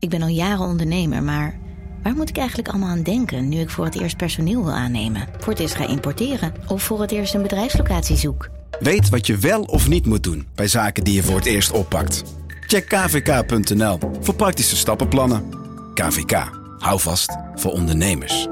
Ik 0.00 0.08
ben 0.10 0.22
al 0.22 0.28
jaren 0.28 0.66
ondernemer, 0.66 1.22
maar 1.22 1.58
waar 2.02 2.14
moet 2.14 2.28
ik 2.28 2.36
eigenlijk 2.36 2.68
allemaal 2.68 2.88
aan 2.88 3.02
denken 3.02 3.48
nu 3.48 3.58
ik 3.58 3.70
voor 3.70 3.84
het 3.84 4.00
eerst 4.00 4.16
personeel 4.16 4.64
wil 4.64 4.72
aannemen, 4.72 5.26
voor 5.38 5.52
het 5.52 5.58
eerst 5.62 5.74
ga 5.74 5.86
importeren 5.88 6.52
of 6.68 6.82
voor 6.82 7.00
het 7.00 7.10
eerst 7.10 7.34
een 7.34 7.42
bedrijfslocatie 7.42 8.16
zoek? 8.16 8.48
Weet 8.80 9.08
wat 9.08 9.26
je 9.26 9.36
wel 9.36 9.62
of 9.62 9.88
niet 9.88 10.06
moet 10.06 10.22
doen 10.22 10.46
bij 10.54 10.66
zaken 10.68 11.04
die 11.04 11.14
je 11.14 11.22
voor 11.22 11.36
het 11.36 11.46
eerst 11.46 11.70
oppakt. 11.72 12.24
Check 12.60 12.88
kvk.nl 12.88 13.98
voor 14.20 14.34
praktische 14.34 14.76
stappenplannen. 14.76 15.48
KVK, 15.94 16.50
hou 16.78 17.00
vast 17.00 17.36
voor 17.54 17.72
ondernemers. 17.72 18.46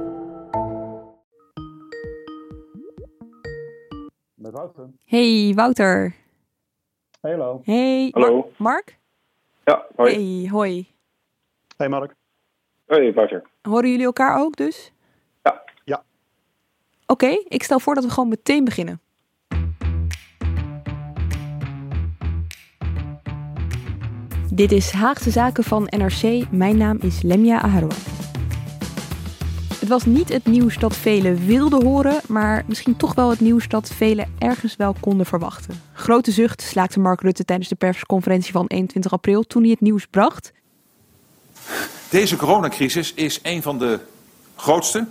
Met 4.35 4.53
Wouter. 4.53 4.91
Hey 5.05 5.53
Wouter. 5.55 6.15
Hallo. 7.21 7.61
Hey. 7.65 8.09
Hallo. 8.13 8.37
Mar- 8.37 8.45
Mark? 8.57 8.99
Ja, 9.65 9.87
hoi. 9.97 10.15
Hey, 10.15 10.49
hoi. 10.51 10.87
Hey 11.79 11.89
Mark. 11.89 12.15
Hoi, 12.87 13.13
Wouter. 13.13 13.43
Horen 13.63 13.91
jullie 13.91 14.05
elkaar 14.05 14.41
ook 14.41 14.57
dus? 14.57 14.93
Ja. 15.43 15.63
Ja. 15.85 16.03
Oké, 17.07 17.43
ik 17.49 17.63
stel 17.63 17.81
voor 17.81 17.95
dat 17.95 18.05
we 18.05 18.11
gewoon 18.11 18.29
meteen 18.29 18.65
beginnen. 18.65 19.01
Dit 24.53 24.73
is 24.73 24.91
Haagse 24.91 25.31
Zaken 25.31 25.65
van 25.65 25.83
NRC. 25.97 26.51
Mijn 26.51 26.77
naam 26.77 26.99
is 27.01 27.23
Lemia 27.23 27.61
Aharwa. 27.61 27.95
Het 29.81 29.89
was 29.89 30.05
niet 30.05 30.29
het 30.29 30.47
nieuws 30.47 30.79
dat 30.79 30.97
velen 30.97 31.47
wilden 31.47 31.85
horen, 31.85 32.21
maar 32.29 32.65
misschien 32.67 32.97
toch 32.97 33.15
wel 33.15 33.31
het 33.31 33.41
nieuws 33.41 33.69
dat 33.69 33.89
velen 33.89 34.35
ergens 34.39 34.77
wel 34.77 34.95
konden 35.01 35.27
verwachten. 35.27 35.75
Grote 35.93 36.31
zucht 36.31 36.63
slaakte 36.63 37.01
Mark 37.01 37.21
Rutte 37.21 37.45
tijdens 37.45 37.69
de 37.69 37.77
persconferentie 37.77 38.53
van 38.53 38.67
21 38.67 39.13
april 39.13 39.43
toen 39.43 39.63
hij 39.63 39.71
het 39.71 39.81
nieuws 39.81 40.07
bracht. 40.07 40.53
Deze 42.11 42.37
coronacrisis 42.37 43.15
is 43.15 43.41
een 43.43 43.63
van 43.63 43.79
de 43.79 44.01
grootste, 44.57 45.07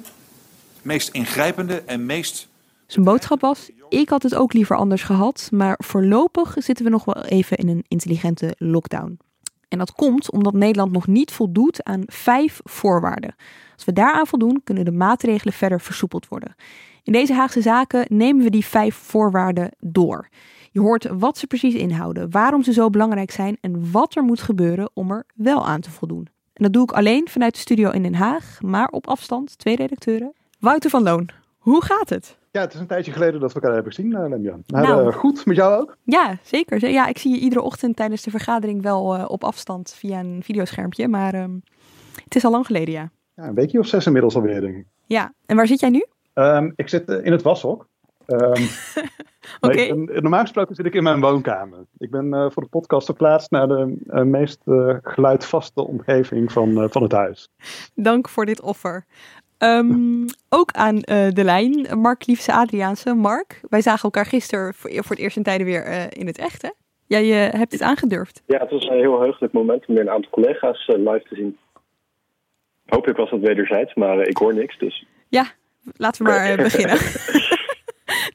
meest 0.81 1.09
ingrijpende 1.09 1.81
en 1.81 2.05
meest. 2.05 2.47
Zijn 2.87 3.05
boodschap 3.05 3.41
was: 3.41 3.69
Ik 3.89 4.09
had 4.09 4.23
het 4.23 4.35
ook 4.35 4.53
liever 4.53 4.75
anders 4.75 5.03
gehad, 5.03 5.49
maar 5.51 5.79
voorlopig 5.83 6.55
zitten 6.57 6.85
we 6.85 6.91
nog 6.91 7.05
wel 7.05 7.23
even 7.23 7.57
in 7.57 7.67
een 7.67 7.85
intelligente 7.87 8.55
lockdown. 8.57 9.19
En 9.67 9.77
dat 9.77 9.91
komt 9.91 10.31
omdat 10.31 10.53
Nederland 10.53 10.91
nog 10.91 11.07
niet 11.07 11.31
voldoet 11.31 11.83
aan 11.83 12.03
vijf 12.05 12.59
voorwaarden. 12.63 13.35
Als 13.75 13.85
we 13.85 13.93
daaraan 13.93 14.27
voldoen, 14.27 14.61
kunnen 14.63 14.85
de 14.85 14.91
maatregelen 14.91 15.53
verder 15.53 15.81
versoepeld 15.81 16.27
worden. 16.27 16.55
In 17.03 17.13
deze 17.13 17.33
Haagse 17.33 17.61
zaken 17.61 18.05
nemen 18.09 18.43
we 18.43 18.49
die 18.49 18.65
vijf 18.65 18.95
voorwaarden 18.95 19.71
door. 19.79 20.29
Je 20.71 20.79
hoort 20.79 21.07
wat 21.11 21.37
ze 21.37 21.47
precies 21.47 21.73
inhouden, 21.73 22.31
waarom 22.31 22.63
ze 22.63 22.73
zo 22.73 22.89
belangrijk 22.89 23.31
zijn 23.31 23.57
en 23.61 23.91
wat 23.91 24.15
er 24.15 24.23
moet 24.23 24.41
gebeuren 24.41 24.89
om 24.93 25.11
er 25.11 25.25
wel 25.35 25.67
aan 25.67 25.81
te 25.81 25.91
voldoen. 25.91 26.27
En 26.57 26.63
dat 26.63 26.73
doe 26.73 26.83
ik 26.83 26.91
alleen 26.91 27.27
vanuit 27.29 27.53
de 27.53 27.59
studio 27.59 27.89
in 27.89 28.03
Den 28.03 28.15
Haag, 28.15 28.57
maar 28.61 28.87
op 28.87 29.07
afstand, 29.07 29.57
twee 29.57 29.75
redacteuren. 29.75 30.33
Wouter 30.59 30.89
van 30.89 31.03
Loon, 31.03 31.29
hoe 31.57 31.83
gaat 31.83 32.09
het? 32.09 32.37
Ja, 32.51 32.61
het 32.61 32.73
is 32.73 32.79
een 32.79 32.87
tijdje 32.87 33.11
geleden 33.11 33.39
dat 33.39 33.49
we 33.53 33.55
elkaar 33.59 33.73
hebben 33.73 33.93
gezien, 33.93 34.11
uh, 34.11 34.29
Lemja. 34.29 34.57
Maar, 34.67 34.81
Nou. 34.83 35.07
eh, 35.09 35.15
goed, 35.15 35.45
met 35.45 35.55
jou 35.55 35.81
ook? 35.81 35.97
Ja, 36.03 36.37
zeker. 36.43 36.89
Ja, 36.89 37.07
ik 37.07 37.17
zie 37.17 37.31
je 37.31 37.39
iedere 37.39 37.61
ochtend 37.61 37.95
tijdens 37.95 38.21
de 38.21 38.29
vergadering 38.31 38.81
wel 38.81 39.15
eh, 39.15 39.25
op 39.27 39.43
afstand 39.43 39.93
via 39.97 40.19
een 40.19 40.39
videoschermpje, 40.43 41.07
maar 41.07 41.33
ehm, 41.33 41.53
het 42.23 42.35
is 42.35 42.45
al 42.45 42.51
lang 42.51 42.65
geleden, 42.65 42.93
ja. 42.93 43.09
Ja, 43.35 43.43
een 43.43 43.53
weekje 43.55 43.79
of 43.79 43.87
zes 43.87 44.05
inmiddels 44.05 44.35
alweer, 44.35 44.61
denk 44.61 44.75
ik. 44.75 44.85
Ja, 45.05 45.33
en 45.45 45.55
waar 45.55 45.67
zit 45.67 45.79
jij 45.79 45.89
nu? 45.89 46.05
Ehm, 46.33 46.71
ik 46.75 46.89
zit 46.89 47.09
eh, 47.09 47.25
in 47.25 47.31
het 47.31 47.41
washok. 47.41 47.87
Ehm, 48.25 48.63
Ben- 49.59 50.05
normaal 50.05 50.41
gesproken 50.41 50.75
zit 50.75 50.85
ik 50.85 50.93
in 50.93 51.03
mijn 51.03 51.19
woonkamer. 51.19 51.79
Ik 51.97 52.11
ben 52.11 52.33
eh, 52.33 52.45
voor 52.49 52.63
de 52.63 52.69
podcast 52.69 53.05
verplaatst 53.05 53.51
naar 53.51 53.67
de 53.67 53.97
eh, 54.07 54.21
meest 54.21 54.61
eh, 54.65 54.95
geluidvaste 55.01 55.87
omgeving 55.87 56.51
van, 56.51 56.81
eh, 56.81 56.89
van 56.89 57.03
het 57.03 57.11
huis. 57.11 57.49
Dank 57.95 58.29
voor 58.29 58.45
dit 58.45 58.61
offer. 58.61 59.05
Ehm, 59.57 60.25
ook 60.59 60.71
aan 60.71 61.01
eh, 61.01 61.29
de 61.29 61.43
lijn, 61.43 61.99
Mark 61.99 62.25
Liefse 62.27 62.53
Adriaanse. 62.53 63.13
Mark, 63.13 63.61
wij 63.69 63.81
zagen 63.81 64.03
elkaar 64.03 64.25
gisteren 64.25 64.73
voor, 64.73 64.91
voor 64.91 65.15
het 65.15 65.19
eerst 65.19 65.37
in 65.37 65.43
tijden 65.43 65.65
weer 65.65 65.83
eh, 65.83 66.03
in 66.09 66.27
het 66.27 66.37
echt, 66.37 66.61
hè? 66.61 66.69
Jij 67.07 67.25
hebt 67.27 67.71
dit 67.71 67.81
aangedurfd. 67.81 68.41
Ja, 68.45 68.57
het 68.59 68.71
was 68.71 68.85
een 68.87 68.97
heel 68.97 69.19
heugelijk 69.19 69.53
moment 69.53 69.85
om 69.85 69.93
weer 69.93 70.03
een 70.03 70.09
aantal 70.09 70.31
collega's 70.31 70.87
live 70.87 71.25
te 71.29 71.35
zien. 71.35 71.57
Hopelijk 72.85 73.17
was 73.17 73.29
dat 73.29 73.39
wederzijds, 73.39 73.93
maar 73.93 74.19
ik 74.19 74.37
hoor 74.37 74.53
niks, 74.53 74.77
dus... 74.77 75.05
Ja, 75.29 75.45
laten 75.97 76.25
we 76.25 76.31
maar 76.31 76.55
beginnen. 76.55 76.97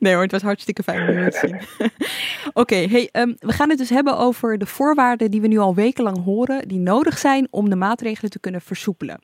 nee 0.03 0.13
hoor, 0.13 0.23
het 0.23 0.33
was 0.33 0.43
hartstikke 0.43 0.83
fijn 0.83 1.09
om 1.09 1.25
je 1.25 1.31
te 1.31 1.39
zien. 1.39 1.89
Oké, 2.63 2.75
hey, 2.75 3.09
ehm, 3.13 3.33
we 3.39 3.53
gaan 3.53 3.69
het 3.69 3.79
dus 3.79 3.91
hebben 3.91 4.19
over 4.19 4.59
de 4.59 4.67
voorwaarden 4.67 5.31
die 5.31 5.41
we 5.41 5.47
nu 5.47 5.59
al 5.59 5.75
wekenlang 5.75 6.25
horen, 6.25 6.69
die 6.69 6.79
nodig 6.79 7.19
zijn 7.19 7.49
om 7.51 7.71
de 7.71 7.77
maatregelen 7.77 8.31
te 8.31 8.41
kunnen 8.41 8.61
versoepelen. 8.61 9.21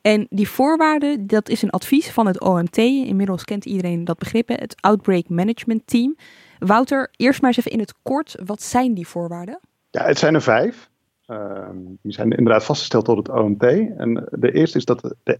En 0.00 0.26
die 0.30 0.48
voorwaarden, 0.48 1.26
dat 1.26 1.48
is 1.48 1.62
een 1.62 1.70
advies 1.70 2.10
van 2.10 2.26
het 2.26 2.40
OMT. 2.40 2.76
Inmiddels 2.76 3.44
kent 3.44 3.64
iedereen 3.64 4.04
dat 4.04 4.18
begrip, 4.18 4.48
het 4.48 4.74
Outbreak 4.80 5.28
Management 5.28 5.86
Team. 5.86 6.16
Wouter, 6.58 7.08
eerst 7.16 7.40
maar 7.40 7.50
eens 7.50 7.58
even 7.58 7.70
in 7.70 7.78
het 7.78 7.94
kort, 8.02 8.36
wat 8.44 8.62
zijn 8.62 8.94
die 8.94 9.08
voorwaarden? 9.08 9.60
Ja, 9.90 10.04
het 10.04 10.18
zijn 10.18 10.34
er 10.34 10.42
vijf. 10.42 10.90
Ehm, 11.26 11.76
die 12.02 12.12
zijn 12.12 12.30
inderdaad 12.30 12.64
vastgesteld 12.64 13.06
door 13.06 13.16
het 13.16 13.28
OMT. 13.28 13.62
En 13.96 14.28
de 14.30 14.52
eerste 14.52 14.78
is 14.78 14.84
dat 14.84 15.14
de 15.22 15.36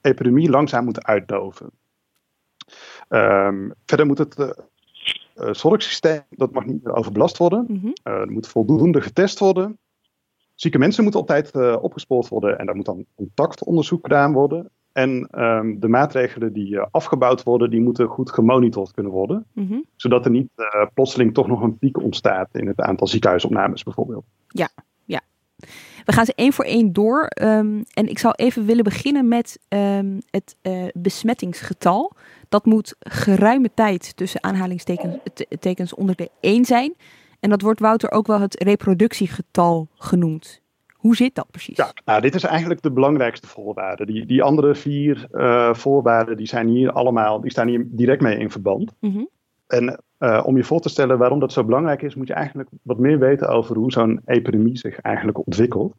epidemie 0.00 0.50
langzaam 0.50 0.84
moet 0.84 1.04
uitdoven. 1.04 1.70
Ehm, 3.12 3.70
verder 3.84 4.06
moet 4.06 4.18
het 4.18 4.34
eh, 4.34 4.50
eh, 5.34 5.52
zorgsysteem 5.52 6.22
dat 6.30 6.52
mag 6.52 6.64
niet 6.64 6.84
meer 6.84 6.94
overbelast 6.94 7.36
worden. 7.36 7.64
Mhm. 7.68 7.86
Eh, 8.02 8.12
er 8.12 8.30
moet 8.30 8.48
voldoende 8.48 9.00
getest 9.00 9.38
worden. 9.38 9.78
Zieke 10.54 10.78
mensen 10.78 11.02
moeten 11.02 11.20
op 11.20 11.26
tijd 11.26 11.50
eh, 11.50 11.76
opgespoord 11.80 12.28
worden 12.28 12.58
en 12.58 12.66
daar 12.66 12.76
moet 12.76 12.84
dan 12.84 13.04
contactonderzoek 13.14 14.02
gedaan 14.02 14.32
worden. 14.32 14.70
En 14.92 15.28
ehm, 15.30 15.78
de 15.78 15.88
maatregelen 15.88 16.52
die 16.52 16.80
afgebouwd 16.80 17.42
worden, 17.42 17.70
die 17.70 17.80
moeten 17.80 18.06
goed 18.06 18.30
gemonitord 18.30 18.92
kunnen 18.92 19.12
worden. 19.12 19.46
Mhm. 19.52 19.80
Zodat 19.96 20.24
er 20.24 20.30
niet 20.30 20.50
plotseling 20.94 21.34
toch 21.34 21.46
nog 21.46 21.62
een 21.62 21.78
piek 21.78 22.02
ontstaat 22.02 22.48
in 22.52 22.66
het 22.66 22.80
aantal 22.80 23.06
ziekenhuisopnames 23.06 23.82
bijvoorbeeld. 23.82 24.24
We 26.04 26.12
gaan 26.12 26.24
ze 26.24 26.32
één 26.34 26.52
voor 26.52 26.64
één 26.64 26.92
door. 26.92 27.26
ehm, 27.26 27.82
en 27.92 28.08
ik 28.08 28.18
zou 28.18 28.34
even 28.36 28.66
willen 28.66 28.84
beginnen 28.84 29.28
met 29.28 29.58
ehm, 29.68 30.18
het 30.30 30.56
besmettingsgetal. 30.94 32.12
Dat 32.52 32.64
moet 32.64 32.94
geruime 32.98 33.70
tijd 33.74 34.16
tussen 34.16 34.42
aanhalingstekens 34.42 35.16
te- 35.34 35.46
tekens 35.60 35.94
onder 35.94 36.16
de 36.16 36.30
1 36.40 36.64
zijn. 36.64 36.94
En 37.40 37.50
dat 37.50 37.62
wordt 37.62 37.80
Wouter 37.80 38.10
ook 38.10 38.26
wel 38.26 38.40
het 38.40 38.62
reproductiegetal 38.62 39.88
genoemd. 39.94 40.60
Hoe 40.92 41.16
zit 41.16 41.34
dat 41.34 41.50
precies? 41.50 41.76
Ja, 41.76 41.92
nou, 42.04 42.20
dit 42.20 42.34
is 42.34 42.42
eigenlijk 42.42 42.82
de 42.82 42.90
belangrijkste 42.90 43.46
voorwaarde. 43.46 44.06
Die, 44.06 44.26
die 44.26 44.42
andere 44.42 44.74
vier 44.74 45.26
eh, 45.30 45.74
voorwaarden 45.74 46.36
die 46.36 46.46
zijn 46.46 46.68
hier 46.68 46.92
allemaal, 46.92 47.40
die 47.40 47.50
staan 47.50 47.68
hier 47.68 47.84
direct 47.86 48.22
mee 48.22 48.38
in 48.38 48.50
verband. 48.50 48.92
Mhm. 49.00 49.24
En 49.66 50.02
eh, 50.18 50.42
om 50.44 50.56
je 50.56 50.64
voor 50.64 50.80
te 50.80 50.88
stellen 50.88 51.18
waarom 51.18 51.38
dat 51.38 51.52
zo 51.52 51.64
belangrijk 51.64 52.02
is, 52.02 52.14
moet 52.14 52.26
je 52.26 52.34
eigenlijk 52.34 52.68
wat 52.82 52.98
meer 52.98 53.18
weten 53.18 53.48
over 53.48 53.76
hoe 53.76 53.92
zo'n 53.92 54.20
epidemie 54.24 54.78
zich 54.78 55.00
eigenlijk 55.00 55.38
ontwikkelt. 55.38 55.94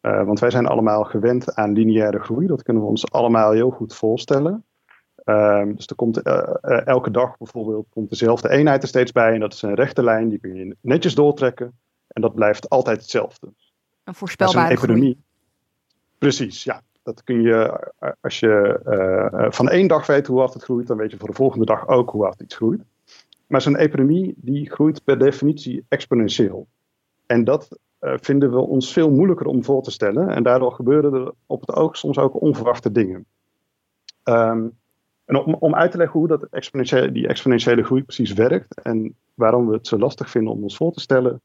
Eh, 0.00 0.24
want 0.24 0.38
wij 0.38 0.50
zijn 0.50 0.66
allemaal 0.66 1.04
gewend 1.04 1.54
aan 1.54 1.72
lineaire 1.72 2.18
groei. 2.18 2.46
Dat 2.46 2.62
kunnen 2.62 2.82
we 2.82 2.88
ons 2.88 3.10
allemaal 3.10 3.52
heel 3.52 3.70
goed 3.70 3.94
voorstellen. 3.94 4.64
Ehm, 5.24 5.74
dus 5.74 5.86
er 5.86 5.94
komt 5.94 6.22
eh, 6.22 6.54
eh, 6.60 6.86
elke 6.86 7.10
dag 7.10 7.38
bijvoorbeeld 7.38 7.86
komt 7.90 8.10
dezelfde 8.10 8.48
eenheid 8.48 8.82
er 8.82 8.88
steeds 8.88 9.12
bij. 9.12 9.32
En 9.32 9.40
dat 9.40 9.52
is 9.52 9.62
een 9.62 9.74
rechte 9.74 10.02
lijn, 10.02 10.28
die 10.28 10.38
kun 10.38 10.54
je 10.54 10.76
netjes 10.80 11.14
doortrekken. 11.14 11.78
En 12.08 12.22
dat 12.22 12.34
blijft 12.34 12.68
altijd 12.68 13.00
hetzelfde. 13.00 13.52
Een 14.04 14.14
voorspelbare 14.14 14.76
groei. 14.76 14.92
epidemie. 14.92 15.22
Precies, 16.18 16.64
ja. 16.64 16.82
Dat 17.02 17.24
kun 17.24 17.42
je, 17.42 17.88
eh, 17.98 18.10
als 18.20 18.40
je 18.40 18.80
van 19.50 19.68
één 19.68 19.86
dag 19.88 20.06
weet 20.06 20.26
hoe 20.26 20.38
hard 20.38 20.54
het 20.54 20.62
groeit, 20.62 20.86
dan 20.86 20.96
weet 20.96 21.10
je 21.10 21.16
voor 21.16 21.28
de 21.28 21.34
volgende 21.34 21.64
dag 21.64 21.88
ook 21.88 22.10
hoe 22.10 22.22
hard 22.24 22.40
iets 22.40 22.56
groeit. 22.56 22.82
Maar 23.46 23.62
zo'n 23.62 23.76
epidemie, 23.76 24.34
die 24.36 24.70
groeit 24.70 25.04
per 25.04 25.18
definitie 25.18 25.84
exponentieel. 25.88 26.66
En 27.26 27.44
dat 27.44 27.78
vinden 28.00 28.50
we 28.50 28.58
ons 28.58 28.92
veel 28.92 29.10
moeilijker 29.10 29.46
om 29.46 29.64
voor 29.64 29.82
te 29.82 29.90
stellen. 29.90 30.28
En 30.28 30.42
daardoor 30.42 30.72
gebeuren 30.72 31.14
er 31.14 31.32
op 31.46 31.60
het 31.60 31.72
oog 31.72 31.96
soms 31.96 32.18
ook 32.18 32.40
onverwachte 32.40 32.92
dingen. 32.92 33.26
Ehm, 34.22 34.66
en 35.24 35.36
om, 35.36 35.54
om 35.54 35.74
uit 35.74 35.90
te 35.90 35.96
leggen 35.96 36.18
hoe 36.18 36.28
dat 36.28 36.42
exponentiële, 36.42 37.12
die 37.12 37.26
exponentiële 37.28 37.82
groei 37.82 38.02
precies 38.02 38.32
werkt 38.32 38.80
en 38.82 39.14
waarom 39.34 39.66
we 39.68 39.74
het 39.74 39.86
zo 39.86 39.98
lastig 39.98 40.30
vinden 40.30 40.52
om 40.52 40.62
ons 40.62 40.76
voor 40.76 40.92
te 40.92 41.00
stellen, 41.00 41.40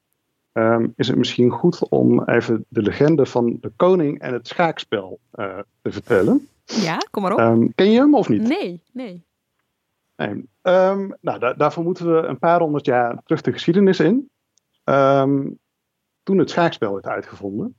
ehm, 0.52 0.88
is 0.96 1.08
het 1.08 1.18
misschien 1.18 1.50
goed 1.50 1.90
om 1.90 2.24
even 2.24 2.66
de 2.68 2.82
legende 2.82 3.26
van 3.26 3.58
de 3.62 3.72
koning 3.76 4.20
en 4.20 4.34
het 4.34 4.48
schaakspel 4.48 5.20
eh, 5.32 5.60
te 5.82 5.92
vertellen. 5.92 6.48
Ja, 6.66 6.98
kom 7.12 7.24
maar 7.24 7.32
op. 7.34 7.40
Ehm, 7.40 7.68
ken 7.76 7.92
je 7.92 8.00
hem 8.00 8.16
of 8.16 8.30
niet? 8.30 8.42
nee, 8.48 8.84
nee. 8.94 9.26
Nee. 10.16 10.50
Ehm, 10.62 11.10
nou, 11.22 11.40
da- 11.40 11.54
daarvoor 11.54 11.84
moeten 11.84 12.16
we 12.16 12.28
een 12.28 12.40
paar 12.40 12.60
honderd 12.60 12.86
jaar 12.86 13.22
terug 13.24 13.42
de 13.42 13.52
geschiedenis 13.52 14.00
in. 14.00 14.30
Toen 16.24 16.38
het 16.38 16.50
schaakspel 16.50 16.94
werd 16.94 17.06
uitgevonden. 17.06 17.76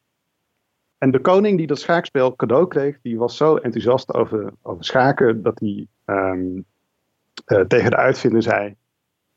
En 0.98 1.10
de 1.10 1.20
koning 1.20 1.56
die 1.58 1.66
dat 1.66 1.78
schaakspel 1.78 2.36
cadeau 2.36 2.68
kreeg, 2.68 3.00
die 3.02 3.18
was 3.18 3.36
zo 3.36 3.56
enthousiast 3.56 4.14
over, 4.14 4.52
over 4.62 4.84
schaken 4.84 5.42
dat 5.42 5.58
hij 5.58 5.86
ehm, 6.04 6.60
eh, 7.44 7.60
tegen 7.60 7.90
de 7.90 7.96
uitvinder 7.96 8.42
zei: 8.42 8.74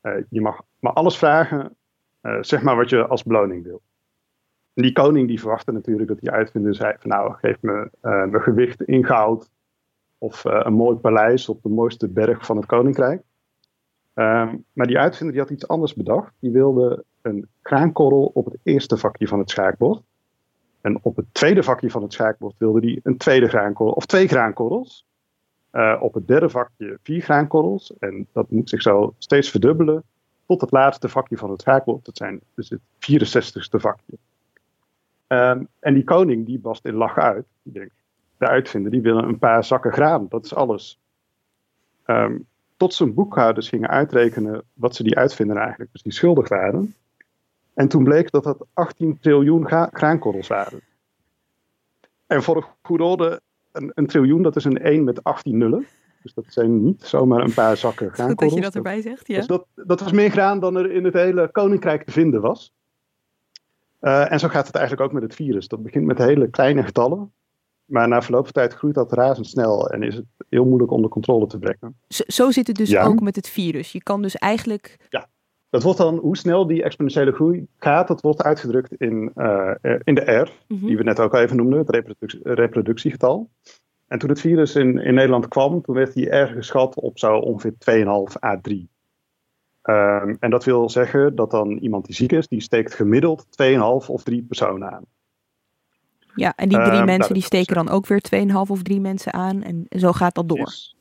eh, 0.00 0.12
Je 0.28 0.40
mag 0.40 0.60
maar 0.78 0.92
alles 0.92 1.18
vragen, 1.18 1.76
eh, 2.20 2.38
zeg 2.40 2.62
maar 2.62 2.76
wat 2.76 2.90
je 2.90 3.06
als 3.06 3.22
beloning 3.22 3.64
wil. 3.64 3.82
die 4.74 4.92
koning 4.92 5.28
die 5.28 5.40
verwachtte 5.40 5.72
natuurlijk 5.72 6.08
dat 6.08 6.20
die 6.20 6.30
uitvinder 6.30 6.74
zei 6.74 6.94
van 6.98 7.10
nou 7.10 7.34
geef 7.34 7.56
me 7.60 7.90
mijn 8.00 8.42
gewicht 8.42 8.82
in 8.82 9.04
goud 9.04 9.50
of 10.18 10.44
een 10.44 10.72
mooi 10.72 10.96
paleis 10.96 11.48
op 11.48 11.62
de 11.62 11.68
mooiste 11.68 12.08
berg 12.08 12.46
van 12.46 12.56
het 12.56 12.66
koninkrijk. 12.66 13.22
Um, 14.14 14.64
maar 14.72 14.86
die 14.86 14.98
uitvinder 14.98 15.32
die 15.34 15.42
had 15.42 15.50
iets 15.50 15.68
anders 15.68 15.94
bedacht. 15.94 16.32
Die 16.38 16.50
wilde 16.50 17.04
een 17.22 17.48
graankorrel 17.62 18.30
op 18.34 18.44
het 18.44 18.56
eerste 18.62 18.96
vakje 18.96 19.28
van 19.28 19.38
het 19.38 19.50
schaakbord. 19.50 20.02
En 20.82 20.98
op 21.02 21.16
het 21.16 21.26
tweede 21.32 21.62
vakje 21.62 21.90
van 21.90 22.02
het 22.02 22.12
schaakbord 22.12 22.54
wilde 22.58 22.80
hij 22.80 23.00
een 23.02 23.16
tweede 23.16 23.48
graankorrel, 23.48 23.94
of 23.94 24.06
twee 24.06 24.28
graankorrels. 24.28 25.06
Uh, 25.72 25.96
op 26.00 26.14
het 26.14 26.26
derde 26.26 26.50
vakje 26.50 26.98
vier 27.02 27.22
graankorrels. 27.22 27.92
En 27.98 28.26
dat 28.32 28.50
moet 28.50 28.68
zich 28.68 28.82
zo 28.82 29.14
steeds 29.18 29.50
verdubbelen 29.50 30.02
tot 30.46 30.60
het 30.60 30.70
laatste 30.70 31.08
vakje 31.08 31.36
van 31.36 31.50
het 31.50 31.60
schaakbord. 31.60 32.04
Dat 32.04 32.16
zijn 32.16 32.40
dus 32.54 32.70
het 32.70 32.80
64ste 32.80 33.80
vakje. 33.80 34.16
Um, 35.28 35.68
en 35.78 35.94
die 35.94 36.04
koning 36.04 36.46
die 36.46 36.58
bast 36.58 36.84
in 36.84 36.94
lach 36.94 37.18
uit. 37.18 37.46
Die 37.62 37.72
denkt, 37.72 37.94
de 38.36 38.46
uitvinder 38.46 38.90
die 38.90 39.00
willen 39.00 39.24
een 39.24 39.38
paar 39.38 39.64
zakken 39.64 39.92
graan. 39.92 40.26
Dat 40.28 40.44
is 40.44 40.54
alles. 40.54 40.98
Um, 42.06 42.46
tot 42.76 42.94
zijn 42.94 43.14
boekhouders 43.14 43.68
gingen 43.68 43.88
uitrekenen 43.88 44.62
wat 44.74 44.94
ze 44.94 45.02
die 45.02 45.16
uitvinder 45.16 45.56
eigenlijk 45.56 45.90
die 46.02 46.12
schuldig 46.12 46.48
waren. 46.48 46.94
En 47.74 47.88
toen 47.88 48.04
bleek 48.04 48.30
dat 48.30 48.44
dat 48.44 48.66
18 48.72 49.18
triljoen 49.20 49.66
graankorrels 49.92 50.48
waren. 50.48 50.80
En 52.26 52.42
voor 52.42 52.54
de 52.54 52.64
goede 52.82 53.04
orde, 53.04 53.40
een, 53.72 53.90
een, 53.94 54.06
triljoen 54.06 54.42
dat 54.42 54.56
is 54.56 54.64
een 54.64 54.78
1 54.78 55.04
met 55.04 55.24
18 55.24 55.58
nullen. 55.58 55.86
Dus 56.22 56.34
dat 56.34 56.44
zijn 56.48 56.84
niet 56.84 57.02
zomaar 57.02 57.42
een 57.42 57.54
paar 57.54 57.76
zakken 57.76 58.12
graankorrels. 58.12 58.52
Goed 58.52 58.62
dat 58.62 58.72
je 58.72 58.80
dat 58.80 58.86
erbij 58.86 59.00
zegt, 59.00 59.28
ja. 59.28 59.36
Dus 59.36 59.46
dat, 59.46 59.66
dat 59.74 60.00
was 60.00 60.12
meer 60.12 60.30
graan 60.30 60.60
dan 60.60 60.76
er 60.76 60.90
in 60.90 61.04
het 61.04 61.14
hele 61.14 61.48
koninkrijk 61.52 62.04
te 62.04 62.12
vinden 62.12 62.40
was. 62.40 62.72
Uh, 64.00 64.32
en 64.32 64.38
zo 64.38 64.48
gaat 64.48 64.66
het 64.66 64.76
eigenlijk 64.76 65.06
ook 65.06 65.12
met 65.12 65.22
het 65.22 65.34
virus. 65.34 65.68
Dat 65.68 65.82
begint 65.82 66.06
met 66.06 66.18
hele 66.18 66.50
kleine 66.50 66.82
getallen. 66.82 67.32
Maar 67.84 68.08
na 68.08 68.22
verloop 68.22 68.44
van 68.44 68.52
tijd 68.52 68.74
groeit 68.74 68.94
dat 68.94 69.12
razendsnel 69.12 69.90
en 69.90 70.02
is 70.02 70.14
het 70.14 70.24
heel 70.48 70.64
moeilijk 70.64 70.90
onder 70.90 71.10
controle 71.10 71.46
te 71.46 71.58
brengen. 71.58 71.96
Zo, 72.08 72.22
zo 72.26 72.50
zit 72.50 72.66
het 72.66 72.76
dus 72.76 72.90
ja. 72.90 73.04
ook 73.04 73.20
met 73.20 73.36
het 73.36 73.48
virus. 73.48 73.92
Je 73.92 74.02
kan 74.02 74.22
dus 74.22 74.36
eigenlijk. 74.36 74.96
Ja, 75.08 75.28
dat 75.72 75.82
wordt 75.82 75.98
dan 75.98 76.16
hoe 76.16 76.36
snel 76.36 76.66
die 76.66 76.82
exponentiële 76.82 77.32
groei 77.32 77.66
gaat, 77.78 78.08
dat 78.08 78.20
wordt 78.20 78.42
uitgedrukt 78.42 78.94
in, 78.94 79.32
uh, 79.36 79.74
in 80.04 80.14
de 80.14 80.32
R, 80.32 80.52
mm 80.68 80.78
-hmm. 80.78 80.86
die 80.86 80.96
we 80.96 81.02
net 81.02 81.20
ook 81.20 81.34
al 81.34 81.40
even 81.40 81.56
noemden, 81.56 81.78
het 81.78 81.90
reproductie, 81.90 82.40
reproductiegetal. 82.42 83.50
En 84.06 84.18
toen 84.18 84.28
het 84.28 84.40
virus 84.40 84.74
in, 84.74 84.98
in 84.98 85.14
Nederland 85.14 85.48
kwam, 85.48 85.82
toen 85.82 85.94
werd 85.94 86.12
die 86.12 86.36
R 86.36 86.46
geschat 86.46 86.94
op 86.94 87.18
zo 87.18 87.36
ongeveer 87.36 87.72
2,5 87.72 88.42
à 88.44 88.60
3. 88.62 88.88
Um, 89.82 90.36
en 90.40 90.50
dat 90.50 90.64
wil 90.64 90.90
zeggen 90.90 91.34
dat 91.34 91.50
dan 91.50 91.70
iemand 91.70 92.06
die 92.06 92.14
ziek 92.14 92.32
is, 92.32 92.48
die 92.48 92.60
steekt 92.60 92.94
gemiddeld 92.94 93.46
2,5 93.46 93.78
of 94.06 94.22
3 94.22 94.42
personen 94.42 94.92
aan. 94.92 95.04
Ja, 96.34 96.52
en 96.56 96.68
die 96.68 96.78
drie 96.78 96.98
uh, 96.98 97.04
mensen 97.04 97.18
nou, 97.18 97.32
die 97.32 97.42
steken 97.42 97.74
dan 97.74 97.88
ook 97.88 98.06
weer 98.06 98.22
2,5 98.46 98.52
of 98.52 98.82
3 98.82 99.00
mensen 99.00 99.32
aan 99.32 99.62
en 99.62 99.86
zo 99.88 100.12
gaat 100.12 100.34
dat 100.34 100.48
door. 100.48 100.58
Yes. 100.58 100.91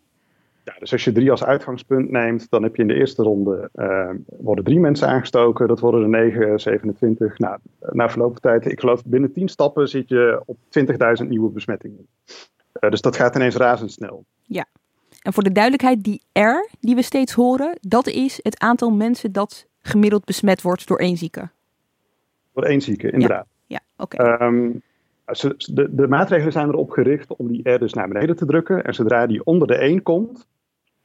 Ja, 0.73 0.79
dus 0.79 0.91
als 0.91 1.03
je 1.03 1.11
drie 1.11 1.31
als 1.31 1.43
uitgangspunt 1.43 2.11
neemt, 2.11 2.49
dan 2.49 2.63
heb 2.63 2.75
je 2.75 2.81
in 2.81 2.87
de 2.87 2.93
eerste 2.93 3.23
ronde 3.23 3.69
uh, 3.75 4.09
worden 4.25 4.63
drie 4.63 4.79
mensen 4.79 5.07
aangestoken. 5.07 5.67
Dat 5.67 5.79
worden 5.79 6.01
er 6.01 6.09
9, 6.09 6.59
27. 6.59 7.37
Nou, 7.37 7.57
na 7.79 8.09
verloop 8.09 8.31
van 8.31 8.41
tijd, 8.41 8.65
ik 8.65 8.79
geloof 8.79 9.05
binnen 9.05 9.33
10 9.33 9.47
stappen 9.47 9.87
zit 9.87 10.09
je 10.09 10.41
op 10.45 10.57
20.000 11.23 11.27
nieuwe 11.27 11.49
besmettingen. 11.49 12.07
Uh, 12.79 12.89
dus 12.89 13.01
dat 13.01 13.15
gaat 13.15 13.35
ineens 13.35 13.55
razendsnel. 13.55 14.25
Ja, 14.43 14.65
en 15.21 15.33
voor 15.33 15.43
de 15.43 15.51
duidelijkheid, 15.51 16.03
die 16.03 16.21
R 16.33 16.67
die 16.79 16.95
we 16.95 17.01
steeds 17.01 17.33
horen, 17.33 17.77
dat 17.81 18.07
is 18.07 18.39
het 18.43 18.59
aantal 18.59 18.89
mensen 18.89 19.31
dat 19.31 19.67
gemiddeld 19.81 20.25
besmet 20.25 20.61
wordt 20.61 20.87
door 20.87 20.99
één 20.99 21.17
zieke. 21.17 21.49
Door 22.53 22.63
één 22.63 22.81
zieke, 22.81 23.11
inderdaad. 23.11 23.47
Ja, 23.65 23.79
ja 23.97 24.03
oké. 24.03 24.21
Okay. 24.21 24.47
Um, 24.47 24.81
de, 25.25 25.87
de, 25.91 26.07
maatregelen 26.07 26.51
zijn 26.51 26.67
erop 26.67 26.89
gericht 26.89 27.35
om 27.35 27.47
die 27.47 27.69
R 27.69 27.79
dus 27.79 27.93
naar 27.93 28.07
beneden 28.07 28.35
te 28.35 28.45
drukken. 28.45 28.83
En 28.83 28.93
zodra 28.93 29.27
die 29.27 29.43
onder 29.43 29.67
de 29.67 29.75
1 29.75 30.03
komt, 30.03 30.47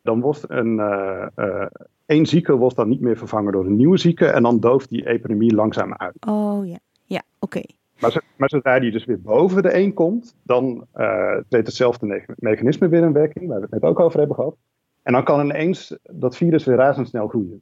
dan 0.07 0.21
wordt 0.21 0.45
een 0.49 0.79
uh, 0.79 1.27
uh, 1.37 1.67
één 2.07 2.27
zieke 2.27 2.57
wordt 2.57 2.77
dan 2.77 2.89
niet 2.89 3.01
meer 3.01 3.17
vervangen 3.17 3.53
door 3.53 3.67
een 3.67 3.77
nieuwe 3.77 3.99
zieke. 3.99 4.27
En 4.27 4.43
dan 4.43 4.61
dooft 4.61 4.89
die 4.89 5.07
epidemie 5.07 5.55
langzaam 5.55 5.95
uit. 5.95 6.27
Oh 6.27 6.67
ja, 6.67 6.79
ja, 7.05 7.23
oké. 7.39 7.57
Okay. 7.59 7.67
Maar, 8.01 8.23
maar, 8.37 8.49
zodra 8.49 8.81
die 8.81 8.91
dus 8.91 9.05
weer 9.05 9.21
boven 9.21 9.63
de 9.63 9.69
1 9.69 9.95
komt, 9.95 10.37
dan 10.43 10.87
uh, 10.97 11.37
treedt 11.49 11.67
hetzelfde 11.67 12.25
mechanisme 12.37 12.89
weer 12.89 13.03
in 13.03 13.13
werking, 13.13 13.49
waar 13.49 13.57
we 13.57 13.63
het 13.63 13.73
net 13.73 13.83
ook 13.83 14.01
over 14.01 14.19
hebben 14.19 14.37
gehad. 14.37 14.57
En 15.03 15.13
dan 15.13 15.25
kan 15.25 15.45
ineens 15.45 15.97
dat 16.03 16.37
virus 16.37 16.65
weer 16.65 16.77
razendsnel 16.77 17.29
groeien. 17.29 17.61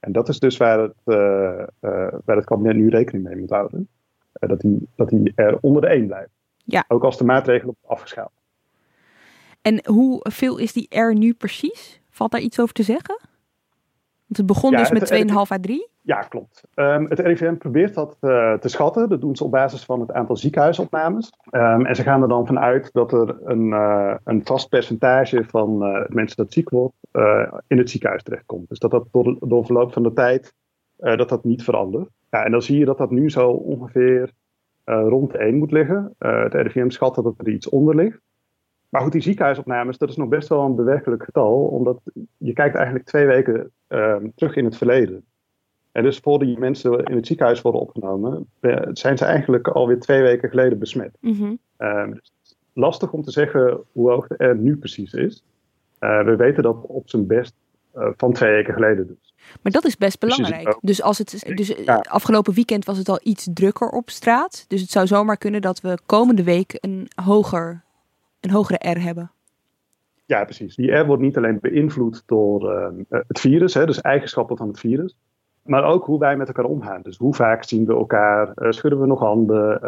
En 0.00 0.12
dat 0.12 0.28
is 0.28 0.38
dus 0.38 0.56
waar 0.56 0.78
het, 0.78 0.94
waar 2.24 2.36
het 2.36 2.44
kabinet 2.44 2.76
nu 2.76 2.88
rekening 2.88 3.24
mee 3.24 3.36
moet 3.36 3.50
houden. 3.50 3.88
dat, 4.32 4.60
die, 4.60 4.88
dat 4.94 5.08
die 5.08 5.32
er 5.34 5.58
onder 5.60 5.82
de 5.82 5.88
1 5.88 6.06
blijft. 6.06 6.30
Ja. 6.64 6.84
Ook 6.88 7.04
als 7.04 7.18
de 7.18 7.24
maatregelen 7.24 7.76
afgeschaald. 7.86 8.32
En 9.64 9.80
hoeveel 9.86 10.58
is 10.58 10.72
die 10.72 11.00
R 11.00 11.14
nu 11.14 11.34
precies? 11.34 12.00
Valt 12.10 12.30
daar 12.30 12.40
iets 12.40 12.60
over 12.60 12.74
te 12.74 12.82
zeggen? 12.82 13.18
Want 14.26 14.36
het 14.36 14.46
begon 14.46 14.70
ja, 14.70 14.78
dus 14.78 14.90
met 14.90 15.26
2,5 15.30 15.34
à 15.34 15.58
3. 15.60 15.88
Ja, 16.00 16.20
klopt. 16.20 16.62
Um, 16.74 17.06
het 17.08 17.18
RIVM 17.18 17.56
probeert 17.56 17.94
dat 17.94 18.16
uh, 18.20 18.52
te 18.52 18.68
schatten. 18.68 19.08
Dat 19.08 19.20
doen 19.20 19.36
ze 19.36 19.44
op 19.44 19.50
basis 19.50 19.84
van 19.84 20.00
het 20.00 20.12
aantal 20.12 20.36
ziekenhuisopnames. 20.36 21.32
Um, 21.50 21.86
en 21.86 21.96
ze 21.96 22.02
gaan 22.02 22.22
er 22.22 22.28
dan 22.28 22.46
vanuit 22.46 22.92
dat 22.92 23.12
er 23.12 23.36
een, 23.44 23.66
uh, 23.66 24.14
een 24.24 24.44
vast 24.44 24.68
percentage 24.68 25.44
van 25.44 25.82
uh, 25.82 26.08
mensen 26.08 26.36
dat 26.36 26.52
ziek 26.52 26.70
wordt 26.70 26.94
in 27.66 27.78
het 27.78 27.90
ziekenhuis 27.90 28.22
terechtkomt. 28.22 28.68
Dus 28.68 28.78
dat 28.78 28.90
dat 28.90 29.06
door, 29.10 29.36
door 29.40 29.64
verloop 29.64 29.92
van 29.92 30.02
de 30.02 30.12
tijd 30.12 30.54
dat 30.96 31.28
dat 31.28 31.44
niet 31.44 31.64
verandert. 31.64 32.08
Ja, 32.30 32.44
en 32.44 32.50
dan 32.50 32.62
zie 32.62 32.78
je 32.78 32.84
dat 32.84 32.98
dat 32.98 33.10
nu 33.10 33.30
zo 33.30 33.50
ongeveer 33.50 34.32
rond 34.84 35.32
de 35.32 35.38
1 35.38 35.58
moet 35.58 35.72
liggen. 35.72 36.14
het 36.18 36.54
RIVM 36.54 36.88
schat 36.88 37.14
dat 37.14 37.24
het 37.24 37.38
er 37.38 37.48
iets 37.48 37.68
onder 37.68 37.94
ligt. 37.94 38.20
Maar 38.94 39.02
goed, 39.02 39.12
die 39.12 39.22
ziekenhuisopnames, 39.22 39.98
dat 39.98 40.08
is 40.08 40.16
nog 40.16 40.28
best 40.28 40.48
wel 40.48 40.64
een 40.64 40.74
bewerkelijk 40.74 41.22
getal, 41.22 41.52
omdat 41.52 42.00
je 42.36 42.52
kijkt 42.52 42.74
eigenlijk 42.74 43.06
twee 43.06 43.26
weken 43.26 43.70
uh, 43.88 44.16
terug 44.34 44.56
in 44.56 44.64
het 44.64 44.76
verleden. 44.76 45.24
En 45.92 46.02
dus 46.02 46.18
voordat 46.18 46.48
die 46.48 46.58
mensen 46.58 47.04
in 47.04 47.16
het 47.16 47.26
ziekenhuis 47.26 47.62
worden 47.62 47.80
opgenomen, 47.80 48.46
zijn 48.92 49.18
ze 49.18 49.24
eigenlijk 49.24 49.68
alweer 49.68 50.00
twee 50.00 50.22
weken 50.22 50.48
geleden 50.48 50.78
besmet. 50.78 51.16
Mm 51.20 51.32
-hmm. 51.32 51.58
uh, 51.78 52.04
dus 52.10 52.32
lastig 52.72 53.12
om 53.12 53.22
te 53.22 53.30
zeggen 53.30 53.80
hoe 53.92 54.10
hoog 54.10 54.26
de 54.26 54.44
R 54.44 54.56
nu 54.56 54.76
precies 54.76 55.12
is. 55.12 55.44
Uh, 56.00 56.24
we 56.24 56.36
weten 56.36 56.62
dat 56.62 56.76
op 56.82 57.08
zijn 57.08 57.26
best 57.26 57.54
uh, 57.96 58.08
van 58.16 58.32
twee 58.32 58.50
weken 58.50 58.74
geleden 58.74 59.06
dus. 59.06 59.34
Maar 59.62 59.72
dat 59.72 59.84
is 59.84 59.96
best 59.96 60.20
belangrijk. 60.20 60.64
Dus, 60.64 60.76
dus 60.80 61.02
als 61.02 61.18
het, 61.18 61.52
dus 61.54 61.68
ja. 61.68 61.96
afgelopen 61.96 62.54
weekend 62.54 62.84
was 62.84 62.98
het 62.98 63.08
al 63.08 63.20
iets 63.22 63.48
drukker 63.54 63.88
op 63.88 64.10
straat. 64.10 64.64
Dus 64.68 64.80
het 64.80 64.90
zou 64.90 65.06
zomaar 65.06 65.36
kunnen 65.36 65.60
dat 65.60 65.80
we 65.80 65.98
komende 66.06 66.44
week 66.44 66.78
een 66.80 67.08
hoger 67.24 67.83
een 68.44 68.50
hogere 68.50 68.90
R 68.90 69.02
hebben. 69.02 69.30
Ja, 70.26 70.44
precies. 70.44 70.76
Die 70.76 70.92
R 70.92 71.06
wordt 71.06 71.22
niet 71.22 71.36
alleen 71.36 71.58
beïnvloed 71.60 72.22
door 72.26 72.72
uh, 72.72 72.88
het 73.08 73.40
virus, 73.40 73.74
hè, 73.74 73.86
dus 73.86 74.00
eigenschappen 74.00 74.56
van 74.56 74.68
het 74.68 74.78
virus, 74.80 75.16
maar 75.62 75.84
ook 75.84 76.04
hoe 76.04 76.18
wij 76.18 76.36
met 76.36 76.46
elkaar 76.46 76.64
omgaan. 76.64 77.02
Dus 77.02 77.16
hoe 77.16 77.34
vaak 77.34 77.64
zien 77.64 77.86
we 77.86 77.92
elkaar, 77.92 78.52
uh, 78.56 78.70
schudden 78.70 79.00
we 79.00 79.06
nog 79.06 79.20
handen, 79.20 79.80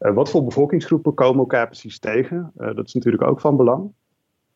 uh, 0.00 0.14
wat 0.14 0.30
voor 0.30 0.44
bevolkingsgroepen 0.44 1.14
komen 1.14 1.38
elkaar 1.38 1.66
precies 1.66 1.98
tegen. 1.98 2.52
Eh, 2.56 2.74
dat 2.74 2.86
is 2.86 2.94
natuurlijk 2.94 3.22
ook 3.22 3.40
van 3.40 3.56
belang. 3.56 3.92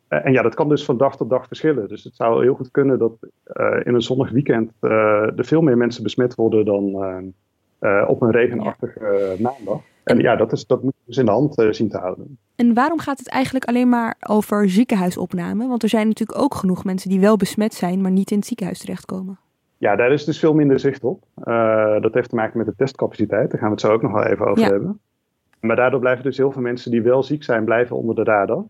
en 0.09 0.33
ja, 0.33 0.43
dat 0.43 0.55
kan 0.55 0.69
dus 0.69 0.85
van 0.85 0.97
dag 0.97 1.17
tot 1.17 1.31
dag 1.31 1.47
verschillen. 1.47 1.89
Dus 1.89 2.05
het 2.05 2.15
zou 2.15 2.43
heel 2.43 2.55
goed 2.55 2.71
kunnen 2.71 2.99
dat 2.99 3.13
in 3.85 3.95
een 3.95 4.03
zonnig 4.03 4.31
weekend 4.31 4.73
er 4.81 5.45
veel 5.45 5.61
meer 5.61 5.77
mensen 5.77 6.03
besmet 6.03 6.35
worden 6.35 6.65
dan 6.65 6.95
op 8.07 8.23
een 8.23 8.31
regenachtige 8.31 9.37
maandag. 9.39 9.81
En 10.11 10.19
ja, 10.19 10.37
dat, 10.37 10.53
is, 10.53 10.67
dat 10.67 10.83
moet 10.83 10.95
je 10.97 11.03
dus 11.07 11.17
in 11.17 11.25
de 11.25 11.31
hand 11.31 11.67
zien 11.71 11.89
te 11.89 11.99
houden. 11.99 12.39
En 12.57 12.75
waarom 12.75 12.99
gaat 12.99 13.19
het 13.19 13.29
eigenlijk 13.29 13.65
alleen 13.65 13.89
maar 13.89 14.17
over 14.29 14.69
ziekenhuisopname? 14.69 15.69
Want 15.69 15.83
er 15.83 15.89
zijn 15.89 16.09
natuurlijk 16.09 16.39
ook 16.39 16.55
genoeg 16.55 16.85
mensen 16.85 17.11
die 17.11 17.21
wel 17.21 17.37
besmet 17.37 17.75
zijn, 17.75 18.01
maar 18.01 18.11
niet 18.11 18.31
in 18.31 18.37
het 18.37 18.47
ziekenhuis 18.47 18.79
terechtkomen. 18.79 19.39
Ja, 19.79 19.97
daar 19.97 20.13
is 20.13 20.25
dus 20.25 20.39
veel 20.39 20.55
minder 20.55 20.81
zicht 20.81 21.05
op. 21.05 21.25
Uh, 21.45 22.01
dat 22.01 22.15
heeft 22.15 22.29
te 22.29 22.35
maken 22.35 22.59
met 22.59 22.67
de 22.67 22.75
testcapaciteit. 22.77 23.51
Daar 23.51 23.59
gaan 23.59 23.69
we 23.69 23.75
het 23.75 23.85
zo 23.85 23.93
ook 23.93 24.03
nog 24.03 24.13
wel 24.13 24.25
even 24.25 24.47
over 24.47 24.63
ja. 24.63 24.69
hebben. 24.69 25.01
Maar 25.61 25.77
daardoor 25.77 26.01
blijven 26.01 26.25
dus 26.25 26.37
heel 26.37 26.53
veel 26.53 26.63
mensen 26.63 26.91
die 26.91 27.03
wel 27.03 27.23
ziek 27.23 27.45
zijn, 27.45 27.65
blijven 27.65 27.97
onder 27.97 28.15
de 28.15 28.23
radar. 28.23 28.65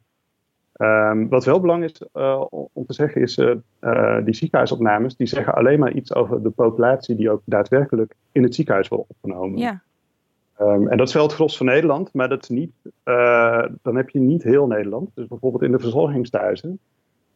Um, 0.77 1.29
wat 1.29 1.45
wel 1.45 1.61
belangrijk 1.61 1.93
is 1.93 2.09
uh, 2.15 2.45
om 2.73 2.87
te 2.87 2.93
zeggen, 2.93 3.23
is 3.23 3.39
uh, 3.39 3.55
die 4.25 4.35
ziekenhuisopnames, 4.35 5.17
die 5.17 5.27
zeggen 5.27 5.55
alleen 5.55 5.79
maar 5.79 5.93
iets 5.93 6.15
over 6.15 6.43
de 6.43 6.51
populatie 6.51 7.17
die 7.17 7.31
ook 7.31 7.43
daadwerkelijk 7.45 8.15
in 8.33 8.43
het 8.43 8.55
ziekenhuis 8.55 8.89
wordt 8.89 9.05
opgenomen. 9.09 9.59
Ja. 9.59 9.83
Um, 10.61 10.89
en 10.89 10.97
dat 10.97 11.09
is 11.09 11.15
wel 11.15 11.23
het 11.23 11.33
gros 11.33 11.57
van 11.57 11.67
Nederland, 11.67 12.13
maar 12.13 12.29
dat 12.29 12.43
is 12.43 12.49
niet, 12.49 12.73
uh, 13.05 13.65
dan 13.83 13.97
heb 13.97 14.11
je 14.11 14.19
niet 14.19 14.43
heel 14.43 14.67
Nederland. 14.67 15.11
Dus 15.15 15.27
bijvoorbeeld 15.27 15.63
in 15.63 15.73
de 15.73 15.79
verzorgingstehuizen. 15.79 16.79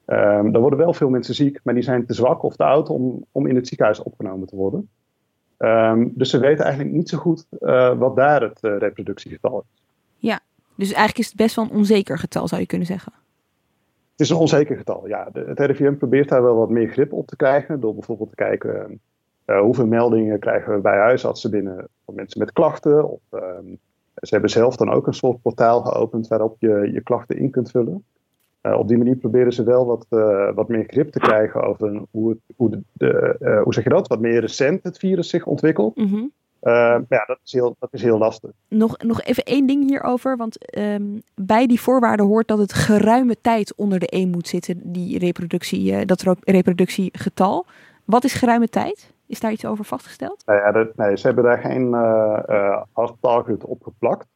Um, 0.06 0.52
daar 0.52 0.60
worden 0.60 0.78
wel 0.78 0.92
veel 0.92 1.08
mensen 1.08 1.34
ziek, 1.34 1.60
maar 1.62 1.74
die 1.74 1.82
zijn 1.82 2.06
te 2.06 2.14
zwak 2.14 2.42
of 2.42 2.56
te 2.56 2.64
oud 2.64 2.88
om, 2.88 3.24
om 3.32 3.46
in 3.46 3.54
het 3.54 3.68
ziekenhuis 3.68 4.02
opgenomen 4.02 4.46
te 4.46 4.56
worden. 4.56 4.88
Um, 5.58 6.12
dus 6.14 6.30
ze 6.30 6.38
weten 6.38 6.64
eigenlijk 6.64 6.94
niet 6.94 7.08
zo 7.08 7.18
goed 7.18 7.46
uh, 7.60 7.98
wat 7.98 8.16
daar 8.16 8.42
het 8.42 8.58
uh, 8.62 8.78
reproductiegetal 8.78 9.60
is. 9.60 9.82
Ja, 10.16 10.40
dus 10.74 10.86
eigenlijk 10.86 11.18
is 11.18 11.26
het 11.26 11.36
best 11.36 11.56
wel 11.56 11.64
een 11.64 11.76
onzeker 11.76 12.18
getal, 12.18 12.48
zou 12.48 12.60
je 12.60 12.66
kunnen 12.66 12.86
zeggen. 12.86 13.12
Het 14.10 14.20
is 14.20 14.30
een 14.30 14.36
onzeker 14.36 14.76
getal, 14.76 15.08
ja. 15.08 15.28
De, 15.32 15.44
het 15.46 15.60
RIVM 15.60 15.94
probeert 15.94 16.28
daar 16.28 16.42
wel 16.42 16.56
wat 16.56 16.70
meer 16.70 16.88
grip 16.88 17.12
op 17.12 17.26
te 17.26 17.36
krijgen 17.36 17.80
door 17.80 17.94
bijvoorbeeld 17.94 18.28
te 18.28 18.36
kijken 18.36 19.00
hoeveel 19.44 19.86
meldingen 19.86 20.38
krijgen 20.38 20.74
we 20.74 20.80
bij 20.80 20.98
huisartsen 20.98 21.50
binnen 21.50 21.88
van 22.04 22.14
mensen 22.14 22.38
met 22.38 22.52
klachten? 22.52 23.10
Of, 23.10 23.20
ehm, 23.30 23.66
ze 24.14 24.28
hebben 24.30 24.50
zelf 24.50 24.76
dan 24.76 24.90
ook 24.90 25.06
een 25.06 25.14
soort 25.14 25.42
portaal 25.42 25.82
geopend 25.82 26.28
waarop 26.28 26.56
je 26.58 26.90
je 26.92 27.00
klachten 27.00 27.38
in 27.38 27.50
kunt 27.50 27.70
vullen. 27.70 28.04
op 28.76 28.88
die 28.88 28.98
manier 28.98 29.16
proberen 29.16 29.52
ze 29.52 29.64
wel 29.64 29.86
wat, 29.86 30.06
wat 30.54 30.68
meer 30.68 30.84
grip 30.86 31.12
te 31.12 31.18
krijgen 31.18 31.62
over 31.62 32.02
hoe, 32.10 32.30
het, 32.30 32.38
hoe, 32.56 32.70
de, 32.70 32.82
de 32.92 33.60
hoe 33.64 33.74
zeg 33.74 33.84
je 33.84 33.90
dat, 33.90 34.08
wat 34.08 34.20
meer 34.20 34.40
recent 34.40 34.82
het 34.82 34.98
virus 34.98 35.28
zich 35.28 35.46
ontwikkelt. 35.46 35.96
Mhm. 35.96 36.24
Uh, 36.64 36.72
maar 36.72 37.04
ja, 37.08 37.24
dat 37.26 37.38
is, 37.44 37.52
heel, 37.52 37.76
dat 37.78 37.92
is 37.92 38.02
heel 38.02 38.18
lastig. 38.18 38.50
Nog, 38.68 38.96
nog 38.98 39.22
even 39.22 39.44
één 39.44 39.66
ding 39.66 39.88
hierover. 39.88 40.36
Want 40.36 40.78
um, 40.78 41.22
bij 41.34 41.66
die 41.66 41.80
voorwaarden 41.80 42.26
hoort 42.26 42.48
dat 42.48 42.58
het 42.58 42.72
geruime 42.72 43.36
tijd 43.40 43.74
onder 43.74 43.98
de 43.98 44.06
1 44.06 44.30
moet 44.30 44.48
zitten, 44.48 44.80
die 44.92 45.18
reproductie, 45.18 45.92
uh, 45.92 46.00
dat 46.04 46.36
reproductiegetal. 46.40 47.66
Wat 48.04 48.24
is 48.24 48.32
geruime 48.32 48.68
tijd? 48.68 49.12
Is 49.26 49.40
daar 49.40 49.52
iets 49.52 49.64
over 49.64 49.84
vastgesteld? 49.84 50.42
Nou 50.46 50.58
ja, 50.58 50.72
dat, 50.72 50.96
nee, 50.96 51.16
ze 51.16 51.26
hebben 51.26 51.44
daar 51.44 51.58
geen 51.58 51.88
uh, 51.88 52.82
op 53.66 53.82
geplakt. 53.82 54.26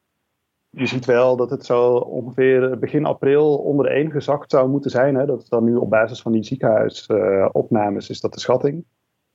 Je 0.70 0.86
ziet 0.86 1.04
wel 1.04 1.36
dat 1.36 1.50
het 1.50 1.66
zo 1.66 1.94
ongeveer 1.94 2.78
begin 2.78 3.04
april 3.04 3.56
onder 3.56 3.86
de 3.86 3.92
1 3.92 4.10
gezakt 4.10 4.50
zou 4.50 4.68
moeten 4.68 4.90
zijn. 4.90 5.14
Hè. 5.14 5.26
Dat 5.26 5.42
is 5.42 5.48
dan 5.48 5.64
nu 5.64 5.76
op 5.76 5.90
basis 5.90 6.22
van 6.22 6.32
die 6.32 6.44
ziekenhuisopnames 6.44 8.10
is 8.10 8.20
dat 8.20 8.32
de 8.32 8.40
schatting. 8.40 8.84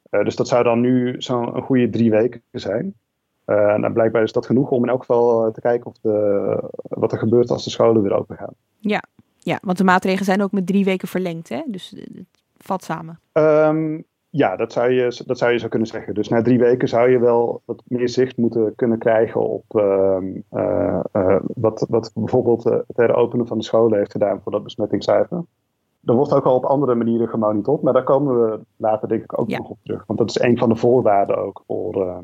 Uh, 0.10 0.24
dus 0.24 0.36
dat 0.36 0.48
zou 0.48 0.63
dan 0.63 0.79
nu 0.79 1.15
zo'n 1.22 1.62
goede 1.62 1.89
drie 1.89 2.12
weken 2.12 2.41
zijn. 2.51 2.93
Uh, 3.45 3.75
nou, 3.75 3.93
blijkbaar 3.93 4.24
is 4.24 4.31
dat 4.31 4.45
genoeg 4.45 4.69
om 4.69 4.83
in 4.83 4.89
elk 4.89 5.00
geval 5.00 5.51
te 5.51 5.62
kijken 5.62 5.86
of 5.86 5.98
de, 6.01 6.69
wat 6.81 7.12
er 7.12 7.17
gebeurt 7.17 7.50
als 7.50 7.63
de 7.63 7.69
scholen 7.69 8.01
weer 8.01 8.13
open 8.13 8.38
gaan. 8.38 8.53
Ja, 8.79 9.03
ja, 9.38 9.60
want 9.62 9.77
de 9.77 9.83
maatregelen 9.83 10.25
zijn 10.25 10.41
ook 10.41 10.51
met 10.51 10.67
drie 10.67 10.86
weken 10.86 11.07
verlengd, 11.07 11.50
hè? 11.50 11.62
dus 11.67 11.89
het 11.89 12.25
valt 12.57 12.83
samen. 12.83 13.19
Um, 13.33 14.05
ja, 14.35 14.55
dat 14.55 14.71
zou, 14.71 14.91
je, 14.91 15.21
dat 15.25 15.37
zou 15.37 15.51
je 15.51 15.57
zo 15.57 15.67
kunnen 15.67 15.87
zeggen. 15.87 16.13
Dus 16.13 16.27
na 16.27 16.41
drie 16.41 16.59
weken 16.59 16.87
zou 16.87 17.09
je 17.09 17.19
wel 17.19 17.61
wat 17.65 17.81
meer 17.87 18.09
zicht 18.09 18.37
moeten 18.37 18.75
kunnen 18.75 18.97
krijgen 18.97 19.49
op 19.49 19.63
uh, 19.71 20.17
uh, 20.53 20.99
uh, 21.13 21.39
wat, 21.55 21.85
wat 21.89 22.11
bijvoorbeeld 22.13 22.63
het 22.63 22.97
heropenen 22.97 23.47
van 23.47 23.57
de 23.57 23.63
scholen 23.63 23.97
heeft 23.97 24.11
gedaan 24.11 24.41
voor 24.43 24.51
dat 24.51 24.63
besmettingscijfer. 24.63 25.43
Er 26.05 26.13
wordt 26.13 26.33
ook 26.33 26.45
al 26.45 26.55
op 26.55 26.65
andere 26.65 26.95
manieren 26.95 27.27
gemonitord, 27.27 27.81
maar 27.81 27.93
daar 27.93 28.03
komen 28.03 28.41
we 28.41 28.59
later 28.75 29.07
denk 29.07 29.23
ik 29.23 29.39
ook 29.39 29.49
ja. 29.49 29.57
nog 29.57 29.69
op 29.69 29.77
terug. 29.83 30.03
Want 30.07 30.19
dat 30.19 30.29
is 30.29 30.39
een 30.39 30.57
van 30.57 30.69
de 30.69 30.75
voorwaarden 30.75 31.37
ook 31.37 31.63
voor 31.67 32.23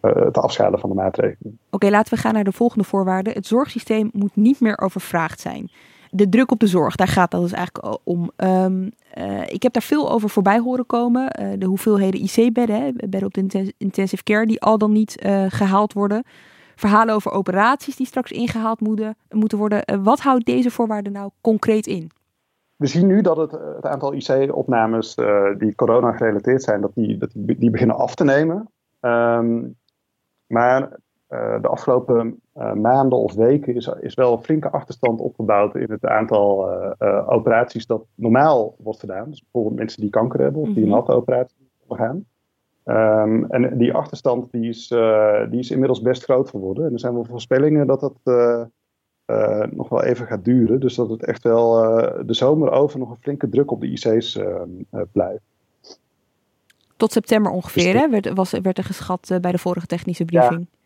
het 0.00 0.38
afschalen 0.38 0.78
van 0.78 0.88
de 0.88 0.96
maatregelen. 0.96 1.52
Oké, 1.52 1.74
okay, 1.74 1.90
laten 1.90 2.14
we 2.14 2.20
gaan 2.20 2.34
naar 2.34 2.44
de 2.44 2.52
volgende 2.52 2.84
voorwaarde. 2.84 3.30
Het 3.30 3.46
zorgsysteem 3.46 4.10
moet 4.12 4.36
niet 4.36 4.60
meer 4.60 4.78
overvraagd 4.78 5.40
zijn 5.40 5.70
de 6.14 6.28
druk 6.28 6.50
op 6.50 6.60
de 6.60 6.66
zorg, 6.66 6.96
daar 6.96 7.08
gaat 7.08 7.30
dat 7.30 7.40
dus 7.40 7.52
eigenlijk 7.52 7.98
om. 8.04 8.30
Um, 8.36 8.90
uh, 9.18 9.40
ik 9.46 9.62
heb 9.62 9.72
daar 9.72 9.82
veel 9.82 10.10
over 10.10 10.28
voorbij 10.28 10.58
horen 10.58 10.86
komen. 10.86 11.40
Uh, 11.40 11.48
de 11.58 11.66
hoeveelheden 11.66 12.20
IC-bedden, 12.20 12.94
bedden 12.96 13.24
op 13.24 13.34
de 13.34 13.74
intensive 13.78 14.22
care, 14.22 14.46
die 14.46 14.60
al 14.60 14.78
dan 14.78 14.92
niet 14.92 15.22
uh, 15.26 15.44
gehaald 15.48 15.92
worden. 15.92 16.22
Verhalen 16.76 17.14
over 17.14 17.30
operaties 17.30 17.96
die 17.96 18.06
straks 18.06 18.30
ingehaald 18.30 18.80
moeten, 18.80 19.16
moeten 19.30 19.58
worden. 19.58 20.02
wat 20.02 20.20
houdt 20.20 20.46
deze 20.46 20.70
voorwaarde 20.70 21.10
nou 21.10 21.30
concreet 21.40 21.86
in? 21.86 22.10
We 22.76 22.86
zien 22.86 23.06
nu 23.06 23.20
dat 23.20 23.36
het, 23.36 23.50
het 23.50 23.86
aantal 23.86 24.14
IC-opnames 24.14 25.14
die 25.58 25.74
corona 25.74 26.12
gerelateerd 26.12 26.62
zijn, 26.62 26.80
dat 26.80 26.94
die, 26.94 27.18
dat 27.18 27.30
die 27.34 27.70
beginnen 27.70 27.96
af 27.96 28.14
te 28.14 28.24
nemen. 28.24 28.70
Um, 29.00 29.76
maar 30.46 30.98
de 31.60 31.68
afgelopen 31.68 32.40
uh, 32.56 32.72
maanden 32.72 33.18
of 33.18 33.34
weken 33.34 33.74
is, 33.74 33.90
is 34.00 34.14
wel 34.14 34.32
een 34.32 34.42
flinke 34.42 34.70
achterstand 34.70 35.20
opgebouwd 35.20 35.74
in 35.74 35.90
het 35.90 36.06
aantal 36.06 36.72
uh, 36.98 37.28
operaties 37.28 37.86
dat 37.86 38.04
normaal 38.14 38.74
wordt 38.78 39.00
gedaan. 39.00 39.30
Dus 39.30 39.42
bijvoorbeeld 39.42 39.74
mensen 39.74 40.00
die 40.00 40.10
kanker 40.10 40.40
hebben 40.40 40.62
of 40.62 40.68
die 40.68 40.84
een 40.84 40.92
hartoperatie 40.92 41.70
ondergaan. 41.86 42.24
Um, 42.84 43.44
en 43.50 43.78
die 43.78 43.92
achterstand 43.92 44.48
die 44.50 44.68
is, 44.68 44.88
die 45.50 45.58
is 45.58 45.70
inmiddels 45.70 46.02
best 46.02 46.24
groot 46.24 46.48
geworden. 46.48 46.86
En 46.86 46.92
er 46.92 46.98
zijn 46.98 47.14
wel 47.14 47.24
voorspellingen 47.24 47.86
dat 47.86 48.00
dat 48.00 48.18
nog 49.70 49.88
wel 49.88 50.02
even 50.02 50.26
gaat 50.26 50.44
duren. 50.44 50.80
Dus 50.80 50.94
dat 50.94 51.10
het 51.10 51.24
echt 51.24 51.42
wel 51.42 51.72
de 52.26 52.34
zomer 52.34 52.70
over 52.70 52.98
nog 52.98 53.10
een 53.10 53.16
flinke 53.20 53.48
druk 53.48 53.70
op 53.70 53.80
de 53.80 53.90
IC's 53.90 54.40
blijft. 55.12 55.44
Tot 56.96 57.12
september 57.12 57.52
ongeveer, 57.52 57.92
dus 57.92 58.02
hè? 58.02 58.08
Werd, 58.08 58.32
was, 58.32 58.50
werd 58.50 58.78
er 58.78 58.84
geschat 58.84 59.38
bij 59.40 59.52
de 59.52 59.58
vorige 59.58 59.86
technische 59.86 60.24
briefing. 60.24 60.60
Ja. 60.60 60.80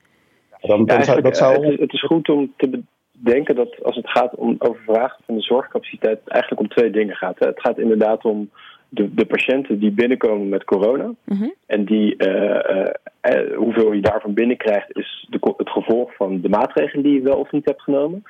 Dan, 0.66 0.84
dan 0.84 1.04
zou, 1.04 1.20
dat 1.20 1.36
zou... 1.36 1.54
het, 1.54 1.72
is, 1.72 1.80
het, 1.80 1.92
is, 1.92 2.02
goed 2.02 2.28
om 2.28 2.52
te 2.56 2.82
bedenken 3.12 3.54
dat 3.54 3.82
als 3.82 3.96
het 3.96 4.10
gaat 4.10 4.34
om 4.34 4.54
overvragen 4.58 5.22
van 5.26 5.34
de 5.34 5.42
zorgcapaciteit, 5.42 6.18
het 6.24 6.28
eigenlijk 6.28 6.62
om 6.62 6.68
twee 6.68 6.90
dingen 6.90 7.16
gaat. 7.16 7.38
Hè. 7.38 7.46
Het 7.46 7.60
gaat 7.60 7.78
inderdaad 7.78 8.24
om 8.24 8.50
de, 8.88 9.14
de 9.14 9.26
patiënten 9.26 9.78
die 9.78 9.90
binnenkomen 9.90 10.48
met 10.48 10.64
corona. 10.64 11.10
Mm-hmm. 11.24 11.54
En 11.66 11.84
die, 11.84 12.14
uh, 12.18 12.86
uh, 13.30 13.56
hoeveel 13.56 13.92
je 13.92 14.00
daarvan 14.00 14.34
binnenkrijgt, 14.34 14.96
is 14.96 15.26
de, 15.30 15.54
het 15.56 15.70
gevolg 15.70 16.14
van 16.14 16.40
de 16.40 16.48
maatregelen 16.48 17.04
die 17.04 17.14
je 17.14 17.20
wel 17.20 17.38
of 17.38 17.52
niet 17.52 17.64
hebt 17.64 17.82
genomen. 17.82 18.22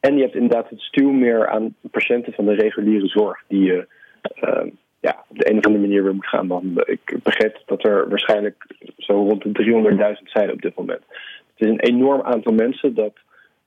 En 0.00 0.16
je 0.16 0.22
hebt 0.22 0.34
inderdaad 0.34 0.70
het 0.70 0.80
stuw 0.80 1.10
meer 1.10 1.48
aan 1.48 1.74
patiënten 1.90 2.32
van 2.32 2.44
de 2.44 2.54
reguliere 2.54 3.06
zorg, 3.06 3.42
die 3.48 3.62
je 3.62 3.86
ja, 5.00 5.24
op 5.28 5.38
de 5.38 5.50
een 5.50 5.58
of 5.58 5.64
andere 5.64 5.86
manier 5.86 6.02
weer 6.02 6.14
moet 6.14 6.26
gaan 6.26 6.46
behandelen. 6.46 6.92
Ik 6.92 7.16
begreep 7.22 7.62
dat 7.66 7.84
er 7.84 8.08
waarschijnlijk 8.08 8.66
zo 8.98 9.12
rond 9.12 9.42
de 9.42 10.16
300.000 10.18 10.22
zijn 10.24 10.52
op 10.52 10.62
dit 10.62 10.74
moment. 10.74 11.02
Het 11.56 11.68
is 11.68 11.72
een 11.72 11.94
enorm 11.94 12.22
aantal 12.22 12.52
mensen 12.52 12.94
dat 12.94 13.12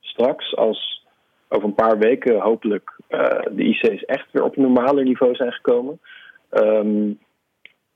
straks, 0.00 0.56
als 0.56 1.06
over 1.48 1.68
een 1.68 1.74
paar 1.74 1.98
weken 1.98 2.40
hopelijk 2.40 2.92
uh, 3.08 3.20
de 3.50 3.64
IC's 3.64 4.04
echt 4.04 4.26
weer 4.30 4.42
op 4.42 4.56
een 4.56 4.62
normaler 4.62 5.04
niveau 5.04 5.34
zijn 5.34 5.52
gekomen, 5.52 6.00
um, 6.50 7.18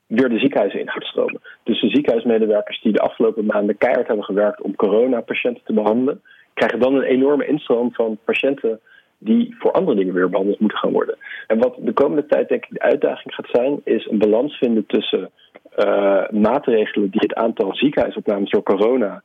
weer 0.07 0.29
de 0.29 0.39
ziekenhuizen 0.39 0.81
in 0.81 0.91
gaat 0.91 1.05
stromen. 1.05 1.41
Dus 1.63 1.81
de 1.81 1.89
ziekenhuismedewerkers 1.89 2.81
die 2.81 2.93
de 2.93 3.01
afgelopen 3.01 3.47
maanden 3.47 3.79
keihard 3.79 4.07
hebben 4.07 4.25
gewerkt 4.25 4.61
om 4.61 4.77
coronapatiënten 4.77 5.65
te 5.65 5.73
behandelen, 5.73 6.23
krijgen 6.55 6.81
dan 6.81 6.95
een 6.95 7.03
enorme 7.03 7.47
instroom 7.47 7.93
van 7.93 8.19
patiënten 8.25 8.81
die 9.19 9.55
voor 9.59 9.73
andere 9.73 9.97
dingen 9.97 10.15
weer 10.15 10.29
behandeld 10.31 10.61
moeten 10.61 10.79
gaan 10.79 10.93
worden. 10.93 11.17
En 11.47 11.59
wat 11.59 11.77
de 11.79 11.93
komende 11.93 12.27
tijd 12.27 12.49
denk 12.49 12.65
ik 12.65 12.73
de 12.73 12.81
uitdaging 12.81 13.35
gaat 13.35 13.49
zijn, 13.51 13.81
is 13.85 14.07
een 14.07 14.19
balans 14.19 14.57
vinden 14.57 14.87
tussen 14.87 15.31
uh, 15.79 16.29
maatregelen 16.29 17.11
die 17.11 17.21
het 17.21 17.35
aantal 17.35 17.75
ziekenhuisopnames 17.75 18.51
door 18.51 18.63
corona 18.63 19.23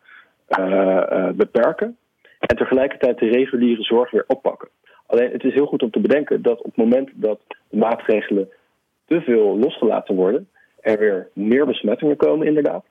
beperken. 1.36 1.98
En 2.40 2.58
tegelijkertijd 2.58 3.18
de 3.20 3.28
reguliere 3.28 3.84
zorg 3.84 4.12
weer 4.12 4.24
oppakken. 4.28 4.70
Alleen 5.06 5.32
het 5.32 5.44
is 5.44 5.54
heel 5.54 5.66
goed 5.66 5.84
om 5.84 5.92
te 5.92 6.00
bedenken 6.00 6.42
dat 6.42 6.58
op 6.58 6.66
het 6.66 6.76
moment 6.76 7.10
dat 7.14 7.40
de 7.70 7.78
maatregelen 7.78 8.50
te 9.06 9.22
veel 9.22 9.58
losgelaten 9.58 10.16
worden, 10.16 10.48
er 10.82 11.00
weer 11.00 11.28
meer 11.34 11.66
besmettingen 11.66 12.16
komen, 12.16 12.48
inderdaad. 12.48 12.86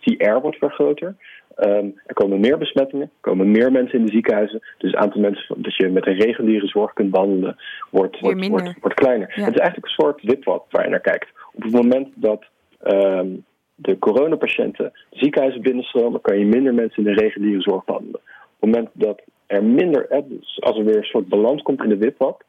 Die 0.00 0.24
R 0.24 0.40
wordt 0.40 0.58
weer 0.58 0.70
groter. 0.70 1.16
Um, 1.58 2.00
er 2.06 2.14
komen 2.14 2.40
meer 2.40 2.58
besmettingen, 2.58 3.06
er 3.06 3.20
komen 3.20 3.50
meer 3.50 3.72
mensen 3.72 3.98
in 3.98 4.04
de 4.04 4.12
ziekenhuizen. 4.12 4.62
Dus 4.78 4.90
het 4.90 5.00
aantal 5.00 5.20
mensen 5.20 5.62
dat 5.62 5.76
je 5.76 5.88
met 5.88 6.06
een 6.06 6.18
reguliere 6.18 6.66
zorg 6.66 6.92
kunt 6.92 7.10
behandelen, 7.10 7.56
wordt, 7.90 8.20
wordt, 8.20 8.48
wordt, 8.48 8.80
wordt, 8.80 8.96
kleiner. 8.96 9.32
Ja. 9.34 9.44
Het 9.44 9.54
is 9.54 9.60
eigenlijk 9.60 9.86
een 9.86 10.04
soort 10.04 10.22
witwat 10.22 10.64
waar 10.70 10.84
je 10.84 10.90
naar 10.90 11.00
kijkt. 11.00 11.28
Op 11.52 11.62
het 11.62 11.72
moment 11.72 12.08
dat 12.14 12.44
um, 12.84 13.44
de 13.74 13.98
coronapatiënten 13.98 14.92
ziekenhuizen 15.10 15.62
binnenstromen, 15.62 16.20
kan 16.20 16.38
je 16.38 16.44
minder 16.44 16.74
mensen 16.74 17.04
in 17.06 17.14
de 17.14 17.20
reguliere 17.20 17.60
zorg 17.60 17.84
behandelen. 17.84 18.20
Op 18.20 18.60
het 18.60 18.70
moment 18.70 18.88
dat 18.92 19.22
er 19.46 19.64
minder, 19.64 20.24
als 20.58 20.78
er 20.78 20.84
weer 20.84 20.96
een 20.96 21.04
soort 21.04 21.28
balans 21.28 21.62
komt 21.62 21.82
in 21.82 21.88
de 21.88 21.96
witwat, 21.96 22.44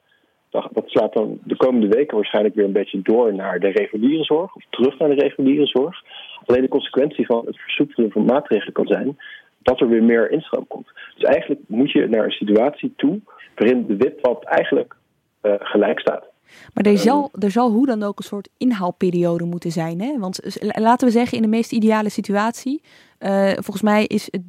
dat 0.49 0.83
slaat 0.85 1.13
dan 1.13 1.39
de 1.43 1.55
komende 1.55 1.87
weken 1.87 2.15
waarschijnlijk 2.15 2.55
weer 2.55 2.65
een 2.65 2.71
beetje 2.71 3.01
door 3.01 3.33
naar 3.33 3.59
de 3.59 3.67
reguliere 3.67 4.23
zorg, 4.23 4.55
of 4.55 4.63
terug 4.69 4.97
naar 4.97 5.09
de 5.09 5.21
reguliere 5.21 5.65
zorg. 5.65 6.03
Alleen 6.45 6.61
de 6.61 6.67
consequentie 6.67 7.25
van 7.25 7.45
het 7.45 7.57
versoepelen 7.57 8.11
van 8.11 8.25
maatregelen 8.25 8.73
kan 8.73 8.87
zijn 8.87 9.17
dat 9.61 9.81
er 9.81 9.89
weer 9.89 10.03
meer 10.03 10.31
instroom 10.31 10.67
komt. 10.67 10.87
Dus 11.15 11.23
eigenlijk 11.23 11.61
moet 11.67 11.91
je 11.91 12.07
naar 12.07 12.25
een 12.25 12.31
situatie 12.31 12.93
toe 12.95 13.19
waarin 13.55 13.85
de 13.85 13.95
witwat 13.95 14.43
eigenlijk 14.43 14.95
uh, 15.43 15.53
gelijk 15.59 15.99
staat. 15.99 16.25
Maar 16.73 16.85
er 16.85 16.97
zal, 16.97 17.31
er 17.39 17.51
zal 17.51 17.71
hoe 17.71 17.85
dan 17.85 18.03
ook 18.03 18.17
een 18.17 18.25
soort 18.25 18.49
inhaalperiode 18.57 19.43
moeten 19.43 19.71
zijn. 19.71 20.01
Hè? 20.01 20.19
Want 20.19 20.39
laten 20.59 21.07
we 21.07 21.13
zeggen, 21.13 21.37
in 21.37 21.43
de 21.43 21.49
meest 21.49 21.71
ideale 21.71 22.09
situatie. 22.09 22.81
Uh, 23.19 23.51
volgens 23.53 23.81
mij 23.81 24.05
is 24.05 24.27
het, 24.31 24.41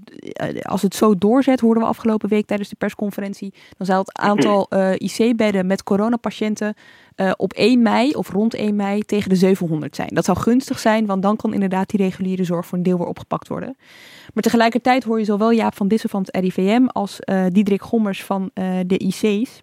uh, 0.54 0.60
als 0.60 0.82
het 0.82 0.94
zo 0.94 1.14
doorzet, 1.14 1.60
hoorden 1.60 1.82
we 1.82 1.88
afgelopen 1.88 2.28
week 2.28 2.46
tijdens 2.46 2.68
de 2.68 2.76
persconferentie. 2.76 3.54
Dan 3.76 3.86
zal 3.86 3.98
het 3.98 4.18
aantal 4.18 4.66
uh, 4.70 4.92
IC-bedden 4.92 5.66
met 5.66 5.82
coronapatiënten 5.82 6.74
op 7.36 7.52
1 7.52 7.82
mei 7.82 8.10
of 8.10 8.30
rond 8.30 8.54
1 8.54 8.76
mei 8.76 9.02
tegen 9.02 9.28
de 9.28 9.36
700 9.36 9.96
zijn. 9.96 10.08
Dat 10.08 10.24
zou 10.24 10.38
gunstig 10.38 10.78
zijn, 10.78 11.06
want 11.06 11.22
dan 11.22 11.36
kan 11.36 11.52
inderdaad 11.52 11.88
die 11.88 12.00
reguliere 12.00 12.44
zorg 12.44 12.66
voor 12.66 12.78
een 12.78 12.84
deel 12.84 12.98
weer 12.98 13.06
opgepakt 13.06 13.48
worden. 13.48 13.76
Maar 14.34 14.42
tegelijkertijd 14.42 15.04
hoor 15.04 15.18
je 15.18 15.24
zowel 15.24 15.52
Jaap 15.52 15.76
van 15.76 15.88
Dissen 15.88 16.10
van 16.10 16.20
het 16.20 16.36
RIVM 16.36 16.86
als 16.86 17.18
Diederik 17.48 17.82
Gommers 17.82 18.24
van 18.24 18.50
de 18.86 18.98
IC's 18.98 19.62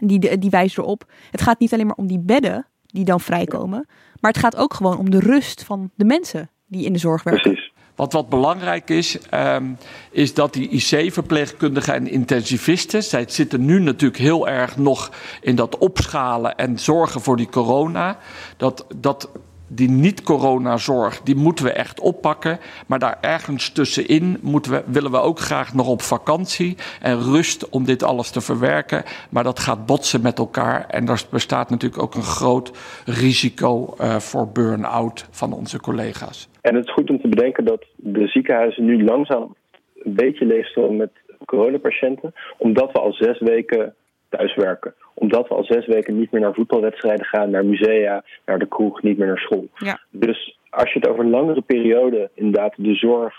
die, 0.00 0.38
die 0.38 0.50
wijzen 0.50 0.82
erop. 0.82 1.04
Het 1.30 1.42
gaat 1.42 1.58
niet 1.58 1.72
alleen 1.72 1.86
maar 1.86 1.96
om 1.96 2.06
die 2.06 2.20
bedden 2.20 2.66
die 2.86 3.04
dan 3.04 3.20
vrijkomen. 3.20 3.86
Maar 4.20 4.30
het 4.30 4.40
gaat 4.40 4.56
ook 4.56 4.74
gewoon 4.74 4.98
om 4.98 5.10
de 5.10 5.20
rust 5.20 5.64
van 5.64 5.90
de 5.94 6.04
mensen 6.04 6.50
die 6.66 6.84
in 6.84 6.92
de 6.92 6.98
zorg 6.98 7.22
werken. 7.22 7.52
Precies. 7.52 7.72
Wat, 7.94 8.12
wat 8.12 8.28
belangrijk 8.28 8.90
is, 8.90 9.18
um, 9.34 9.76
is 10.10 10.34
dat 10.34 10.52
die 10.52 10.68
IC-verpleegkundigen 10.68 11.94
en 11.94 12.08
intensivisten, 12.08 13.02
zij 13.02 13.24
zitten 13.28 13.64
nu 13.64 13.80
natuurlijk 13.80 14.20
heel 14.20 14.48
erg 14.48 14.76
nog 14.76 15.10
in 15.40 15.56
dat 15.56 15.78
opschalen 15.78 16.56
en 16.56 16.78
zorgen 16.78 17.20
voor 17.20 17.36
die 17.36 17.48
corona. 17.48 18.18
Dat, 18.56 18.86
dat 18.96 19.30
die 19.72 19.90
niet-coronazorg, 19.90 21.20
die 21.20 21.36
moeten 21.36 21.64
we 21.64 21.72
echt 21.72 22.00
oppakken. 22.00 22.58
Maar 22.86 22.98
daar 22.98 23.18
ergens 23.20 23.72
tussenin 23.72 24.38
moeten 24.42 24.72
we, 24.72 24.82
willen 24.86 25.10
we 25.10 25.18
ook 25.18 25.38
graag 25.38 25.74
nog 25.74 25.88
op 25.88 26.02
vakantie 26.02 26.76
en 27.00 27.18
rust 27.18 27.68
om 27.68 27.84
dit 27.84 28.02
alles 28.02 28.30
te 28.30 28.40
verwerken. 28.40 29.02
Maar 29.30 29.44
dat 29.44 29.58
gaat 29.58 29.86
botsen 29.86 30.22
met 30.22 30.38
elkaar. 30.38 30.86
En 30.86 31.08
er 31.08 31.22
bestaat 31.30 31.70
natuurlijk 31.70 32.02
ook 32.02 32.14
een 32.14 32.22
groot 32.22 32.70
risico 33.04 33.94
uh, 34.00 34.16
voor 34.16 34.48
burn-out 34.52 35.28
van 35.30 35.52
onze 35.52 35.80
collega's. 35.80 36.48
En 36.60 36.74
het 36.74 36.86
is 36.86 36.92
goed 36.92 37.10
om 37.10 37.20
te 37.20 37.28
bedenken 37.28 37.64
dat 37.64 37.84
de 37.96 38.26
ziekenhuizen 38.26 38.84
nu 38.84 39.04
langzaam 39.04 39.54
een 40.02 40.14
beetje 40.14 40.46
leegstromen 40.46 40.96
met 40.96 41.10
coronapatiënten, 41.44 42.34
omdat 42.58 42.92
we 42.92 42.98
al 42.98 43.12
zes 43.12 43.38
weken 43.38 43.94
thuiswerken. 44.30 44.94
Omdat 45.14 45.48
we 45.48 45.54
al 45.54 45.64
zes 45.64 45.86
weken 45.86 46.18
niet 46.18 46.30
meer 46.30 46.40
naar 46.40 46.54
voetbalwedstrijden 46.54 47.26
gaan, 47.26 47.50
naar 47.50 47.64
musea, 47.64 48.24
naar 48.46 48.58
de 48.58 48.68
kroeg, 48.68 49.02
niet 49.02 49.18
meer 49.18 49.26
naar 49.26 49.38
school. 49.38 49.68
Ja. 49.74 50.00
Dus 50.10 50.58
als 50.70 50.92
je 50.92 50.98
het 50.98 51.08
over 51.08 51.24
een 51.24 51.30
langere 51.30 51.60
periode 51.60 52.30
inderdaad 52.34 52.74
de 52.76 52.94
zorg 52.94 53.34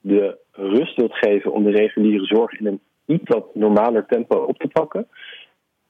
de 0.00 0.38
rust 0.52 0.96
wilt 0.96 1.14
geven 1.14 1.52
om 1.52 1.64
de 1.64 1.70
reguliere 1.70 2.24
zorg 2.24 2.58
in 2.58 2.66
een 2.66 2.80
iets 3.06 3.28
wat 3.34 3.54
normaler 3.54 4.06
tempo 4.06 4.36
op 4.36 4.58
te 4.58 4.68
pakken, 4.68 5.08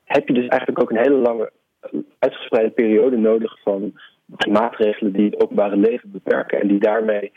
heb 0.04 0.28
je 0.28 0.34
dus 0.34 0.46
eigenlijk 0.46 0.82
ook 0.82 0.90
een 0.90 1.04
hele 1.04 1.16
lange 1.16 1.52
uitgespreide 2.18 2.70
periode 2.70 3.16
nodig 3.16 3.58
van 3.62 3.92
maatregelen 4.50 5.12
die 5.12 5.24
het 5.24 5.42
openbare 5.42 5.76
leven 5.76 6.10
beperken 6.10 6.60
en 6.60 6.68
die 6.68 6.78
daarmee 6.78 7.32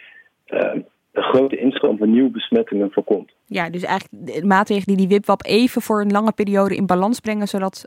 uh, 0.48 0.74
een 1.12 1.24
grote 1.24 1.58
instroom 1.58 1.98
van 1.98 2.12
nieuwe 2.12 2.30
besmettingen 2.30 2.92
voorkomt. 2.92 3.32
Ja, 3.46 3.70
dus 3.70 3.84
eigenlijk 3.84 4.34
de 4.34 4.46
maatregelen 4.46 4.98
die 4.98 5.08
die 5.08 5.18
WIPWAP 5.18 5.46
even 5.46 5.82
voor 5.82 6.02
een 6.02 6.12
lange 6.12 6.32
periode 6.32 6.76
in 6.76 6.86
balans 6.86 7.20
brengen, 7.20 7.48
zodat, 7.48 7.86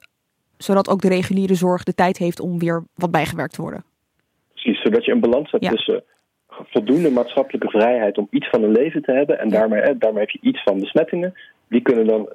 zodat 0.57 0.88
ook 0.88 1.00
de 1.00 1.09
reguliere 1.09 1.54
zorg 1.54 1.83
de 1.83 1.95
tijd 1.95 2.19
heeft 2.19 2.40
om 2.40 2.59
weer 2.59 2.85
wat 2.95 3.11
bijgewerkt 3.11 3.54
te 3.54 3.62
worden. 3.62 3.85
Precies, 4.52 4.83
zodat 4.83 5.04
je 5.04 5.12
een 5.12 5.21
balans 5.21 5.50
hebt 5.50 5.69
tussen 5.69 6.04
voldoende 6.49 7.11
maatschappelijke 7.11 7.69
vrijheid 7.69 8.19
om 8.19 8.26
iets 8.31 8.49
van 8.49 8.62
een 8.62 8.73
leven 8.73 9.02
te 9.02 9.12
hebben. 9.12 9.38
En 9.38 9.49
daarmee, 9.49 9.99
daarmee 9.99 10.21
heb 10.21 10.31
je 10.31 10.49
iets 10.49 10.62
van 10.62 10.81
besmettingen. 10.81 11.35
Die 11.69 11.81
kunnen 11.81 12.07
dan 12.07 12.28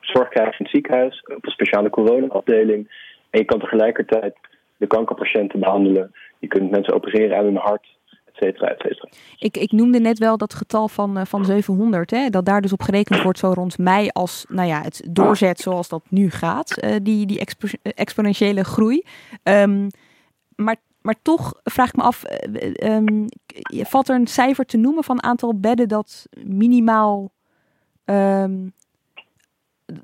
zorg 0.00 0.28
krijgen 0.28 0.58
in 0.58 0.64
het 0.64 0.74
ziekenhuis, 0.74 1.22
op 1.36 1.44
een 1.44 1.50
speciale 1.50 1.90
coronaafdeling. 1.90 2.88
En 3.30 3.38
je 3.38 3.44
kan 3.44 3.58
tegelijkertijd 3.58 4.34
de 4.76 4.86
kankerpatiënten 4.86 5.60
behandelen. 5.60 6.12
Je 6.38 6.46
kunt 6.46 6.70
mensen 6.70 6.94
opereren 6.94 7.38
aan 7.38 7.44
hun 7.44 7.56
hart 7.56 7.86
ik, 9.38 9.56
ik 9.56 9.72
noemde 9.72 10.00
net 10.00 10.18
wel 10.18 10.36
dat 10.36 10.54
getal 10.54 10.88
van, 10.88 11.18
uh, 11.18 11.24
van 11.24 11.44
700, 11.44 12.10
hè, 12.10 12.28
dat 12.28 12.44
daar 12.44 12.60
dus 12.60 12.72
op 12.72 12.82
gerekend 12.82 13.22
wordt 13.22 13.38
zo 13.38 13.52
rond 13.52 13.78
mei 13.78 14.08
als 14.12 14.44
nou 14.48 14.68
ja, 14.68 14.82
het 14.82 15.02
doorzet 15.10 15.60
zoals 15.60 15.88
dat 15.88 16.02
nu 16.08 16.30
gaat, 16.30 16.84
uh, 16.84 16.96
die, 17.02 17.26
die 17.26 17.38
expo 17.38 17.68
exponentiële 17.82 18.64
groei. 18.64 19.02
Um, 19.42 19.88
maar, 20.56 20.76
maar 21.00 21.14
toch 21.22 21.54
vraag 21.62 21.88
ik 21.88 21.96
me 21.96 22.02
af, 22.02 22.22
um, 22.82 23.26
valt 23.68 24.08
er 24.08 24.14
een 24.14 24.26
cijfer 24.26 24.64
te 24.64 24.76
noemen 24.76 25.04
van 25.04 25.22
aantal 25.22 25.54
bedden 25.58 25.88
dat 25.88 26.26
minimaal 26.44 27.32
um, 28.04 28.72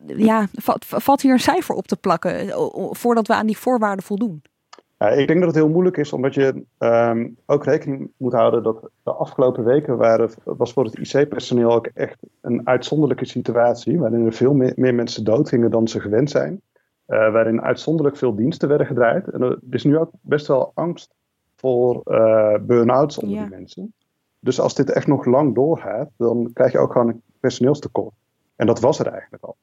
ja, 0.07 0.49
valt 0.79 1.23
hier 1.23 1.33
een 1.33 1.41
cijfer 1.41 1.75
op 1.75 1.87
te 1.87 1.97
plakken 1.97 2.49
voordat 2.91 3.27
we 3.27 3.35
aan 3.35 3.47
die 3.47 3.59
voorwaarden 3.59 4.05
voldoen? 4.05 4.43
Ik 5.09 5.27
denk 5.27 5.39
dat 5.39 5.49
het 5.49 5.55
heel 5.55 5.69
moeilijk 5.69 5.97
is, 5.97 6.13
omdat 6.13 6.35
je 6.35 6.65
um, 6.79 7.37
ook 7.47 7.65
rekening 7.65 8.11
moet 8.17 8.33
houden 8.33 8.63
dat 8.63 8.91
de 9.03 9.13
afgelopen 9.13 9.65
weken 9.65 9.97
waren, 9.97 10.31
was 10.45 10.73
voor 10.73 10.85
het 10.85 10.99
IC-personeel 10.99 11.73
ook 11.73 11.87
echt 11.87 12.19
een 12.41 12.67
uitzonderlijke 12.67 13.25
situatie, 13.25 13.99
waarin 13.99 14.27
er 14.27 14.33
veel 14.33 14.55
meer, 14.55 14.73
meer 14.77 14.95
mensen 14.95 15.25
doodgingen 15.25 15.71
dan 15.71 15.89
ze 15.89 16.01
gewend 16.01 16.31
zijn. 16.31 16.61
Uh, 17.07 17.33
waarin 17.33 17.63
uitzonderlijk 17.63 18.17
veel 18.17 18.35
diensten 18.35 18.69
werden 18.69 18.87
gedraaid. 18.87 19.29
En 19.29 19.43
er 19.43 19.59
is 19.71 19.85
nu 19.85 19.99
ook 19.99 20.11
best 20.21 20.47
wel 20.47 20.73
angst 20.75 21.15
voor 21.57 22.03
uh, 22.05 22.55
burn-outs 22.61 23.19
onder 23.19 23.37
ja. 23.37 23.43
die 23.43 23.57
mensen. 23.57 23.95
Dus 24.39 24.61
als 24.61 24.75
dit 24.75 24.91
echt 24.91 25.07
nog 25.07 25.25
lang 25.25 25.55
doorgaat, 25.55 26.11
dan 26.17 26.51
krijg 26.53 26.73
je 26.73 26.79
ook 26.79 26.93
gewoon 26.93 27.09
een 27.09 27.23
personeelstekort. 27.41 28.15
En 28.57 28.67
dat 28.67 28.81
was 28.81 28.99
er 28.99 29.07
eigenlijk 29.07 29.45
al 29.45 29.57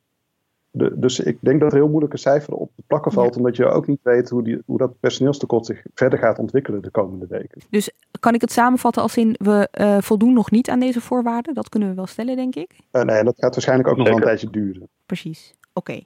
dus 0.77 1.19
ik 1.19 1.37
denk 1.41 1.59
dat 1.59 1.71
er 1.71 1.77
heel 1.77 1.87
moeilijke 1.87 2.17
cijfer 2.17 2.53
op 2.53 2.71
te 2.75 2.83
plakken 2.87 3.11
valt, 3.11 3.37
omdat 3.37 3.55
je 3.55 3.65
ook 3.65 3.87
niet 3.87 3.99
weet 4.03 4.29
hoe, 4.29 4.43
die, 4.43 4.61
hoe 4.65 4.77
dat 4.77 4.99
personeelstekort 4.99 5.65
zich 5.65 5.83
verder 5.93 6.19
gaat 6.19 6.39
ontwikkelen 6.39 6.81
de 6.81 6.91
komende 6.91 7.25
weken. 7.29 7.61
Dus 7.69 7.91
kan 8.19 8.33
ik 8.33 8.41
het 8.41 8.51
samenvatten 8.51 9.01
als 9.01 9.17
in 9.17 9.35
we 9.37 9.69
uh, 9.81 9.97
voldoen 9.99 10.33
nog 10.33 10.51
niet 10.51 10.69
aan 10.69 10.79
deze 10.79 11.01
voorwaarden? 11.01 11.53
Dat 11.53 11.69
kunnen 11.69 11.89
we 11.89 11.95
wel 11.95 12.07
stellen, 12.07 12.35
denk 12.35 12.55
ik. 12.55 12.71
Uh, 12.91 13.01
nee, 13.01 13.23
dat 13.23 13.35
gaat 13.37 13.53
waarschijnlijk 13.53 13.89
ook 13.89 13.97
nog 13.97 14.07
wel 14.07 14.15
een 14.15 14.21
tijdje 14.21 14.49
duren. 14.49 14.87
Precies. 15.05 15.53
Oké. 15.73 15.99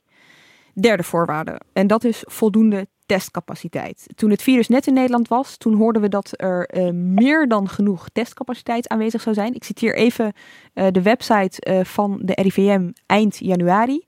Derde 0.74 1.04
voorwaarde. 1.04 1.60
En 1.74 1.88
dat 1.88 2.04
is 2.04 2.24
voldoende 2.28 2.88
testcapaciteit. 3.06 4.08
Toen 4.16 4.30
het 4.30 4.42
virus 4.42 4.68
net 4.68 4.88
in 4.88 4.94
Nederland 4.94 5.28
was, 5.28 5.58
toen 5.58 5.74
hoorden 5.74 6.02
we 6.02 6.10
dat 6.10 6.32
er 6.36 6.70
uh, 6.78 6.92
meer 6.94 7.48
dan 7.48 7.70
genoeg 7.70 8.10
testcapaciteit 8.10 8.88
aanwezig 8.88 9.22
zou 9.22 9.36
zijn. 9.36 9.54
Ik 9.54 9.64
citeer 9.64 9.96
even 9.96 10.34
de 10.74 11.02
website 11.02 11.84
van 11.86 12.20
de 12.24 12.34
RIVM 12.42 12.90
eind 13.06 13.38
januari. 13.38 14.06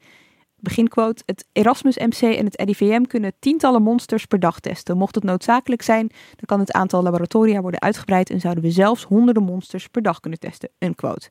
Beginquote, 0.63 1.23
het 1.25 1.49
Erasmus 1.53 1.97
MC 1.97 2.21
en 2.21 2.45
het 2.45 2.61
RIVM 2.61 3.01
kunnen 3.03 3.31
tientallen 3.39 3.81
monsters 3.81 4.25
per 4.25 4.39
dag 4.39 4.59
testen. 4.59 4.97
Mocht 4.97 5.15
het 5.15 5.23
noodzakelijk 5.23 5.81
zijn, 5.81 6.07
dan 6.07 6.45
kan 6.45 6.59
het 6.59 6.71
aantal 6.71 7.03
laboratoria 7.03 7.61
worden 7.61 7.81
uitgebreid 7.81 8.29
en 8.29 8.39
zouden 8.39 8.63
we 8.63 8.69
zelfs 8.69 9.03
honderden 9.03 9.43
monsters 9.43 9.87
per 9.87 10.01
dag 10.01 10.19
kunnen 10.19 10.39
testen. 10.39 10.69
Unquote. 10.79 11.29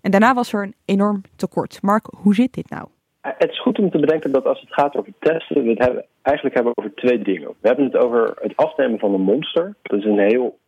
En 0.00 0.10
daarna 0.10 0.34
was 0.34 0.52
er 0.52 0.62
een 0.62 0.74
enorm 0.84 1.20
tekort. 1.36 1.82
Mark, 1.82 2.06
hoe 2.16 2.34
zit 2.34 2.52
dit 2.52 2.70
nou? 2.70 2.86
Het 3.20 3.50
is 3.50 3.60
goed 3.60 3.78
om 3.78 3.90
te 3.90 3.98
bedenken 3.98 4.32
dat 4.32 4.44
als 4.46 4.60
het 4.60 4.72
gaat 4.72 4.96
over 4.96 5.12
testen, 5.18 5.62
we 5.62 5.70
het 5.70 6.06
eigenlijk 6.22 6.54
hebben 6.54 6.72
over 6.74 6.94
twee 6.94 7.22
dingen. 7.22 7.48
We 7.48 7.68
hebben 7.68 7.84
het 7.84 7.96
over 7.96 8.34
het 8.40 8.56
afnemen 8.56 8.98
van 8.98 9.14
een 9.14 9.20
monster. 9.20 9.74
Dat 9.82 9.98
is 9.98 10.04
een 10.04 10.18
heel 10.18 10.58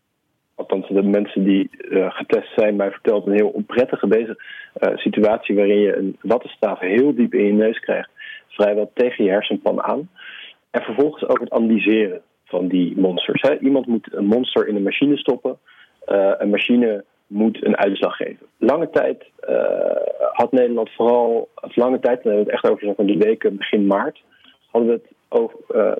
althans 0.57 0.89
de 0.89 1.03
mensen 1.03 1.45
die 1.45 1.71
uh, 1.79 2.11
getest 2.11 2.53
zijn, 2.57 2.77
mij 2.77 2.91
verteld 2.91 3.27
een 3.27 3.33
heel 3.33 3.49
onprettige 3.49 4.07
bezig, 4.07 4.37
uh, 4.81 4.97
situatie 4.97 5.57
waarin 5.57 5.81
je 5.81 5.97
een 5.97 6.17
wattenstaaf 6.21 6.79
heel 6.79 7.15
diep 7.15 7.35
in 7.35 7.47
je 7.47 7.53
neus 7.53 7.79
krijgt, 7.81 8.11
vrijwel 8.49 8.91
tegen 8.95 9.25
je 9.25 9.31
hersenpan 9.31 9.83
aan. 9.83 10.11
En 10.71 10.83
vervolgens 10.83 11.27
ook 11.29 11.41
het 11.41 11.51
analyseren 11.51 12.21
van 12.45 12.69
die 12.69 12.99
monsters. 13.01 13.43
Hè. 13.43 13.59
Iemand 13.59 13.87
moet 13.87 14.09
een 14.13 14.27
monster 14.27 14.69
in 14.69 14.77
een 14.77 14.83
machine 14.83 15.17
stoppen. 15.17 15.59
Uh, 16.09 16.33
een 16.39 16.51
machine 16.51 17.05
moet 17.27 17.65
een 17.65 17.77
uitslag 17.77 18.17
geven. 18.17 18.47
Lange 18.59 18.91
tijd 18.91 19.25
had 20.33 20.53
Nederland 20.53 20.91
vooral, 20.91 21.49
of 21.55 21.77
lange 21.77 21.99
tijd, 21.99 22.23
dan 22.23 22.33
hebben 22.33 22.45
we 22.45 22.53
het 22.53 22.63
echt 22.63 22.73
over 22.73 22.95
van 22.95 23.07
de 23.07 23.17
weken 23.17 23.57
begin 23.57 23.87
maart, 23.87 24.23
hadden 24.71 24.91
we 24.91 24.95
het 25.03 25.13
over, 25.29 25.59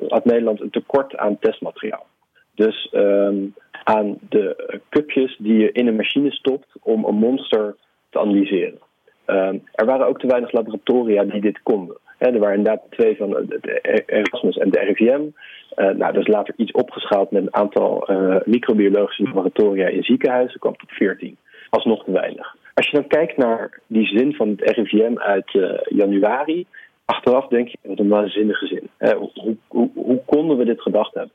had 0.09 0.25
Nederland 0.25 0.61
een 0.61 0.71
tekort 0.71 1.17
aan 1.17 1.39
testmateriaal. 1.39 2.07
Dus 2.55 2.89
um, 2.93 3.55
aan 3.87 4.19
de 4.29 4.81
cupjes 4.89 5.37
die 5.39 5.59
je 5.59 5.73
in 5.73 5.87
een 5.87 5.97
machine 5.97 6.31
stopt 6.31 6.67
om 6.83 7.05
een 7.05 7.15
monster 7.15 7.77
te 8.11 8.19
analyseren. 8.19 8.79
Um, 9.27 9.63
er 9.73 9.87
waren 9.87 10.07
ook 10.07 10.19
te 10.19 10.27
weinig 10.27 10.53
laboratoria 10.53 11.25
die 11.25 11.41
dit 11.41 11.63
konden. 11.63 11.97
Er 12.19 12.39
waren 12.39 12.57
inderdaad 12.57 12.91
twee 12.91 13.17
van 13.17 13.31
het 13.31 13.83
Erasmus 14.07 14.57
en 14.57 14.71
de 14.71 14.79
RIVM. 14.79 15.21
Uh, 15.21 15.31
nou, 15.77 16.13
dat 16.13 16.17
is 16.17 16.27
later 16.27 16.55
iets 16.57 16.73
opgeschaald 16.73 17.31
met 17.31 17.43
een 17.43 17.55
aantal 17.55 18.11
uh, 18.11 18.37
microbiologische 18.45 19.23
laboratoria 19.23 19.87
in 19.87 20.03
ziekenhuizen, 20.03 20.61
kwam 20.61 20.77
tot 20.77 20.91
14. 20.91 21.37
Alsnog 21.71 22.05
te 22.05 22.13
weinig. 22.13 22.57
Als 22.75 22.87
je 22.87 22.97
dan 22.97 23.07
kijkt 23.07 23.37
naar 23.37 23.81
die 23.87 24.07
zin 24.07 24.35
van 24.35 24.49
het 24.49 24.71
RIVM 24.71 25.19
uit 25.19 25.55
uh, 25.55 25.71
januari, 25.85 26.67
achteraf 27.05 27.47
denk 27.47 27.69
je, 27.69 27.79
wat 27.83 27.99
een 27.99 28.09
waanzinnige 28.09 28.67
zin. 28.67 28.91
Hoe, 29.35 29.57
hoe, 29.69 29.91
hoe 29.95 30.23
konden 30.25 30.57
we 30.57 30.65
dit 30.65 30.81
gedacht 30.81 31.15
hebben? 31.15 31.33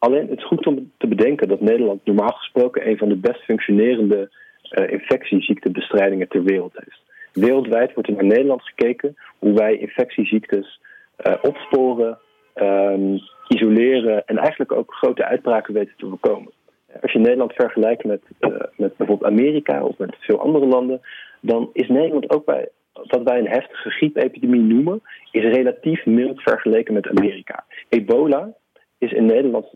Alleen 0.00 0.28
het 0.28 0.38
is 0.38 0.46
goed 0.46 0.66
om 0.66 0.92
te 0.96 1.06
bedenken 1.06 1.48
dat 1.48 1.60
Nederland 1.60 2.04
normaal 2.04 2.32
gesproken 2.32 2.88
een 2.88 2.98
van 2.98 3.08
de 3.08 3.16
best 3.16 3.40
functionerende 3.40 4.30
uh, 4.70 4.90
infectieziektebestrijdingen 4.90 6.28
ter 6.28 6.42
wereld 6.42 6.72
heeft. 6.74 7.00
Wereldwijd 7.32 7.94
wordt 7.94 8.08
er 8.08 8.14
naar 8.14 8.24
Nederland 8.24 8.62
gekeken 8.62 9.16
hoe 9.38 9.54
wij 9.54 9.76
infectieziektes 9.76 10.80
uh, 11.26 11.34
opsporen, 11.42 12.18
um, 12.54 13.18
isoleren 13.48 14.26
en 14.26 14.38
eigenlijk 14.38 14.72
ook 14.72 14.94
grote 14.94 15.24
uitbraken 15.24 15.74
weten 15.74 15.94
te 15.96 16.06
voorkomen. 16.06 16.52
Als 17.00 17.12
je 17.12 17.18
Nederland 17.18 17.52
vergelijkt 17.52 18.04
met, 18.04 18.22
uh, 18.40 18.50
met 18.76 18.96
bijvoorbeeld 18.96 19.30
Amerika 19.30 19.84
of 19.84 19.98
met 19.98 20.16
veel 20.18 20.40
andere 20.40 20.66
landen, 20.66 21.00
dan 21.40 21.70
is 21.72 21.88
Nederland 21.88 22.30
ook 22.30 22.44
bij 22.44 22.68
wat 22.92 23.22
wij 23.22 23.38
een 23.38 23.48
heftige 23.48 23.90
griepepidemie 23.90 24.60
noemen, 24.60 25.02
is 25.30 25.44
relatief 25.44 26.06
mild 26.06 26.42
vergeleken 26.42 26.94
met 26.94 27.08
Amerika. 27.08 27.64
Ebola 27.88 28.54
is 28.98 29.12
in 29.12 29.26
Nederland 29.26 29.66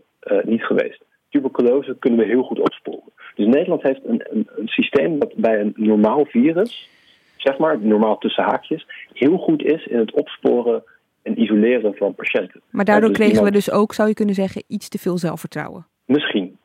niet 0.43 0.63
geweest. 0.63 1.03
Tuberculose 1.29 1.95
kunnen 1.99 2.19
we 2.19 2.25
heel 2.25 2.43
goed 2.43 2.59
opsporen. 2.59 3.13
Dus 3.35 3.45
Nederland 3.45 3.81
heeft 3.81 4.01
een, 4.05 4.25
een, 4.29 4.47
een, 4.55 4.67
systeem 4.67 5.19
dat 5.19 5.33
bij 5.35 5.59
een 5.59 5.73
normaal 5.75 6.25
virus, 6.25 6.89
zeg 7.37 7.57
maar, 7.57 7.79
normaal 7.79 8.17
tussen 8.17 8.43
haakjes, 8.43 8.87
heel 9.13 9.37
goed 9.37 9.63
is 9.63 9.85
in 9.85 9.97
het 9.97 10.13
opsporen 10.13 10.83
en 11.21 11.41
isoleren 11.41 11.95
van 11.95 12.15
patiënten. 12.15 12.61
Maar 12.69 12.85
daardoor 12.85 13.09
dus 13.09 13.17
kregen 13.17 13.43
we 13.43 13.51
dus 13.51 13.71
ook, 13.71 13.93
zou 13.93 14.07
je 14.07 14.13
kunnen 14.13 14.35
zeggen, 14.35 14.63
iets 14.67 14.89
te 14.89 14.97
veel 14.97 15.17
zelfvertrouwen. 15.17 15.87
Misschien. 16.05 16.57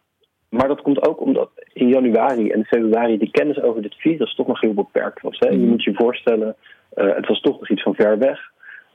Maar 0.48 0.68
dat 0.68 0.82
komt 0.82 1.08
ook 1.08 1.20
omdat 1.20 1.50
in 1.72 1.88
januari 1.88 2.50
en 2.50 2.64
februari 2.64 3.18
de 3.18 3.30
kennis 3.30 3.62
over 3.62 3.82
dit 3.82 3.94
virus 3.94 4.34
toch 4.34 4.46
nog 4.46 4.60
heel 4.60 4.74
beperkt 4.74 5.20
was. 5.22 5.38
Hè? 5.38 5.48
Je 5.48 5.58
mm. 5.58 5.68
moet 5.68 5.84
je 5.84 5.94
voorstellen, 5.94 6.56
uh, 6.94 7.14
het 7.14 7.26
was 7.26 7.40
toch 7.40 7.58
nog 7.58 7.70
iets 7.70 7.82
van 7.82 7.94
ver 7.94 8.18
weg. 8.18 8.38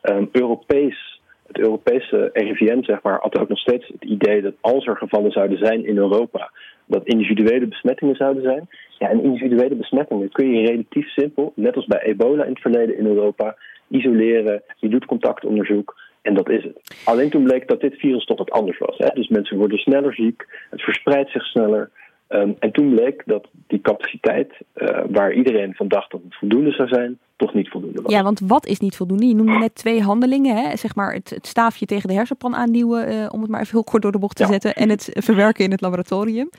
Um, 0.02 0.30
Europees 0.32 1.15
het 1.48 1.60
Europese 1.60 2.30
RIVM 2.34 2.84
zeg 2.84 3.02
maar, 3.02 3.20
had 3.22 3.40
ook 3.40 3.50
nog 3.50 3.60
steeds 3.60 3.88
het 3.88 4.04
idee 4.04 4.42
dat 4.42 4.54
als 4.62 4.88
er 4.88 4.98
gevallen 4.98 5.32
zouden 5.32 5.58
zijn 5.58 5.86
in 5.86 5.98
Europa, 5.98 6.52
dat 6.86 7.08
individuele 7.08 7.68
besmettingen 7.68 8.16
zouden 8.16 8.44
zijn. 8.44 8.70
Ja, 9.00 9.10
en 9.10 9.24
individuele 9.24 9.76
besmettingen 9.76 10.32
kun 10.32 10.50
je 10.50 10.68
relatief 10.68 11.08
simpel, 11.08 11.52
net 11.56 11.76
als 11.76 11.86
bij 11.86 12.02
ebola 12.02 12.44
in 12.44 12.52
het 12.52 12.62
verleden 12.62 12.98
in 12.98 13.06
Europa, 13.06 13.56
isoleren. 13.88 14.64
Je 14.78 14.90
doet 14.90 15.06
contactonderzoek 15.06 15.96
en 16.22 16.34
dat 16.34 16.50
is 16.50 16.64
het. 16.64 17.02
Alleen 17.04 17.30
toen 17.30 17.44
bleek 17.44 17.68
dat 17.68 17.82
dit 17.82 17.96
virus 17.96 18.26
toch 18.26 18.38
wat 18.38 18.52
anders 18.52 18.78
was. 18.78 18.98
Hè? 18.98 19.10
Dus 19.14 19.28
mensen 19.28 19.58
worden 19.58 19.78
sneller 19.78 20.14
ziek, 20.14 20.46
het 20.70 20.82
verspreidt 20.82 21.32
zich 21.32 21.44
sneller. 21.44 21.90
Ehm, 22.28 22.52
en 22.60 22.72
toen 22.72 22.96
bleek 22.96 23.24
dat 23.26 23.48
die 23.68 23.82
capaciteit, 23.82 24.54
uh, 24.76 25.00
waar 25.10 25.34
iedereen 25.34 25.74
van 25.74 25.88
dacht 25.88 26.12
dat 26.12 26.22
het 26.24 26.36
voldoende 26.36 26.72
zou 26.72 26.88
zijn, 26.88 27.20
toch 27.36 27.54
niet 27.54 27.70
voldoende 27.70 28.02
was. 28.02 28.12
Ja, 28.12 28.24
want 28.24 28.40
wat 28.40 28.66
is 28.66 28.80
niet 28.80 28.96
voldoende? 28.96 29.28
Je 29.28 29.36
noemde 29.36 29.58
net 29.58 29.76
twee 29.76 30.02
handelingen, 30.02 30.56
hè? 30.56 30.76
zeg 30.76 30.96
maar 30.96 31.14
het, 31.14 31.30
het 31.30 31.48
staafje 31.48 31.86
tegen 31.86 32.10
de 32.10 32.16
hersenpan 32.16 32.56
aanduwen, 32.56 33.12
uh, 33.12 33.28
om 33.32 33.42
het 33.42 33.50
maar 33.50 33.62
even 33.62 33.74
heel 33.74 33.84
kort 33.84 34.02
door 34.02 34.12
de 34.12 34.20
bocht 34.20 34.36
te 34.36 34.44
ja. 34.44 34.50
zetten, 34.50 34.74
en 34.74 34.90
het 34.90 35.10
verwerken 35.14 35.66
in 35.66 35.72
het 35.72 35.82
laboratorium. 35.82 36.50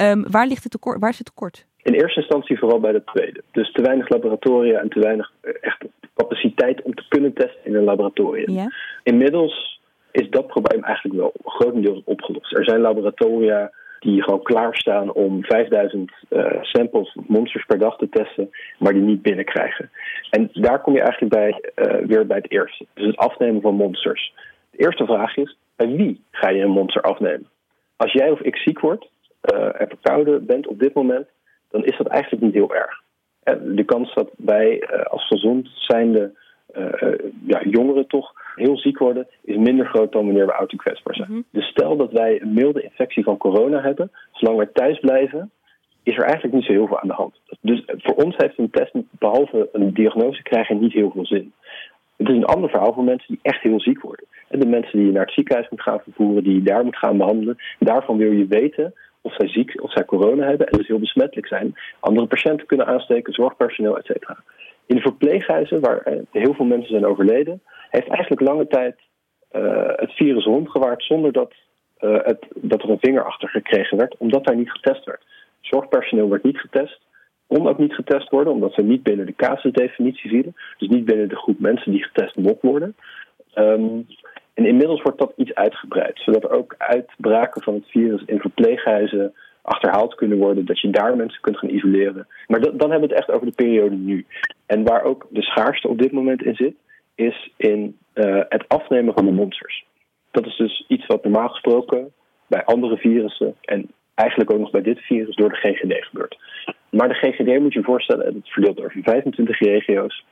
Um, 0.00 0.24
waar 0.30 0.46
ligt 0.46 0.62
het 0.62 0.72
tekort? 0.72 1.00
Waar 1.00 1.10
is 1.10 1.18
het 1.18 1.26
tekort? 1.26 1.66
In 1.82 1.92
eerste 1.92 2.20
instantie 2.20 2.58
vooral 2.58 2.80
bij 2.80 2.92
de 2.92 3.04
tweede. 3.04 3.42
Dus 3.50 3.72
te 3.72 3.82
weinig 3.82 4.08
laboratoria 4.08 4.80
en 4.80 4.88
te 4.88 5.00
weinig 5.00 5.32
echt 5.60 5.84
capaciteit 6.14 6.82
om 6.82 6.94
te 6.94 7.04
kunnen 7.08 7.32
testen 7.32 7.64
in 7.64 7.74
een 7.74 7.84
laboratorium. 7.84 8.52
Ja. 8.52 8.72
Inmiddels 9.02 9.80
is 10.10 10.30
dat 10.30 10.46
probleem 10.46 10.84
eigenlijk 10.84 11.16
wel 11.16 11.32
grotendeels 11.44 12.02
opgelost. 12.04 12.56
Er 12.56 12.64
zijn 12.64 12.80
laboratoria 12.80 13.72
die 14.02 14.22
gewoon 14.22 14.42
klaarstaan 14.42 15.12
om 15.12 15.44
5000 15.44 16.12
uh, 16.30 16.62
samples 16.62 17.14
of 17.14 17.28
monsters 17.28 17.64
per 17.64 17.78
dag 17.78 17.96
te 17.96 18.08
testen, 18.08 18.50
maar 18.78 18.92
die 18.92 19.02
niet 19.02 19.22
binnenkrijgen. 19.22 19.90
En 20.30 20.48
daar 20.52 20.80
kom 20.80 20.94
je 20.94 21.00
eigenlijk 21.00 21.32
bij, 21.32 21.72
uh, 21.76 22.06
weer 22.06 22.26
bij 22.26 22.36
het 22.36 22.50
eerste. 22.50 22.86
Dus 22.94 23.06
het 23.06 23.16
afnemen 23.16 23.60
van 23.60 23.74
monsters. 23.74 24.34
De 24.70 24.78
eerste 24.78 25.04
vraag 25.04 25.36
is: 25.36 25.56
bij 25.76 25.88
wie 25.88 26.24
ga 26.30 26.50
je 26.50 26.62
een 26.62 26.70
monster 26.70 27.02
afnemen? 27.02 27.48
Als 27.96 28.12
jij 28.12 28.30
of 28.30 28.40
ik 28.40 28.56
ziek 28.56 28.80
wordt 28.80 29.08
uh, 29.54 29.80
en 29.80 29.88
verkouden 29.88 30.46
bent 30.46 30.66
op 30.66 30.78
dit 30.78 30.94
moment, 30.94 31.28
dan 31.70 31.84
is 31.84 31.96
dat 31.96 32.06
eigenlijk 32.06 32.42
niet 32.42 32.54
heel 32.54 32.74
erg. 32.74 33.00
En 33.42 33.74
de 33.74 33.84
kans 33.84 34.14
dat 34.14 34.30
wij 34.36 34.88
als 35.04 35.26
gezond 35.26 35.68
zijnde 35.74 36.32
ja, 37.46 37.62
jongeren 37.64 38.06
toch 38.06 38.32
heel 38.54 38.78
ziek 38.78 38.98
worden, 38.98 39.26
is 39.42 39.56
minder 39.56 39.86
groot 39.86 40.12
dan 40.12 40.24
wanneer 40.24 40.46
we 40.46 40.52
en 40.52 40.76
kwetsbaar 40.76 41.14
zijn. 41.14 41.30
Mhm. 41.30 41.40
Dus 41.50 41.66
stel 41.66 41.96
dat 41.96 42.12
wij 42.12 42.40
een 42.40 42.52
milde 42.52 42.82
infectie 42.82 43.24
van 43.24 43.36
corona 43.36 43.80
hebben, 43.80 44.10
zolang 44.32 44.56
wij 44.56 44.68
thuis 44.72 44.98
blijven, 44.98 45.50
is 46.02 46.16
er 46.16 46.22
eigenlijk 46.24 46.54
niet 46.54 46.64
zo 46.64 46.72
heel 46.72 46.86
veel 46.86 47.00
aan 47.00 47.08
de 47.08 47.14
hand. 47.14 47.40
Dus 47.60 47.82
voor 47.86 48.14
ons 48.14 48.36
heeft 48.36 48.58
een 48.58 48.70
test, 48.70 48.92
behalve 49.10 49.68
een 49.72 49.94
diagnose 49.94 50.42
krijgen, 50.42 50.80
niet 50.80 50.92
heel 50.92 51.10
veel 51.10 51.26
zin. 51.26 51.52
Het 52.16 52.28
is 52.28 52.36
een 52.36 52.44
ander 52.44 52.70
verhaal 52.70 52.92
voor 52.92 53.04
mensen 53.04 53.28
die 53.28 53.38
echt 53.42 53.62
heel 53.62 53.80
ziek 53.80 54.00
worden. 54.00 54.26
En 54.48 54.60
de 54.60 54.66
mensen 54.66 54.98
die 54.98 55.06
je 55.06 55.12
naar 55.12 55.24
het 55.24 55.34
ziekenhuis 55.34 55.68
moet 55.70 55.82
gaan 55.82 56.00
vervoeren, 56.02 56.44
die 56.44 56.54
je 56.54 56.62
daar 56.62 56.84
moet 56.84 56.96
gaan 56.96 57.16
behandelen. 57.16 57.56
Daarvan 57.78 58.16
wil 58.16 58.32
je 58.32 58.46
weten 58.46 58.94
of 59.20 59.34
zij 59.34 59.48
ziek, 59.48 59.82
of 59.82 59.92
zij 59.92 60.04
corona 60.04 60.46
hebben 60.46 60.66
en 60.66 60.78
dus 60.78 60.86
heel 60.86 60.98
besmettelijk 60.98 61.46
zijn. 61.46 61.74
Andere 62.00 62.26
patiënten 62.26 62.66
kunnen 62.66 62.86
aansteken, 62.86 63.32
zorgpersoneel, 63.32 63.98
et 63.98 64.06
cetera. 64.06 64.36
In 64.86 64.96
de 64.96 65.02
verpleeghuizen, 65.02 65.80
waar 65.80 66.18
heel 66.30 66.54
veel 66.54 66.64
mensen 66.64 66.90
zijn 66.90 67.06
overleden, 67.06 67.62
heeft 67.92 68.08
eigenlijk 68.08 68.40
lange 68.40 68.66
tijd 68.66 68.96
uh, 69.52 69.92
het 69.96 70.12
virus 70.12 70.44
rondgewaard 70.44 71.02
zonder 71.02 71.32
dat, 71.32 71.52
uh, 72.00 72.18
het, 72.22 72.46
dat 72.54 72.82
er 72.82 72.90
een 72.90 72.98
vinger 73.00 73.24
achter 73.24 73.48
gekregen 73.48 73.98
werd, 73.98 74.16
omdat 74.18 74.44
daar 74.44 74.56
niet 74.56 74.70
getest 74.70 75.04
werd. 75.04 75.24
Zorgpersoneel 75.60 76.28
werd 76.28 76.42
niet 76.42 76.58
getest, 76.58 77.00
kon 77.46 77.68
ook 77.68 77.78
niet 77.78 77.94
getest 77.94 78.30
worden, 78.30 78.52
omdat 78.52 78.74
ze 78.74 78.82
niet 78.82 79.02
binnen 79.02 79.26
de 79.26 79.34
casusdefinitie 79.36 80.30
vielen. 80.30 80.54
Dus 80.78 80.88
niet 80.88 81.04
binnen 81.04 81.28
de 81.28 81.36
groep 81.36 81.58
mensen 81.58 81.92
die 81.92 82.02
getest 82.02 82.36
mocht 82.36 82.62
worden. 82.62 82.96
Um, 83.54 84.06
en 84.54 84.66
inmiddels 84.66 85.02
wordt 85.02 85.18
dat 85.18 85.32
iets 85.36 85.54
uitgebreid, 85.54 86.18
zodat 86.18 86.50
ook 86.50 86.74
uitbraken 86.78 87.62
van 87.62 87.74
het 87.74 87.86
virus 87.86 88.22
in 88.26 88.40
verpleeghuizen 88.40 89.34
achterhaald 89.62 90.14
kunnen 90.14 90.38
worden, 90.38 90.66
dat 90.66 90.80
je 90.80 90.90
daar 90.90 91.16
mensen 91.16 91.40
kunt 91.40 91.58
gaan 91.58 91.70
isoleren. 91.70 92.26
Maar 92.46 92.60
dat, 92.60 92.78
dan 92.78 92.90
hebben 92.90 93.08
we 93.08 93.14
het 93.14 93.24
echt 93.24 93.36
over 93.36 93.46
de 93.46 93.62
periode 93.64 93.96
nu. 93.96 94.26
En 94.66 94.84
waar 94.84 95.02
ook 95.02 95.26
de 95.30 95.42
schaarste 95.42 95.88
op 95.88 95.98
dit 95.98 96.12
moment 96.12 96.42
in 96.42 96.54
zit, 96.54 96.74
is 97.14 97.52
in 97.56 97.98
uh, 98.14 98.42
het 98.48 98.68
afnemen 98.68 99.14
van 99.14 99.24
de 99.24 99.32
monsters. 99.32 99.86
Dat 100.30 100.46
is 100.46 100.56
dus 100.56 100.84
iets 100.88 101.06
wat 101.06 101.22
normaal 101.22 101.48
gesproken 101.48 102.12
bij 102.46 102.64
andere 102.64 102.96
virussen 102.96 103.56
en 103.60 103.90
eigenlijk 104.14 104.52
ook 104.52 104.58
nog 104.58 104.70
bij 104.70 104.82
dit 104.82 104.98
virus 104.98 105.36
door 105.36 105.48
de 105.48 105.56
GGD 105.56 106.04
gebeurt. 106.04 106.38
Maar 106.90 107.08
de 107.08 107.14
GGD 107.14 107.60
moet 107.60 107.72
je 107.72 107.78
je 107.78 107.84
voorstellen, 107.84 108.26
het 108.26 108.48
verdeelt 108.48 108.84
over 108.84 109.02
25 109.02 109.58
regio's. 109.58 110.24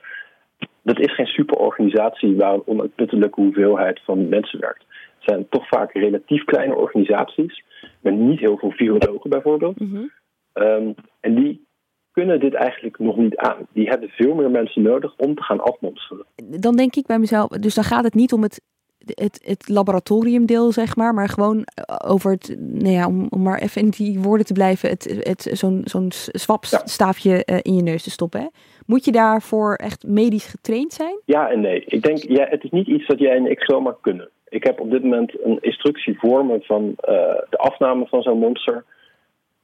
Dat 0.81 0.99
is 0.99 1.13
geen 1.13 1.25
superorganisatie 1.25 2.35
waar 2.35 2.53
een 2.53 2.67
onuitputtelijke 2.67 3.41
hoeveelheid 3.41 4.01
van 4.03 4.29
mensen 4.29 4.59
werkt. 4.59 4.85
Het 4.87 5.29
zijn 5.29 5.49
toch 5.49 5.67
vaak 5.67 5.93
relatief 5.93 6.43
kleine 6.43 6.75
organisaties, 6.75 7.63
met 8.01 8.13
niet 8.13 8.39
heel 8.39 8.57
veel 8.57 8.71
virologen 8.71 9.29
bijvoorbeeld. 9.29 9.79
Mm 9.79 9.89
-hmm. 9.91 10.11
um, 10.63 10.95
en 11.19 11.35
die 11.35 11.65
kunnen 12.11 12.39
dit 12.39 12.53
eigenlijk 12.53 12.99
nog 12.99 13.17
niet 13.17 13.35
aan. 13.35 13.67
Die 13.73 13.89
hebben 13.89 14.09
veel 14.09 14.33
meer 14.35 14.51
mensen 14.51 14.81
nodig 14.81 15.13
om 15.17 15.35
te 15.35 15.43
gaan 15.43 15.61
afmonsteren. 15.61 16.25
Dan 16.59 16.75
denk 16.75 16.95
ik 16.95 17.05
bij 17.05 17.19
mezelf, 17.19 17.47
dus 17.47 17.75
dan 17.75 17.83
gaat 17.83 18.03
het 18.03 18.13
niet 18.13 18.33
om 18.33 18.41
het, 18.41 18.61
het, 19.05 19.41
het 19.45 19.69
laboratoriumdeel, 19.69 20.71
zeg 20.71 20.95
maar, 20.95 21.13
maar 21.13 21.29
gewoon 21.29 21.63
over 22.05 22.31
het, 22.31 22.55
nou 22.59 22.93
ja, 22.93 23.07
om, 23.07 23.27
om 23.29 23.41
maar 23.41 23.59
even 23.59 23.81
in 23.81 23.89
die 23.89 24.19
woorden 24.19 24.45
te 24.45 24.53
blijven, 24.53 24.89
het, 24.89 25.21
het, 25.23 25.49
zo'n 25.57 25.81
zo'n 25.83 26.11
swapstaafje 26.11 27.43
ja. 27.45 27.59
in 27.61 27.75
je 27.75 27.83
neus 27.83 28.03
te 28.03 28.09
stoppen. 28.09 28.39
Hè? 28.39 28.47
Moet 28.85 29.05
je 29.05 29.11
daarvoor 29.11 29.75
echt 29.75 30.07
medisch 30.07 30.45
getraind 30.45 30.93
zijn? 30.93 31.19
Ja 31.25 31.49
en 31.49 31.59
nee. 31.59 31.83
Ik 31.85 32.03
denk, 32.03 32.17
ja, 32.17 32.45
het 32.49 32.63
is 32.63 32.71
niet 32.71 32.87
iets 32.87 33.07
dat 33.07 33.19
jij 33.19 33.35
en 33.35 33.51
ik 33.51 33.63
zomaar 33.63 33.95
kunnen. 34.01 34.29
Ik 34.49 34.63
heb 34.63 34.79
op 34.79 34.91
dit 34.91 35.03
moment 35.03 35.43
een 35.43 35.57
instructie 35.61 36.19
voor 36.19 36.45
me 36.45 36.59
van 36.61 36.83
uh, 36.83 36.95
de 37.49 37.57
afname 37.57 38.07
van 38.07 38.21
zo'n 38.21 38.39
monster. 38.39 38.83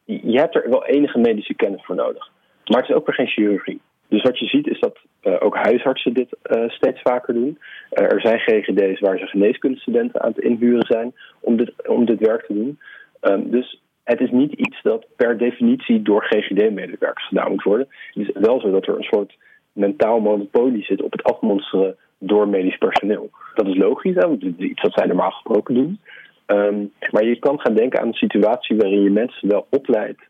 Je 0.03 0.39
hebt 0.39 0.55
er 0.55 0.69
wel 0.69 0.85
enige 0.85 1.19
medische 1.19 1.53
kennis 1.53 1.85
voor 1.85 1.95
nodig. 1.95 2.31
Maar 2.67 2.81
het 2.81 2.89
is 2.89 2.95
ook 2.95 3.05
weer 3.05 3.15
geen 3.15 3.27
chirurgie. 3.27 3.81
Dus 4.07 4.21
wat 4.21 4.39
je 4.39 4.45
ziet 4.45 4.67
is 4.67 4.79
dat 4.79 4.97
uh, 5.23 5.35
ook 5.39 5.55
huisartsen 5.55 6.13
dit 6.13 6.37
uh, 6.43 6.69
steeds 6.69 7.01
vaker 7.01 7.33
doen. 7.33 7.57
Uh, 7.91 8.11
er 8.11 8.21
zijn 8.21 8.39
GGD's 8.39 8.99
waar 8.99 9.17
ze 9.17 9.25
geneeskundestudenten 9.25 10.21
aan 10.21 10.31
het 10.35 10.43
inhuren 10.43 10.85
zijn 10.85 11.13
om 11.39 11.57
dit, 11.57 11.87
om 11.87 12.05
dit 12.05 12.19
werk 12.19 12.45
te 12.45 12.53
doen. 12.53 12.79
Um, 13.21 13.51
dus 13.51 13.81
het 14.03 14.19
is 14.19 14.31
niet 14.31 14.53
iets 14.53 14.81
dat 14.81 15.05
per 15.15 15.37
definitie 15.37 16.01
door 16.01 16.23
GGD-medewerkers 16.23 17.27
gedaan 17.27 17.51
moet 17.51 17.63
worden. 17.63 17.87
Het 18.13 18.27
is 18.27 18.31
wel 18.33 18.59
zo 18.59 18.71
dat 18.71 18.87
er 18.87 18.95
een 18.95 19.03
soort 19.03 19.37
mentaal 19.71 20.19
monopolie 20.19 20.83
zit 20.83 21.01
op 21.01 21.11
het 21.11 21.23
afmonsteren 21.23 21.95
door 22.19 22.47
medisch 22.47 22.77
personeel. 22.77 23.29
Dat 23.53 23.67
is 23.67 23.75
logisch, 23.75 24.15
hè, 24.15 24.27
want 24.27 24.41
het 24.43 24.53
is 24.57 24.65
iets 24.65 24.81
wat 24.81 24.93
zij 24.93 25.07
normaal 25.07 25.31
gesproken 25.31 25.73
doen. 25.73 25.99
Um, 26.47 26.91
maar 27.11 27.25
je 27.25 27.39
kan 27.39 27.59
gaan 27.59 27.75
denken 27.75 27.99
aan 27.99 28.07
een 28.07 28.13
situatie 28.13 28.77
waarin 28.77 29.01
je 29.01 29.09
mensen 29.09 29.47
wel 29.47 29.67
opleidt 29.69 30.21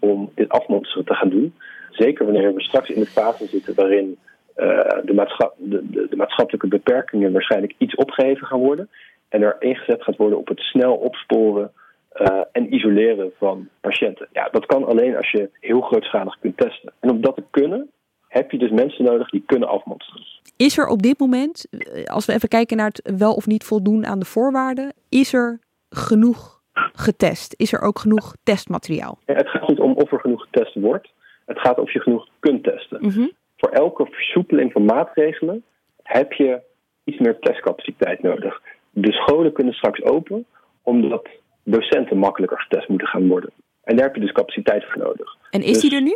om 0.00 0.30
dit 0.34 0.48
afmonsteren 0.48 1.04
te 1.04 1.14
gaan 1.14 1.28
doen. 1.28 1.54
Zeker 1.96 2.24
wanneer 2.24 2.54
we 2.54 2.62
straks 2.62 2.88
in 2.88 3.00
de 3.00 3.06
fase 3.06 3.46
zitten 3.46 3.74
waarin 3.74 4.18
uh, 4.56 4.66
de, 5.04 5.12
maatschap, 5.14 5.54
de, 5.58 5.90
de, 5.90 6.06
de, 6.10 6.16
maatschappelijke 6.16 6.68
beperkingen 6.68 7.32
waarschijnlijk 7.32 7.74
iets 7.78 7.94
opgeheven 7.94 8.46
gaan 8.46 8.60
worden. 8.60 8.88
En 9.28 9.42
er 9.42 9.56
ingezet 9.58 10.02
gaat 10.02 10.16
worden 10.16 10.38
op 10.38 10.48
het 10.48 10.60
snel 10.60 10.94
opsporen 10.94 11.72
uh, 12.16 12.40
en 12.52 12.74
isoleren 12.74 13.32
van 13.38 13.68
patiënten. 13.80 14.28
Ja, 14.32 14.48
dat 14.52 14.66
kan 14.66 14.84
alleen 14.84 15.16
als 15.16 15.30
je 15.30 15.50
heel 15.60 15.80
grootschalig 15.80 16.38
kunt 16.40 16.56
testen. 16.56 16.92
En 17.00 17.10
om 17.10 17.20
dat 17.20 17.36
te 17.36 17.44
kunnen, 17.50 17.90
heb 18.28 18.50
je 18.50 18.58
dus 18.58 18.70
mensen 18.70 19.04
nodig 19.04 19.30
die 19.30 19.42
kunnen 19.46 19.68
afmonsteren. 19.68 20.22
Is 20.56 20.78
er 20.78 20.86
op 20.86 21.02
dit 21.02 21.18
moment, 21.18 21.66
als 22.04 22.26
we 22.26 22.32
even 22.32 22.48
kijken 22.48 22.76
naar 22.76 22.86
het 22.86 23.16
wel 23.18 23.34
of 23.34 23.46
niet 23.46 23.64
voldoen 23.64 24.06
aan 24.06 24.18
de 24.18 24.24
voorwaarden, 24.24 24.92
is 25.08 25.32
er 25.32 25.58
genoeg 25.88 26.62
getest? 26.92 27.54
Is 27.56 27.72
er 27.72 27.80
ook 27.80 27.98
genoeg 27.98 28.34
testmateriaal? 28.42 29.18
Ja, 29.26 29.34
het 29.34 29.48
gaat 29.48 29.68
niet 29.68 29.78
om 29.78 29.92
of 29.92 30.12
er 30.12 30.20
genoeg 30.20 30.42
getest 30.50 30.74
wordt. 30.74 31.12
Het 31.46 31.58
gaat 31.60 31.78
of 31.78 31.92
je 31.92 32.00
genoeg 32.00 32.28
kunt 32.40 32.62
testen. 32.64 32.98
Mm 33.00 33.10
-hmm. 33.10 33.30
Voor 33.56 33.70
elke 33.70 34.06
versoepeling 34.10 34.72
van 34.72 34.84
maatregelen 34.84 35.64
heb 36.02 36.32
je 36.32 36.60
iets 37.04 37.18
meer 37.18 37.38
testcapaciteit 37.38 38.22
nodig. 38.22 38.60
De 38.90 39.12
scholen 39.12 39.52
kunnen 39.52 39.74
straks 39.74 40.02
open, 40.02 40.46
omdat 40.82 41.28
docenten 41.64 42.18
makkelijker 42.18 42.60
getest 42.60 42.88
moeten 42.88 43.08
gaan 43.08 43.28
worden. 43.28 43.50
En 43.84 43.96
daar 43.96 44.06
heb 44.06 44.14
je 44.14 44.20
dus 44.20 44.32
capaciteit 44.32 44.84
voor 44.84 45.02
nodig. 45.02 45.36
En 45.50 45.60
is 45.62 45.72
dus, 45.72 45.80
die 45.80 45.94
er 45.94 46.02
nu? 46.02 46.14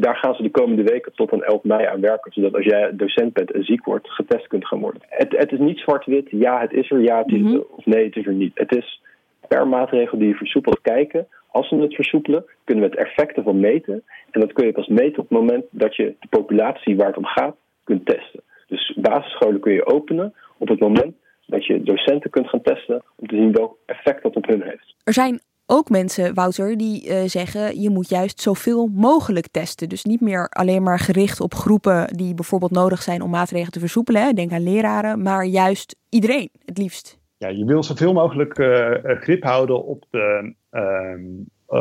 Daar 0.00 0.16
gaan 0.16 0.34
ze 0.34 0.42
de 0.42 0.50
komende 0.50 0.82
weken 0.82 1.12
tot 1.14 1.32
aan 1.32 1.42
11 1.42 1.62
mei 1.62 1.86
aan 1.86 2.00
werken. 2.00 2.32
Zodat 2.32 2.54
als 2.54 2.64
jij 2.64 2.90
docent 2.96 3.32
bent 3.32 3.50
en 3.52 3.64
ziek 3.64 3.84
wordt, 3.84 4.10
getest 4.10 4.46
kunt 4.46 4.66
gaan 4.66 4.80
worden. 4.80 5.02
Het, 5.08 5.32
het 5.38 5.52
is 5.52 5.58
niet 5.58 5.78
zwart-wit. 5.78 6.26
Ja, 6.30 6.60
het 6.60 6.72
is 6.72 6.90
er. 6.90 7.00
Ja, 7.00 7.18
het 7.18 7.32
is 7.32 7.40
Mhm. 7.40 7.54
er. 7.54 7.64
Of 7.66 7.84
nee, 7.86 8.04
het 8.04 8.16
is 8.16 8.26
er 8.26 8.32
niet. 8.32 8.52
Het 8.58 8.76
is 8.76 9.00
per 9.48 9.68
maatregel 9.68 10.18
die 10.18 10.28
je 10.28 10.34
versoepelt 10.34 10.80
kijken. 10.82 11.26
Als 11.54 11.70
we 11.70 11.76
het 11.76 11.94
versoepelen, 11.94 12.44
kunnen 12.64 12.84
we 12.84 12.90
het 12.90 12.98
effect 13.06 13.36
ervan 13.36 13.60
meten. 13.60 14.02
En 14.30 14.40
dat 14.40 14.52
kun 14.52 14.66
je 14.66 14.72
pas 14.72 14.86
meten 14.86 15.22
op 15.22 15.28
het 15.28 15.38
moment 15.38 15.64
dat 15.70 15.96
je 15.96 16.14
de 16.20 16.26
populatie 16.28 16.96
waar 16.96 17.06
het 17.06 17.16
om 17.16 17.24
gaat 17.24 17.56
kunt 17.84 18.06
testen. 18.06 18.42
Dus 18.66 18.94
basisscholen 18.96 19.60
kun 19.60 19.72
je 19.72 19.86
openen 19.86 20.34
op 20.58 20.68
het 20.68 20.80
moment 20.80 21.14
dat 21.46 21.66
je 21.66 21.82
docenten 21.82 22.30
kunt 22.30 22.48
gaan 22.48 22.62
testen 22.62 23.02
om 23.16 23.26
te 23.26 23.36
zien 23.36 23.52
welk 23.52 23.76
effect 23.86 24.22
dat 24.22 24.36
op 24.36 24.46
hun 24.46 24.62
heeft. 24.62 24.94
Er 25.04 25.12
zijn 25.12 25.40
ook 25.66 25.90
mensen, 25.90 26.34
Wouter, 26.34 26.76
die 26.76 27.08
uh, 27.08 27.22
zeggen 27.24 27.80
je 27.80 27.90
moet 27.90 28.08
juist 28.08 28.40
zoveel 28.40 28.86
mogelijk 28.86 29.46
testen. 29.48 29.88
Dus 29.88 30.04
niet 30.04 30.20
meer 30.20 30.48
alleen 30.48 30.82
maar 30.82 30.98
gericht 30.98 31.40
op 31.40 31.54
groepen 31.54 32.16
die 32.16 32.34
bijvoorbeeld 32.34 32.70
nodig 32.70 33.02
zijn 33.02 33.22
om 33.22 33.30
maatregelen 33.30 33.72
te 33.72 33.80
versoepelen. 33.80 34.22
Hè? 34.22 34.32
Denk 34.32 34.52
aan 34.52 34.62
leraren, 34.62 35.22
maar 35.22 35.44
juist 35.44 35.96
iedereen 36.08 36.50
het 36.64 36.78
liefst. 36.78 37.22
Ja, 37.44 37.50
je 37.50 37.64
wil 37.64 37.82
zoveel 37.82 38.12
mogelijk 38.12 38.58
uh, 38.58 38.90
grip 39.04 39.42
houden 39.42 39.84
op 39.84 40.04
de, 40.10 40.54
ehm, 40.70 41.22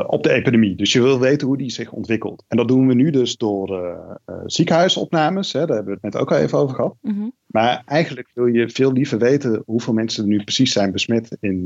op 0.07 0.23
de 0.23 0.31
epidemie. 0.31 0.75
Dus 0.75 0.93
je 0.93 1.01
wil 1.01 1.19
weten 1.19 1.47
hoe 1.47 1.57
die 1.57 1.71
zich 1.71 1.91
ontwikkelt. 1.91 2.43
En 2.47 2.57
dat 2.57 2.67
doen 2.67 2.87
we 2.87 2.93
nu 2.93 3.09
dus 3.09 3.37
door 3.37 3.97
ziekenhuisopnames. 4.45 5.53
Hè? 5.53 5.65
Daar 5.65 5.75
hebben 5.75 5.93
we 5.93 5.99
het 6.01 6.13
net 6.13 6.21
ook 6.21 6.31
al 6.31 6.37
even 6.37 6.57
over 6.57 6.75
gehad. 6.75 6.95
Mm 7.01 7.15
-hmm. 7.15 7.33
Maar 7.45 7.83
eigenlijk 7.85 8.31
wil 8.33 8.45
je 8.45 8.69
veel 8.69 8.91
liever 8.91 9.17
weten 9.17 9.63
hoeveel 9.65 9.93
mensen 9.93 10.23
er 10.23 10.29
nu 10.29 10.43
precies 10.43 10.71
zijn 10.71 10.91
besmet 10.91 11.37
in, 11.39 11.57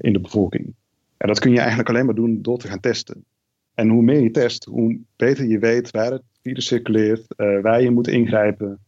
in 0.00 0.12
de 0.12 0.20
bevolking. 0.20 0.74
En 1.16 1.28
dat 1.28 1.38
kun 1.38 1.50
je 1.50 1.58
eigenlijk 1.58 1.88
alleen 1.88 2.06
maar 2.06 2.14
doen 2.14 2.42
door 2.42 2.58
te 2.58 2.68
gaan 2.68 2.80
testen. 2.80 3.24
En 3.74 3.88
hoe 3.88 4.02
meer 4.02 4.20
je 4.20 4.30
test, 4.30 4.64
hoe 4.64 4.98
beter 5.16 5.46
je 5.46 5.58
weet 5.58 5.90
waar 5.90 6.12
het 6.12 6.22
virus 6.42 6.66
circuleert, 6.66 7.24
uh, 7.36 7.60
waar 7.60 7.82
je 7.82 7.90
moet 7.90 8.08
ingrijpen 8.08 8.78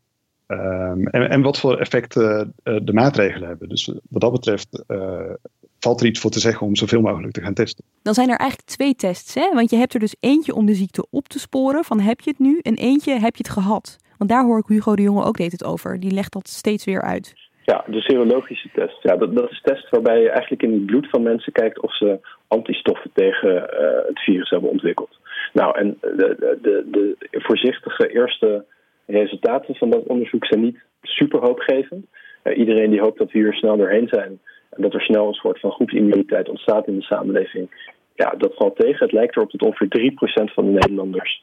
um, 0.47 1.07
en, 1.07 1.31
en, 1.31 1.43
wat 1.43 1.59
voor 1.59 1.79
effecten 1.79 2.55
uh, 2.65 2.77
de 2.83 2.93
maatregelen 2.93 3.49
hebben. 3.49 3.69
Dus 3.69 3.93
wat 4.09 4.21
dat 4.21 4.33
betreft 4.33 4.85
uh, 4.89 5.33
valt 5.79 6.01
er 6.01 6.07
iets 6.07 6.21
voor 6.21 6.31
te 6.31 6.41
zeggen 6.41 6.67
om 6.67 6.77
zoveel 6.77 7.01
mogelijk 7.01 7.33
te 7.33 7.41
gaan 7.41 7.55
testen. 7.55 7.85
Dan 8.03 8.15
zijn 8.15 8.29
er 8.29 8.39
eigenlijk 8.39 8.69
twee 8.69 8.95
tests, 8.95 9.35
hè? 9.35 9.51
want 9.55 9.71
je 9.71 9.77
hebt 9.77 9.95
er 9.95 10.01
dus 10.01 10.17
eentje 10.21 10.55
om 10.55 10.67
de 10.67 10.75
ziekte 10.75 11.07
op 11.11 11.29
te 11.29 11.39
sporen, 11.39 11.85
van 11.85 12.01
heb 12.01 12.21
je 12.21 12.31
het 12.31 12.39
nu, 12.39 12.59
en 12.63 12.75
eentje 12.75 13.13
heb 13.13 13.37
je 13.37 13.43
het 13.43 13.53
gehad. 13.53 13.97
Want 14.19 14.31
daar 14.31 14.45
hoor 14.45 14.59
ik 14.59 14.67
Hugo 14.67 14.97
de 14.97 15.03
Jonge 15.03 15.25
ook 15.25 15.37
deed 15.37 15.53
het 15.53 15.65
over. 15.65 16.01
Die 16.01 16.11
legt 16.11 16.33
dat 16.33 16.49
steeds 16.49 16.85
weer 16.85 17.03
uit. 17.03 17.35
Ja, 17.65 17.85
de 17.87 18.01
serologische 18.01 18.69
test. 18.73 19.03
Ja, 19.03 19.17
dat, 19.17 19.35
dat 19.35 19.51
is 19.51 19.61
een 19.63 19.75
test 19.75 19.91
waarbij 19.91 20.21
je 20.21 20.31
eigenlijk 20.31 20.63
in 20.63 20.73
het 20.73 20.87
bloed 20.87 21.09
van 21.11 21.23
mensen 21.23 21.53
kijkt 21.53 21.81
of 21.81 21.97
ze 21.97 22.19
antistoffen 22.49 23.11
tegen 23.15 23.51
uh, 23.55 24.07
het 24.07 24.19
virus 24.19 24.51
hebben 24.51 24.71
ontwikkeld. 24.71 25.19
Nou, 25.53 25.79
en 25.79 25.99
de, 26.01 26.59
de, 26.63 26.85
de 26.91 27.17
voorzichtige 27.31 28.09
eerste 28.09 28.65
resultaten 29.07 29.75
van 29.75 29.91
dat 29.91 30.07
onderzoek 30.07 30.47
zijn 30.47 30.61
niet 30.61 30.79
super 31.03 31.41
hoopgevend. 31.41 32.07
Uh, 32.45 32.59
iedereen 32.59 32.91
die 32.91 33.01
hoopt 33.01 33.19
dat 33.19 33.33
we 33.33 33.39
hier 33.39 33.55
snel 33.55 33.77
doorheen 33.77 34.09
zijn 34.09 34.41
en 34.71 34.83
dat 34.83 34.95
er 34.95 35.01
snel 35.01 35.29
een 35.29 35.35
soort 35.35 35.61
van 35.61 35.71
groepsimmuniteit 35.71 36.49
ontstaat 36.49 36.87
in 36.87 36.97
de 36.97 37.03
samenleving, 37.03 37.93
ja, 38.15 38.35
dat 38.39 38.55
valt 38.55 38.77
tegen. 38.77 38.99
Het 38.99 39.13
lijkt 39.13 39.37
erop 39.37 39.51
dat 39.51 39.63
ongeveer 39.63 40.13
3% 40.49 40.53
van 40.53 40.65
de 40.65 40.71
Nederlanders 40.71 41.43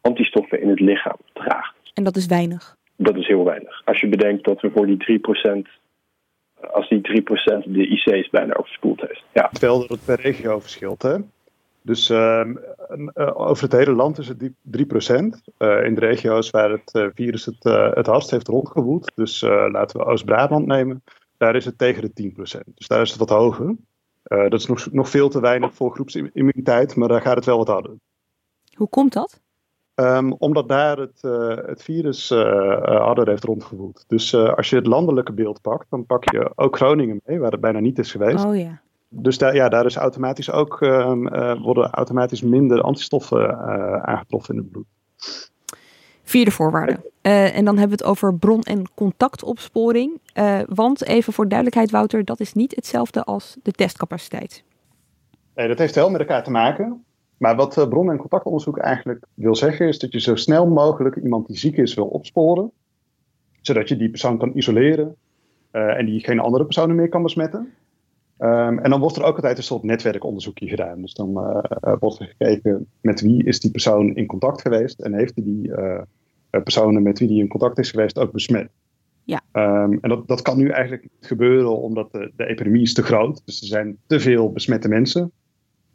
antistoffen 0.00 0.60
in 0.60 0.68
het 0.68 0.80
lichaam 0.80 1.16
draagt. 1.32 1.74
En 1.94 2.04
dat 2.04 2.16
is 2.16 2.26
weinig 2.26 2.76
dat 3.04 3.16
is 3.16 3.26
heel 3.26 3.44
weinig. 3.44 3.82
Als 3.84 4.00
je 4.00 4.08
bedenkt 4.08 4.44
dat 4.44 4.60
we 4.60 4.70
voor 4.70 4.86
die 4.86 5.20
3%, 5.20 5.68
als 6.72 6.88
die 6.88 7.22
3% 7.22 7.64
de 7.64 7.86
IC's 7.86 8.30
bijna 8.30 8.54
overspoeld 8.54 9.00
heeft. 9.00 9.22
Ja. 9.32 9.48
Terwijl 9.48 9.78
dat 9.78 9.88
het 9.88 10.04
per 10.04 10.20
regio 10.20 10.58
verschilt, 10.60 11.02
hè? 11.02 11.16
Dus 11.82 12.10
uh, 12.10 12.46
over 13.34 13.62
het 13.62 13.72
hele 13.72 13.92
land 13.92 14.18
is 14.18 14.28
het 14.28 14.42
3%. 14.42 14.48
Uh, 15.58 15.84
in 15.84 15.94
de 15.94 16.00
regio's 16.00 16.50
waar 16.50 16.70
het 16.70 16.94
uh, 16.94 17.06
virus 17.14 17.44
het, 17.44 17.64
het 17.94 18.06
hardst 18.06 18.30
heeft 18.30 18.48
rondgewoed, 18.48 19.12
dus 19.14 19.40
laten 19.40 19.98
we 19.98 20.04
Oost-Brabant 20.04 20.66
nemen, 20.66 21.02
daar 21.36 21.56
is 21.56 21.64
het 21.64 21.78
tegen 21.78 22.02
de 22.02 22.32
10%. 22.32 22.34
Dus 22.74 22.88
daar 22.88 23.00
is 23.00 23.10
het 23.10 23.18
wat 23.18 23.28
hoger. 23.28 23.76
dat 24.22 24.52
is 24.52 24.66
nog, 24.66 24.92
nog 24.92 25.08
veel 25.08 25.28
te 25.28 25.40
weinig 25.40 25.74
voor 25.74 25.94
groepsimmuniteit, 25.94 26.96
maar 26.96 27.08
daar 27.08 27.22
gaat 27.22 27.36
het 27.36 27.44
wel 27.44 27.58
wat 27.58 27.68
harder. 27.68 27.94
Hoe 28.74 28.88
komt 28.88 29.12
dat? 29.12 29.40
Um, 29.94 30.32
omdat 30.32 30.68
daar 30.68 30.98
het, 30.98 31.22
uh, 31.22 31.56
het 31.56 31.82
virus 31.82 32.30
uh, 32.30 32.38
harder 32.82 33.28
heeft 33.28 33.44
rondgewoeld. 33.44 34.04
Dus 34.06 34.32
uh, 34.32 34.54
als 34.54 34.70
je 34.70 34.76
het 34.76 34.86
landelijke 34.86 35.32
beeld 35.32 35.60
pakt, 35.60 35.86
dan 35.90 36.06
pak 36.06 36.32
je 36.32 36.52
ook 36.54 36.76
Groningen 36.76 37.20
mee, 37.24 37.38
waar 37.38 37.50
het 37.50 37.60
bijna 37.60 37.80
niet 37.80 37.98
is 37.98 38.10
geweest. 38.10 38.44
Oh 38.44 38.56
ja. 38.56 38.80
Dus 39.14 39.38
daar, 39.38 39.54
ja, 39.54 39.68
daar 39.68 39.86
is 39.86 39.96
automatisch 39.96 40.50
ook, 40.50 40.80
um, 40.80 41.28
worden 41.62 41.90
automatisch 41.90 42.42
minder 42.42 42.80
antistoffen 42.80 43.58
aangetroffen 44.06 44.54
in 44.54 44.60
het 44.60 44.70
bloed. 44.70 44.86
Vierde 46.22 46.50
voorwaarde. 46.50 47.10
en 47.22 47.64
dan 47.64 47.78
hebben 47.78 47.98
we 47.98 48.04
het 48.04 48.12
over 48.12 48.34
bron- 48.34 48.62
en 48.62 48.84
contactopsporing. 48.94 50.20
want 50.68 51.04
even 51.04 51.32
voor 51.32 51.48
duidelijkheid, 51.48 51.90
Wouter, 51.90 52.24
dat 52.24 52.40
is 52.40 52.52
niet 52.52 52.76
hetzelfde 52.76 53.24
als 53.24 53.56
de 53.62 53.72
testcapaciteit. 53.72 54.64
Nee, 55.54 55.68
dat 55.68 55.78
heeft 55.78 55.94
wel 55.94 56.10
met 56.10 56.20
elkaar 56.20 56.44
te 56.44 56.50
maken. 56.50 57.04
Maar 57.36 57.56
wat 57.56 57.76
uh, 57.76 57.88
bron- 57.88 58.10
en 58.10 58.16
contactonderzoek 58.16 58.78
eigenlijk 58.78 59.24
wil 59.34 59.56
zeggen, 59.56 59.88
is 59.88 59.98
dat 59.98 60.12
je 60.12 60.20
zo 60.20 60.34
snel 60.34 60.66
mogelijk 60.66 61.16
iemand 61.16 61.46
die 61.46 61.56
ziek 61.56 61.76
is 61.76 61.94
wil 61.94 62.06
opsporen, 62.06 62.70
zodat 63.60 63.88
je 63.88 63.96
die 63.96 64.10
persoon 64.10 64.38
kan 64.38 64.56
isoleren 64.56 65.16
en 65.70 66.06
die 66.06 66.20
geen 66.20 66.38
andere 66.38 66.64
personen 66.64 66.96
meer 66.96 67.08
kan 67.08 67.22
besmetten. 67.22 67.72
Um, 68.42 68.78
en 68.78 68.90
dan 68.90 69.00
wordt 69.00 69.16
er 69.16 69.22
ook 69.22 69.34
altijd 69.34 69.58
een 69.58 69.64
soort 69.64 69.82
netwerkonderzoekje 69.82 70.68
gedaan. 70.68 71.00
Dus 71.00 71.14
dan 71.14 71.28
uh, 71.30 71.94
wordt 71.98 72.20
er 72.20 72.34
gekeken 72.38 72.86
met 73.00 73.20
wie 73.20 73.44
is 73.44 73.60
die 73.60 73.70
persoon 73.70 74.14
in 74.14 74.26
contact 74.26 74.60
geweest 74.60 75.00
en 75.00 75.14
heeft 75.14 75.34
die 75.34 75.70
personen 76.50 77.02
met 77.02 77.18
wie 77.18 77.28
die 77.28 77.40
in 77.40 77.48
contact 77.48 77.78
is 77.78 77.90
geweest 77.90 78.18
ook 78.18 78.32
besmet. 78.32 78.70
Ja. 79.24 79.42
Um, 79.52 79.98
en 80.00 80.08
dat, 80.08 80.28
dat 80.28 80.42
kan 80.42 80.56
nu 80.56 80.68
eigenlijk 80.68 81.02
niet 81.02 81.26
gebeuren 81.26 81.80
omdat 81.80 82.12
de, 82.12 82.32
de 82.36 82.46
epidemie 82.46 82.82
is 82.82 82.94
te 82.94 83.02
groot. 83.02 83.42
Dus 83.44 83.60
er 83.60 83.66
zijn 83.66 83.96
te 84.06 84.20
veel 84.20 84.52
besmette 84.52 84.88
mensen. 84.88 85.32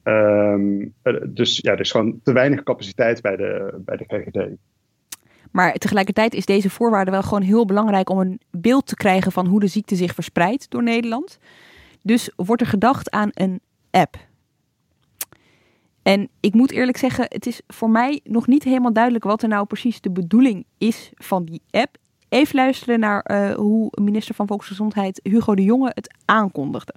Um, 0.04 0.94
dus 1.28 1.58
ja, 1.58 1.72
er 1.72 1.80
is 1.80 1.92
gewoon 1.92 2.20
te 2.24 2.34
weinig 2.34 2.64
capaciteit 2.64 3.22
bij 3.22 3.36
de, 3.36 3.82
bij 3.86 3.98
de 3.98 4.04
GGD. 4.08 4.56
Maar 5.52 5.74
tegelijkertijd 5.74 6.34
is 6.34 6.46
deze 6.46 6.70
voorwaarde 6.70 7.12
wel 7.12 7.24
gewoon 7.24 7.42
heel 7.42 7.66
belangrijk 7.66 8.10
om 8.10 8.20
een 8.20 8.40
beeld 8.52 8.86
te 8.86 8.96
krijgen 8.96 9.32
van 9.32 9.48
hoe 9.48 9.60
de 9.60 9.68
ziekte 9.68 9.96
zich 9.96 10.14
verspreidt 10.14 10.70
door 10.70 10.84
Nederland. 10.84 11.40
Dus 12.08 12.30
wordt 12.36 12.62
er 12.62 12.68
gedacht 12.68 13.12
aan 13.12 13.30
een 13.34 13.62
app. 13.92 14.18
En 16.04 16.30
ik 16.40 16.54
moet 16.54 16.72
eerlijk 16.72 16.98
zeggen, 16.98 17.26
het 17.30 17.46
is 17.46 17.62
voor 17.68 17.90
mij 17.90 18.20
nog 18.24 18.48
niet 18.48 18.64
helemaal 18.64 18.94
duidelijk 18.94 19.24
wat 19.24 19.42
er 19.42 19.48
nou 19.48 19.66
precies 19.66 20.02
de 20.02 20.12
bedoeling 20.12 20.66
is 20.78 21.12
van 21.16 21.46
die 21.46 21.62
app. 21.72 21.98
Even 22.30 22.56
luisteren 22.56 23.00
naar 23.00 23.32
uh, 23.32 23.56
hoe 23.56 23.92
minister 24.02 24.36
van 24.36 24.48
Volksgezondheid 24.48 25.20
Hugo 25.24 25.56
de 25.56 25.64
Jonge 25.64 25.92
het 25.94 26.16
aankondigde. 26.26 26.94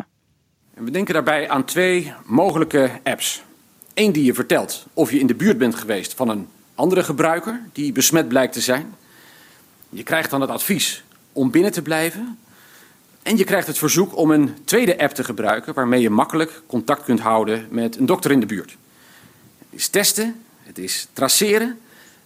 We 0.75 0.91
denken 0.91 1.15
daarbij 1.15 1.49
aan 1.49 1.65
twee 1.65 2.13
mogelijke 2.25 2.91
apps. 3.03 3.43
Eén 3.95 4.13
die 4.13 4.25
je 4.25 4.35
vertelt 4.35 4.87
of 4.95 5.11
je 5.11 5.19
in 5.19 5.27
de 5.27 5.35
buurt 5.35 5.59
bent 5.59 5.75
geweest 5.75 6.15
van 6.15 6.29
een 6.29 6.49
andere 6.75 7.03
gebruiker 7.03 7.61
die 7.73 7.93
besmet 7.93 8.29
blijkt 8.29 8.53
te 8.53 8.61
zijn. 8.61 8.95
Je 9.89 10.03
krijgt 10.03 10.31
dan 10.31 10.41
het 10.41 10.51
advies 10.51 11.05
om 11.33 11.51
binnen 11.51 11.73
te 11.73 11.83
blijven. 11.83 12.39
En 13.23 13.37
je 13.37 13.45
krijgt 13.45 13.67
het 13.67 13.79
verzoek 13.79 14.17
om 14.17 14.31
een 14.31 14.55
tweede 14.65 14.99
app 14.99 15.15
te 15.15 15.25
gebruiken 15.25 15.75
waarmee 15.75 16.01
je 16.01 16.11
makkelijk 16.11 16.63
contact 16.67 17.05
kunt 17.05 17.21
houden 17.21 17.67
met 17.71 17.97
een 17.97 18.07
dokter 18.07 18.31
in 18.31 18.41
de 18.41 18.47
buurt. 18.47 18.77
Het 19.59 19.79
is 19.79 19.89
testen, 19.89 20.45
het 20.63 20.79
is 20.79 21.09
traceren 21.13 21.81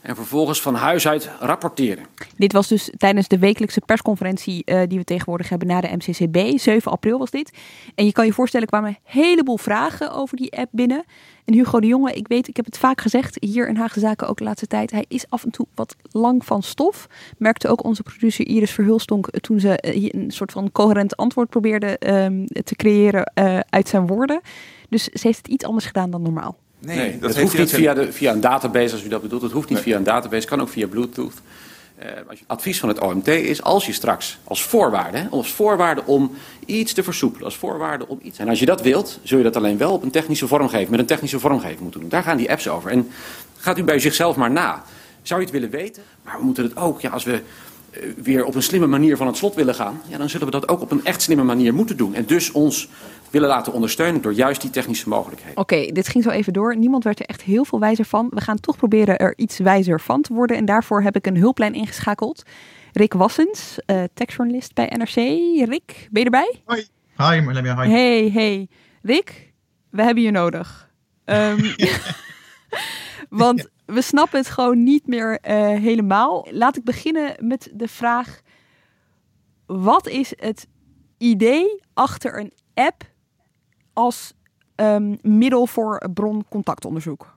en 0.05 0.17
vervolgens 0.17 0.63
van 0.63 0.75
huis 0.75 1.09
uit 1.09 1.31
rapporteren. 1.41 2.05
Dit 2.37 2.53
was 2.53 2.69
dus 2.69 2.91
tijdens 2.97 3.29
de 3.29 3.39
wekelijkse 3.39 3.81
persconferentie 3.81 4.63
uh, 4.65 4.81
die 4.89 4.99
we 4.99 5.05
tegenwoordig 5.05 5.49
hebben 5.49 5.69
na 5.69 5.81
de 5.81 5.97
MCCB. 5.97 6.59
7 6.59 6.93
april 6.93 7.19
was 7.19 7.31
dit. 7.31 7.53
En 7.95 8.05
je 8.05 8.13
kan 8.13 8.27
je 8.27 8.33
voorstellen, 8.33 8.67
kwamen 8.67 8.89
een 8.89 8.99
heleboel 9.03 9.59
vragen 9.59 10.13
over 10.13 10.37
die 10.37 10.59
app 10.59 10.69
binnen. 10.73 11.05
En 11.45 11.55
Hugo 11.55 11.81
de 11.81 11.87
Jonge, 11.87 12.13
ik 12.13 12.29
weet, 12.29 12.49
ik 12.49 12.57
heb 12.57 12.65
het 12.65 12.79
vaak 12.79 13.01
gezegd 13.01 13.37
hier 13.41 13.69
in 13.69 13.77
Haagse 13.77 14.01
Zaken 14.01 14.29
ook 14.29 14.39
de 14.39 14.45
laatste 14.45 14.67
tijd. 14.67 14.91
Hij 14.91 15.05
is 15.09 15.25
af 15.29 15.45
en 15.45 15.51
toe 15.51 15.67
wat 15.75 15.97
lang 16.11 16.45
van 16.45 16.63
stof. 16.63 17.07
Merkte 17.39 17.69
ook 17.69 17.85
onze 17.85 18.03
producer 18.03 18.47
Iris 18.47 18.71
Verhulstonk 18.71 19.31
toen 19.31 19.61
ze 19.61 19.83
uh, 19.95 20.09
een 20.13 20.31
soort 20.31 20.53
van 20.53 20.73
coherent 20.73 21.17
antwoord 21.17 21.49
probeerde 21.49 21.87
uh, 22.01 22.47
te 22.65 22.77
creëren 22.77 23.33
uh, 23.35 23.59
uit 23.71 23.89
zijn 23.89 24.07
woorden. 24.07 24.41
Dus 24.89 25.05
ze 25.05 25.27
heeft 25.27 25.39
het 25.39 25.49
iets 25.49 25.65
anders 25.65 25.87
gedaan 25.87 26.11
dan 26.11 26.23
normaal. 26.23 26.57
Nee, 26.85 26.97
nee 26.97 27.19
dat 27.19 27.31
het 27.31 27.41
hoeft 27.41 27.59
niet 27.59 27.71
via, 27.71 27.95
de, 27.95 28.13
via 28.13 28.33
een 28.33 28.41
database 28.41 28.93
als 28.93 29.05
u 29.05 29.09
dat 29.09 29.23
bedoelt. 29.23 29.43
Het 29.43 29.53
hoeft 29.53 29.69
niet 29.69 29.79
nee. 29.79 29.87
via 29.87 29.97
een 29.97 30.05
database, 30.05 30.47
kan 30.47 30.61
ook 30.61 30.69
via 30.69 30.87
Bluetooth. 30.87 31.35
Uh, 32.03 32.09
je, 32.31 32.45
advies 32.47 32.81
van 32.81 32.89
het 32.89 33.01
OMT 33.01 33.29
is 33.29 33.63
als 33.63 33.87
je 33.87 33.93
straks 33.93 34.39
als 34.45 34.63
voorwaarde, 34.63 35.27
als 35.31 35.53
voorwaarde 35.53 36.03
om 36.05 36.33
iets 36.67 36.93
te 36.93 37.03
versoepelen, 37.03 37.45
als 37.45 37.57
voorwaarde 37.57 38.09
om 38.09 38.19
iets. 38.23 38.39
En 38.39 38.49
als 38.49 38.59
je 38.59 38.67
dat 38.67 38.81
wilt, 38.81 39.21
zul 39.23 39.39
je 39.39 39.45
dat 39.45 39.57
alleen 39.57 39.79
wel 39.79 39.93
op 39.93 40.03
een 40.03 40.11
technische 40.11 40.47
vormgeving, 40.47 40.91
met 40.91 41.01
een 41.01 41.07
technische 41.07 41.41
vormgeving 41.41 41.81
moeten 41.81 42.01
doen. 42.01 42.09
Daar 42.09 42.23
gaan 42.23 42.37
die 42.37 42.51
apps 42.51 42.69
over. 42.69 42.91
En 42.91 43.11
gaat 43.57 43.79
u 43.79 43.85
bij 43.85 43.99
zichzelf 43.99 44.37
maar 44.37 44.51
na. 44.51 44.85
Zou 45.23 45.41
je 45.41 45.47
het 45.47 45.55
willen 45.55 45.71
weten? 45.71 46.03
Maar 46.23 46.39
we 46.39 46.45
moeten 46.45 46.65
het 46.65 46.77
ook, 46.77 47.01
ja, 47.01 47.11
als 47.11 47.25
we 47.25 47.33
uh, 47.33 48.01
weer 48.23 48.45
op 48.45 48.55
een 48.55 48.63
slimme 48.63 48.87
manier 48.87 49.17
van 49.17 49.27
het 49.27 49.37
slot 49.37 49.55
willen 49.55 49.75
gaan, 49.75 50.03
ja, 50.07 50.19
dan 50.19 50.29
zullen 50.29 50.47
we 50.47 50.53
dat 50.53 50.69
ook 50.69 50.81
op 50.81 50.91
een 50.91 51.05
echt 51.05 51.23
slimme 51.23 51.45
manier 51.45 51.75
moeten 51.75 51.97
doen. 51.97 52.15
En 52.15 52.25
dus 52.27 52.53
ons 52.53 52.89
willen 53.31 53.49
laten 53.49 53.73
ondersteunen 53.73 54.23
door 54.23 54.33
juist 54.33 54.61
die 54.61 54.71
technische 54.71 55.09
mogelijkheden. 55.09 55.59
Oké, 55.59 55.75
okay, 55.75 55.93
dit 55.93 56.09
ging 56.09 56.25
zo 56.25 56.31
even 56.31 56.53
door. 56.53 56.77
Niemand 56.77 57.05
werd 57.05 57.21
er 57.21 57.27
echt 57.27 57.43
heel 57.43 57.65
veel 57.65 57.79
wijzer 57.79 58.05
van. 58.05 58.27
We 58.31 58.41
gaan 58.41 58.61
toch 58.61 58.77
proberen 58.77 59.19
er 59.19 59.33
iets 59.37 59.59
wijzer 59.59 60.01
van 60.01 60.23
te 60.23 60.33
worden. 60.33 60.57
En 60.57 60.65
daarvoor 60.65 61.03
heb 61.03 61.17
ik 61.17 61.27
een 61.27 61.37
hulplijn 61.37 61.75
ingeschakeld. 61.75 62.43
Rick 62.93 63.13
Wassens, 63.13 63.79
uh, 63.87 64.03
techjournalist 64.15 64.75
bij 64.75 64.93
NRC. 64.97 65.15
Rick, 65.69 66.09
ben 66.11 66.23
je 66.23 66.25
erbij? 66.25 66.63
Hoi. 66.65 66.87
Hi 67.17 67.41
Marlemia, 67.41 67.83
hi. 67.83 67.91
Hey, 67.91 68.31
hey. 68.33 68.69
Rick, 69.03 69.53
we 69.91 70.03
hebben 70.03 70.23
je 70.23 70.31
nodig. 70.31 70.91
Um, 71.25 71.59
want 73.45 73.69
we 73.87 74.03
snappen 74.03 74.39
het 74.39 74.49
gewoon 74.49 74.83
niet 74.83 75.07
meer 75.07 75.39
uh, 75.49 75.57
helemaal. 75.67 76.47
Laat 76.51 76.77
ik 76.77 76.85
beginnen 76.85 77.35
met 77.39 77.71
de 77.73 77.89
vraag: 77.89 78.41
wat 79.67 80.09
is 80.09 80.33
het 80.37 80.67
idee 81.19 81.83
achter 81.95 82.39
een 82.39 82.53
app 82.75 83.13
als 83.95 84.33
ehm, 84.75 85.15
middel 85.23 85.67
voor 85.67 86.11
broncontactonderzoek. 86.15 87.37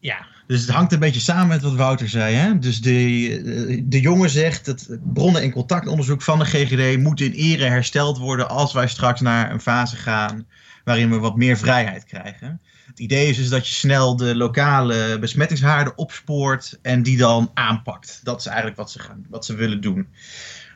Ja, 0.00 0.26
dus 0.46 0.60
het 0.60 0.70
hangt 0.70 0.92
een 0.92 0.98
beetje 0.98 1.20
samen 1.20 1.48
met 1.48 1.62
wat 1.62 1.74
Wouter 1.74 2.08
zei. 2.08 2.34
Hè? 2.34 2.58
Dus 2.58 2.80
de, 2.80 3.82
de 3.86 4.00
jongen 4.00 4.30
zegt 4.30 4.64
dat 4.64 4.98
bronnen- 5.12 5.42
en 5.42 5.50
contactonderzoek 5.50 6.22
van 6.22 6.38
de 6.38 6.44
GGD 6.44 6.98
moet 6.98 7.20
in 7.20 7.32
ere 7.32 7.64
hersteld 7.64 8.18
worden 8.18 8.48
als 8.48 8.72
wij 8.72 8.88
straks 8.88 9.20
naar 9.20 9.50
een 9.50 9.60
fase 9.60 9.96
gaan 9.96 10.46
waarin 10.84 11.10
we 11.10 11.18
wat 11.18 11.36
meer 11.36 11.56
vrijheid 11.56 12.04
krijgen. 12.04 12.60
Het 12.86 12.98
idee 12.98 13.28
is 13.28 13.36
dus 13.36 13.48
dat 13.48 13.68
je 13.68 13.74
snel 13.74 14.16
de 14.16 14.36
lokale 14.36 15.18
besmettingshaarden 15.18 15.98
opspoort 15.98 16.78
en 16.82 17.02
die 17.02 17.16
dan 17.16 17.50
aanpakt. 17.54 18.20
Dat 18.22 18.40
is 18.40 18.46
eigenlijk 18.46 18.76
wat 18.76 18.90
ze, 18.90 18.98
gaan, 18.98 19.26
wat 19.28 19.44
ze 19.44 19.54
willen 19.54 19.80
doen. 19.80 20.08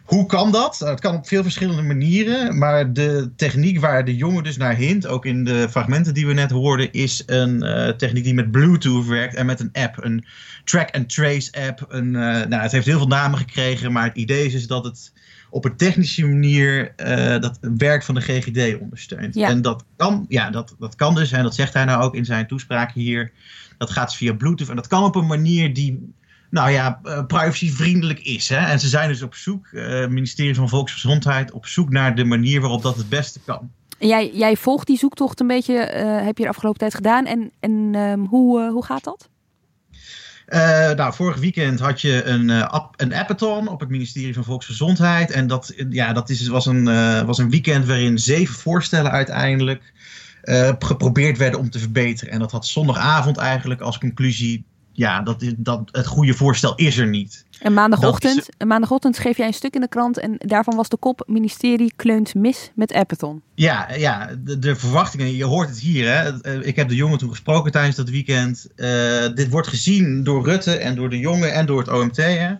Hoe 0.04 0.26
kan 0.26 0.52
dat? 0.52 0.78
Het 0.78 1.00
kan 1.00 1.14
op 1.14 1.26
veel 1.26 1.42
verschillende 1.42 1.82
manieren. 1.82 2.58
Maar 2.58 2.92
de 2.92 3.30
techniek 3.36 3.80
waar 3.80 4.04
de 4.04 4.16
jongen 4.16 4.44
dus 4.44 4.56
naar 4.56 4.76
hint, 4.76 5.06
ook 5.06 5.26
in 5.26 5.44
de 5.44 5.68
fragmenten 5.70 6.14
die 6.14 6.26
we 6.26 6.32
net 6.32 6.50
hoorden, 6.50 6.92
is 6.92 7.22
een 7.26 7.64
uh, 7.64 7.88
techniek 7.88 8.24
die 8.24 8.34
met 8.34 8.50
Bluetooth 8.50 9.06
werkt 9.06 9.34
en 9.34 9.46
met 9.46 9.60
een 9.60 9.72
app. 9.72 10.04
Een 10.04 10.24
track-and-trace 10.64 11.52
app. 11.66 11.86
Een, 11.88 12.06
uh, 12.06 12.12
nou, 12.22 12.54
het 12.54 12.72
heeft 12.72 12.86
heel 12.86 12.98
veel 12.98 13.06
namen 13.06 13.38
gekregen, 13.38 13.92
maar 13.92 14.04
het 14.04 14.16
idee 14.16 14.46
is 14.46 14.52
dus 14.52 14.66
dat 14.66 14.84
het 14.84 15.12
op 15.50 15.64
een 15.64 15.76
technische 15.76 16.26
manier 16.26 16.92
uh, 16.96 17.40
dat 17.40 17.58
werk 17.76 18.02
van 18.02 18.14
de 18.14 18.20
GGD 18.20 18.80
ondersteunt. 18.80 19.34
Ja. 19.34 19.48
En 19.48 19.62
dat 19.62 19.84
kan, 19.96 20.26
ja, 20.28 20.50
dat, 20.50 20.74
dat 20.78 20.94
kan 20.94 21.14
dus, 21.14 21.32
en 21.32 21.42
dat 21.42 21.54
zegt 21.54 21.74
hij 21.74 21.84
nou 21.84 22.02
ook 22.02 22.14
in 22.14 22.24
zijn 22.24 22.46
toespraak 22.46 22.92
hier. 22.92 23.32
Dat 23.78 23.90
gaat 23.90 24.16
via 24.16 24.34
Bluetooth 24.34 24.68
en 24.68 24.76
dat 24.76 24.86
kan 24.86 25.04
op 25.04 25.14
een 25.14 25.26
manier 25.26 25.74
die 25.74 26.12
nou 26.52 26.70
ja, 26.70 27.00
uh, 27.04 27.26
privacyvriendelijk 27.26 28.20
is. 28.20 28.48
Hè? 28.48 28.56
En 28.56 28.80
ze 28.80 28.88
zijn 28.88 29.08
dus 29.08 29.22
op 29.22 29.34
zoek, 29.34 29.68
het 29.70 30.02
uh, 30.02 30.06
ministerie 30.06 30.54
van 30.54 30.68
Volksgezondheid, 30.68 31.52
op 31.52 31.66
zoek 31.66 31.90
naar 31.90 32.14
de 32.14 32.24
manier 32.24 32.60
waarop 32.60 32.82
dat 32.82 32.96
het 32.96 33.08
beste 33.08 33.40
kan. 33.44 33.70
En 33.98 34.08
jij, 34.08 34.30
jij 34.34 34.56
volgt 34.56 34.86
die 34.86 34.98
zoektocht 34.98 35.40
een 35.40 35.46
beetje, 35.46 35.74
uh, 35.74 36.24
heb 36.24 36.38
je 36.38 36.42
de 36.42 36.48
afgelopen 36.48 36.78
tijd 36.78 36.94
gedaan. 36.94 37.26
En, 37.26 37.50
en 37.60 37.94
um, 37.94 38.26
hoe, 38.26 38.70
hoe 38.70 38.84
gaat 38.84 39.04
dat? 39.04 39.28
Uh, 40.48 40.90
nou, 40.90 41.14
vorig 41.14 41.38
weekend 41.38 41.80
had 41.80 42.00
je 42.00 42.24
een, 42.24 42.48
uh, 42.48 42.68
app, 42.68 43.00
een 43.00 43.14
appathon 43.14 43.68
op 43.68 43.80
het 43.80 43.88
ministerie 43.88 44.34
van 44.34 44.44
Volksgezondheid. 44.44 45.30
En 45.30 45.46
dat, 45.46 45.74
ja, 45.90 46.12
dat 46.12 46.30
is, 46.30 46.48
was, 46.48 46.66
een, 46.66 46.86
uh, 46.88 47.22
was 47.22 47.38
een 47.38 47.50
weekend 47.50 47.86
waarin 47.86 48.18
zeven 48.18 48.54
voorstellen 48.54 49.10
uiteindelijk 49.10 49.92
geprobeerd 50.78 51.38
werden 51.38 51.60
om 51.60 51.70
te 51.70 51.78
verbeteren. 51.78 52.32
En 52.32 52.38
dat 52.38 52.50
had 52.50 52.66
zondagavond 52.66 53.36
eigenlijk 53.36 53.80
als 53.80 53.98
conclusie 53.98 54.64
ja, 54.92 55.20
dat, 55.20 55.44
dat, 55.56 55.88
het 55.92 56.06
goede 56.06 56.34
voorstel 56.34 56.74
is 56.74 56.98
er 56.98 57.08
niet. 57.08 57.44
En 57.60 57.74
maandagochtend, 57.74 58.38
is... 58.38 58.48
en 58.58 58.66
maandagochtend 58.66 59.16
schreef 59.16 59.36
jij 59.36 59.46
een 59.46 59.54
stuk 59.54 59.74
in 59.74 59.80
de 59.80 59.88
krant 59.88 60.18
en 60.18 60.34
daarvan 60.38 60.76
was 60.76 60.88
de 60.88 60.96
kop 60.96 61.22
ministerie 61.26 61.92
kleunt 61.96 62.34
mis 62.34 62.70
met 62.74 62.92
Appeton. 62.92 63.42
Ja, 63.54 63.92
ja 63.92 64.30
de, 64.44 64.58
de, 64.58 64.76
verwachtingen, 64.76 65.36
je 65.36 65.44
hoort 65.44 65.68
het 65.68 65.80
hier. 65.80 66.12
Hè? 66.12 66.64
Ik 66.64 66.76
heb 66.76 66.88
de 66.88 66.94
jongen 66.94 67.18
toen 67.18 67.30
gesproken 67.30 67.72
tijdens 67.72 67.96
dat 67.96 68.08
weekend. 68.08 68.68
Uh, 68.76 68.88
dit 69.34 69.50
wordt 69.50 69.68
gezien 69.68 70.24
door 70.24 70.44
Rutte 70.44 70.76
en 70.76 70.94
door 70.94 71.10
de 71.10 71.18
jongen 71.18 71.52
en 71.52 71.66
door 71.66 71.78
het 71.78 71.88
OMT. 71.88 72.16
Hè? 72.16 72.54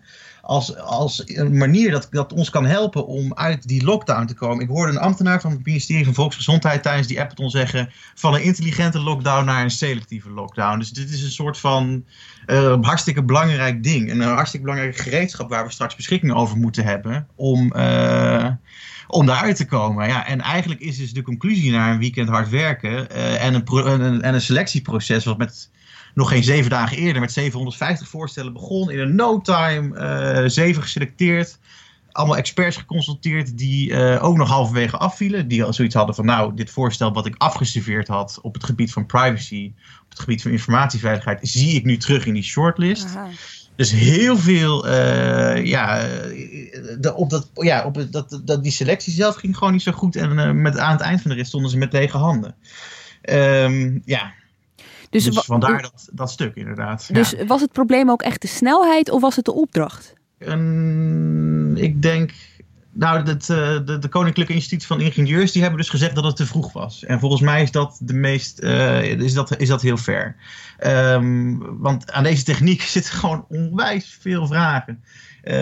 Als, 0.45 0.77
als 0.77 1.23
een 1.27 1.57
manier 1.57 1.91
dat, 1.91 2.09
dat 2.11 2.33
ons 2.33 2.51
kan 2.51 2.65
helpen 2.65 3.07
om 3.07 3.35
uit 3.35 3.69
die 3.69 3.85
lockdown 3.85 4.27
te 4.27 4.35
komen. 4.35 4.63
Ik 4.63 4.69
hoorde 4.69 4.93
een 4.93 4.99
ambtenaar 4.99 5.41
van 5.41 5.51
het 5.51 5.65
ministerie 5.65 6.05
van 6.05 6.15
Volksgezondheid 6.15 6.83
tijdens 6.83 7.07
die 7.07 7.21
Appeton 7.21 7.51
zeggen: 7.51 7.91
van 8.15 8.35
een 8.35 8.43
intelligente 8.43 8.99
lockdown 8.99 9.45
naar 9.45 9.63
een 9.63 9.71
selectieve 9.71 10.31
lockdown. 10.31 10.79
Dus 10.79 10.91
dit 10.91 11.11
is 11.11 11.23
een 11.23 11.31
soort 11.31 11.59
van 11.59 12.05
uh, 12.47 12.77
hartstikke 12.81 13.23
belangrijk 13.23 13.83
ding. 13.83 14.11
En 14.11 14.21
een 14.21 14.35
hartstikke 14.35 14.67
belangrijk 14.67 14.97
gereedschap 14.97 15.49
waar 15.49 15.65
we 15.65 15.73
straks 15.73 15.97
beschikking 15.97 16.33
over 16.33 16.57
moeten 16.57 16.85
hebben 16.85 17.27
om, 17.35 17.73
uh, 17.77 18.49
om 19.07 19.27
daaruit 19.27 19.57
te 19.57 19.67
komen. 19.67 20.09
Ja, 20.09 20.27
en 20.27 20.41
eigenlijk 20.41 20.81
is 20.81 20.97
dus 20.97 21.13
de 21.13 21.23
conclusie 21.23 21.71
naar 21.71 21.93
een 21.93 21.99
weekend 21.99 22.29
hard 22.29 22.49
werken 22.49 23.07
uh, 23.13 23.45
en, 23.45 23.55
een 23.55 23.85
en, 23.85 24.23
en 24.23 24.35
een 24.35 24.41
selectieproces 24.41 25.25
wat 25.25 25.39
met 25.39 25.71
nog 26.15 26.29
geen 26.29 26.45
zeven 26.45 26.71
dagen 26.71 26.97
eerder 26.97 27.21
met 27.21 27.33
750 27.33 28.09
voorstellen 28.09 28.53
begon. 28.53 28.91
In 28.91 28.99
een 28.99 29.15
no 29.15 29.41
time, 29.41 29.99
uh, 30.43 30.49
zeven 30.49 30.83
geselecteerd. 30.83 31.59
Allemaal 32.13 32.37
experts 32.37 32.77
geconsulteerd 32.77 33.59
die 33.59 33.91
uh, 33.91 34.25
ook 34.25 34.37
nog 34.37 34.49
halverwege 34.49 34.97
afvielen. 34.97 35.49
Die 35.49 35.65
al 35.65 35.73
zoiets 35.73 35.95
hadden 35.95 36.15
van 36.15 36.25
nou, 36.25 36.55
dit 36.55 36.71
voorstel 36.71 37.13
wat 37.13 37.27
ik 37.27 37.35
afgeserveerd 37.39 38.09
had 38.09 38.39
op 38.43 38.55
het 38.55 38.65
gebied 38.65 38.93
van 38.93 39.07
privacy, 39.07 39.73
op 40.03 40.11
het 40.11 40.21
gebied 40.21 40.43
van 40.43 40.51
informatieveiligheid, 40.51 41.39
zie 41.43 41.75
ik 41.75 41.85
nu 41.85 41.97
terug 41.97 42.27
in 42.27 42.35
die 42.35 42.43
shortlist. 42.43 43.07
Aha. 43.07 43.29
Dus 43.77 43.91
heel 43.91 44.37
veel, 44.37 44.87
uh, 44.87 45.65
ja, 45.65 46.07
de, 46.99 47.13
op, 47.17 47.31
dat, 47.31 47.51
ja 47.55 47.85
op 47.85 48.07
dat, 48.11 48.41
dat, 48.45 48.63
die 48.63 48.73
selectie 48.73 49.13
zelf 49.13 49.35
ging 49.37 49.57
gewoon 49.57 49.73
niet 49.73 49.83
zo 49.83 49.93
goed. 49.93 50.17
En 50.17 50.63
met, 50.63 50.79
aan 50.79 50.93
het 50.93 51.01
eind 51.01 51.21
van 51.21 51.31
de 51.31 51.37
rit 51.37 51.47
stonden 51.47 51.71
ze 51.71 51.77
met 51.77 51.93
lege 51.93 52.17
handen. 52.17 52.55
Um, 53.31 54.03
ja, 54.05 54.33
dus, 55.13 55.25
dus 55.25 55.45
vandaar 55.45 55.83
dat, 55.83 56.09
dat 56.13 56.31
stuk 56.31 56.55
inderdaad. 56.55 57.15
Dus 57.15 57.31
ja. 57.31 57.45
was 57.47 57.61
het 57.61 57.73
probleem 57.73 58.11
ook 58.11 58.23
echt 58.23 58.41
de 58.41 58.49
snelheid 58.49 59.11
of 59.11 59.21
was 59.21 59.37
het 59.37 59.45
de 59.45 59.53
opdracht? 59.53 60.13
Um, 60.39 61.77
ik 61.77 62.03
denk. 62.03 62.33
Nou, 62.95 63.23
het, 63.23 63.47
de, 63.47 63.99
de 64.01 64.09
Koninklijke 64.09 64.53
Instituut 64.53 64.87
van 64.87 65.01
Ingenieurs 65.01 65.53
die 65.53 65.63
hebben 65.63 65.81
dus 65.81 65.89
gezegd 65.89 66.15
dat 66.15 66.25
het 66.25 66.37
te 66.37 66.47
vroeg 66.47 66.73
was. 66.73 67.05
En 67.05 67.21
volgens 67.21 67.41
mij 67.43 67.63
is 67.63 67.71
dat 67.71 67.99
de 68.03 68.15
meest. 68.15 68.63
Uh, 68.63 69.03
is, 69.05 69.35
dat, 69.35 69.61
is 69.61 69.69
dat 69.69 69.83
heel 69.83 69.97
fair. 69.97 70.37
Um, 70.87 71.79
want 71.79 72.13
aan 72.13 72.23
deze 72.23 72.45
techniek 72.45 72.83
zitten 72.97 73.13
gewoon 73.13 73.45
onwijs 73.49 74.19
veel 74.21 74.47
vragen. 74.47 75.03
Uh, 75.45 75.53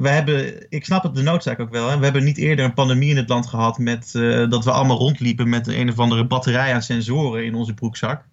we 0.00 0.08
hebben, 0.08 0.66
ik 0.70 0.84
snap 0.84 1.02
het 1.02 1.14
de 1.14 1.22
noodzaak 1.22 1.60
ook 1.60 1.70
wel. 1.70 1.88
Hè? 1.88 1.98
We 1.98 2.04
hebben 2.04 2.24
niet 2.24 2.38
eerder 2.38 2.64
een 2.64 2.74
pandemie 2.74 3.10
in 3.10 3.16
het 3.16 3.28
land 3.28 3.46
gehad 3.46 3.78
met 3.78 4.12
uh, 4.16 4.50
dat 4.50 4.64
we 4.64 4.70
allemaal 4.70 4.98
rondliepen 4.98 5.48
met 5.48 5.66
een 5.66 5.90
of 5.90 5.98
andere 5.98 6.26
batterij 6.26 6.74
aan 6.74 6.82
sensoren 6.82 7.44
in 7.44 7.54
onze 7.54 7.74
broekzak. 7.74 8.24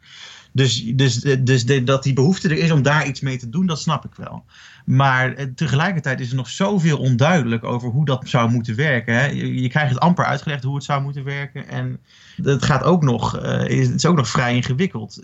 Dus, 0.51 0.83
dus, 0.95 1.15
dus 1.39 1.65
dat 1.65 2.03
die 2.03 2.13
behoefte 2.13 2.49
er 2.49 2.57
is 2.57 2.71
om 2.71 2.81
daar 2.81 3.07
iets 3.07 3.21
mee 3.21 3.37
te 3.37 3.49
doen, 3.49 3.65
dat 3.65 3.79
snap 3.79 4.05
ik 4.05 4.15
wel. 4.15 4.45
Maar 4.85 5.33
eh, 5.33 5.45
tegelijkertijd 5.55 6.19
is 6.19 6.29
er 6.29 6.35
nog 6.35 6.49
zoveel 6.49 6.97
onduidelijk 6.97 7.63
over 7.63 7.89
hoe 7.89 8.05
dat 8.05 8.29
zou 8.29 8.51
moeten 8.51 8.75
werken. 8.75 9.13
Hè? 9.13 9.25
Je, 9.25 9.69
krijgt 9.69 9.91
het 9.91 9.99
amper 9.99 10.25
uitgelegd 10.25 10.63
hoe 10.63 10.75
het 10.75 10.83
zou 10.83 11.01
moeten 11.01 11.23
werken. 11.23 11.67
En 11.67 11.99
het, 12.43 12.65
gaat 12.65 12.83
ook 12.83 13.03
nog, 13.03 13.39
uh, 13.39 13.43
het 13.57 13.71
is 13.71 14.05
ook 14.05 14.15
nog 14.15 14.29
vrij 14.29 14.55
ingewikkeld. 14.55 15.21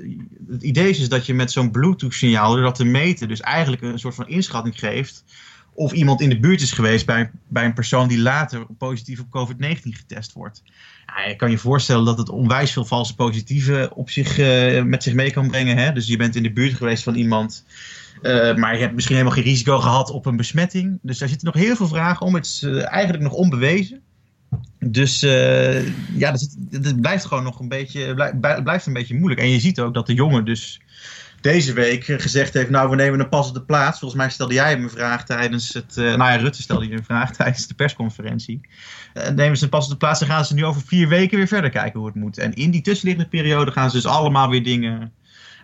Het 0.50 0.64
idee 0.64 0.90
is 0.90 1.00
dus 1.00 1.10
dat 1.10 1.26
je 1.26 1.34
met 1.34 1.52
zo'n 1.52 1.72
Bluetooth-signaal, 1.72 2.54
door 2.54 2.64
dat 2.64 2.76
te 2.76 2.86
meten, 2.86 3.28
dus 3.28 3.42
eigenlijk 3.42 3.82
een 3.82 4.00
soort 4.00 4.16
van 4.16 4.28
inschatting 4.28 4.80
geeft 4.80 5.24
of 5.76 5.92
iemand 5.92 6.22
in 6.22 6.30
de 6.30 6.40
buurt 6.40 6.62
is 6.62 6.72
geweest 6.72 7.06
bij, 7.06 7.32
bij 7.48 7.66
een 7.66 7.74
persoon 7.74 8.08
die 8.08 8.20
later 8.20 8.66
positief 8.78 9.20
op 9.20 9.28
COVID-19 9.28 9.80
getest 9.82 10.34
wordt. 10.34 10.64
Ja, 11.06 11.36
kan 11.36 11.52
je 11.52 11.58
voorstellen 11.58 12.06
dat 12.06 12.18
het 12.18 12.30
onwijs 12.30 12.72
veel 12.72 12.86
valse 12.86 13.16
positieven 13.16 13.96
op 13.96 14.10
zich, 14.10 14.38
uh, 14.38 14.84
met 14.84 15.04
zich 15.04 15.14
mee 15.14 15.32
kan 15.32 15.48
brengen. 15.48 15.78
Hè? 15.78 15.92
Dus 15.92 16.08
je 16.08 16.18
bent 16.18 16.36
in 16.36 16.44
de 16.44 16.54
buurt 16.54 16.74
geweest 16.74 17.04
van 17.04 17.16
iemand, 17.16 17.66
uh, 18.22 18.56
maar 18.56 18.74
je 18.74 18.82
hebt 18.82 18.94
misschien 18.94 19.16
helemaal 19.16 19.38
geen 19.38 19.46
risico 19.46 19.80
gehad 19.80 20.10
op 20.10 20.26
een 20.26 20.36
besmetting. 20.36 21.00
Dus 21.02 21.18
daar 21.18 21.30
zitten 21.30 21.48
nog 21.48 21.64
heel 21.64 21.76
veel 21.76 21.88
vragen 21.88 22.26
om. 22.26 22.36
Het 22.36 22.46
is 22.46 22.64
uh, 22.64 22.92
eigenlijk 22.92 23.24
nog 23.24 23.34
onbewezen. 23.34 24.02
Dus 24.80 25.20
ja, 25.20 26.36
het, 26.70 27.02
blijft 27.02 27.26
gewoon 27.26 27.44
nog 27.44 27.60
een 27.60 27.68
beetje, 27.68 28.34
blijft 28.64 28.86
een 28.86 28.94
beetje 28.94 29.16
moeilijk. 29.16 29.42
En 29.42 29.50
je 29.50 29.60
ziet 29.60 29.80
ook 29.80 29.94
dat 29.94 30.08
de 30.08 30.14
jongen 30.14 30.46
dus 30.46 30.82
deze 31.43 31.73
week 31.73 32.03
gezegd 32.03 32.53
heeft, 32.53 32.69
nou 32.69 32.89
we 32.89 32.95
nemen 32.95 33.19
een 33.19 33.29
passende 33.29 33.62
plaats. 33.62 33.99
Volgens 33.99 34.21
mij 34.21 34.29
stelde 34.29 34.53
jij 34.53 34.69
hem 34.69 34.84
een 34.84 34.89
vraag 34.89 35.25
tijdens 35.25 35.73
het, 35.73 35.97
uh, 35.97 36.06
nou 36.06 36.32
ja 36.32 36.36
Rutte 36.36 36.62
stelde 36.62 36.88
je 36.88 36.93
een 36.93 37.03
vraag 37.03 37.32
tijdens 37.36 37.67
de 37.67 37.73
persconferentie. 37.73 38.62
Uh, 39.13 39.27
nemen 39.29 39.58
ze 39.58 39.63
een 39.63 39.69
passende 39.69 39.97
plaats 39.97 40.21
en 40.21 40.27
gaan 40.27 40.45
ze 40.45 40.53
nu 40.53 40.65
over 40.65 40.82
vier 40.82 41.08
weken 41.08 41.38
weer 41.38 41.47
verder 41.47 41.69
kijken 41.69 41.99
hoe 41.99 42.08
het 42.08 42.17
moet. 42.17 42.38
En 42.38 42.53
in 42.53 42.71
die 42.71 42.82
tussenliggende 42.82 43.29
periode 43.29 43.71
gaan 43.71 43.89
ze 43.89 43.95
dus 43.95 44.06
allemaal 44.06 44.49
weer 44.49 44.63
dingen 44.63 45.13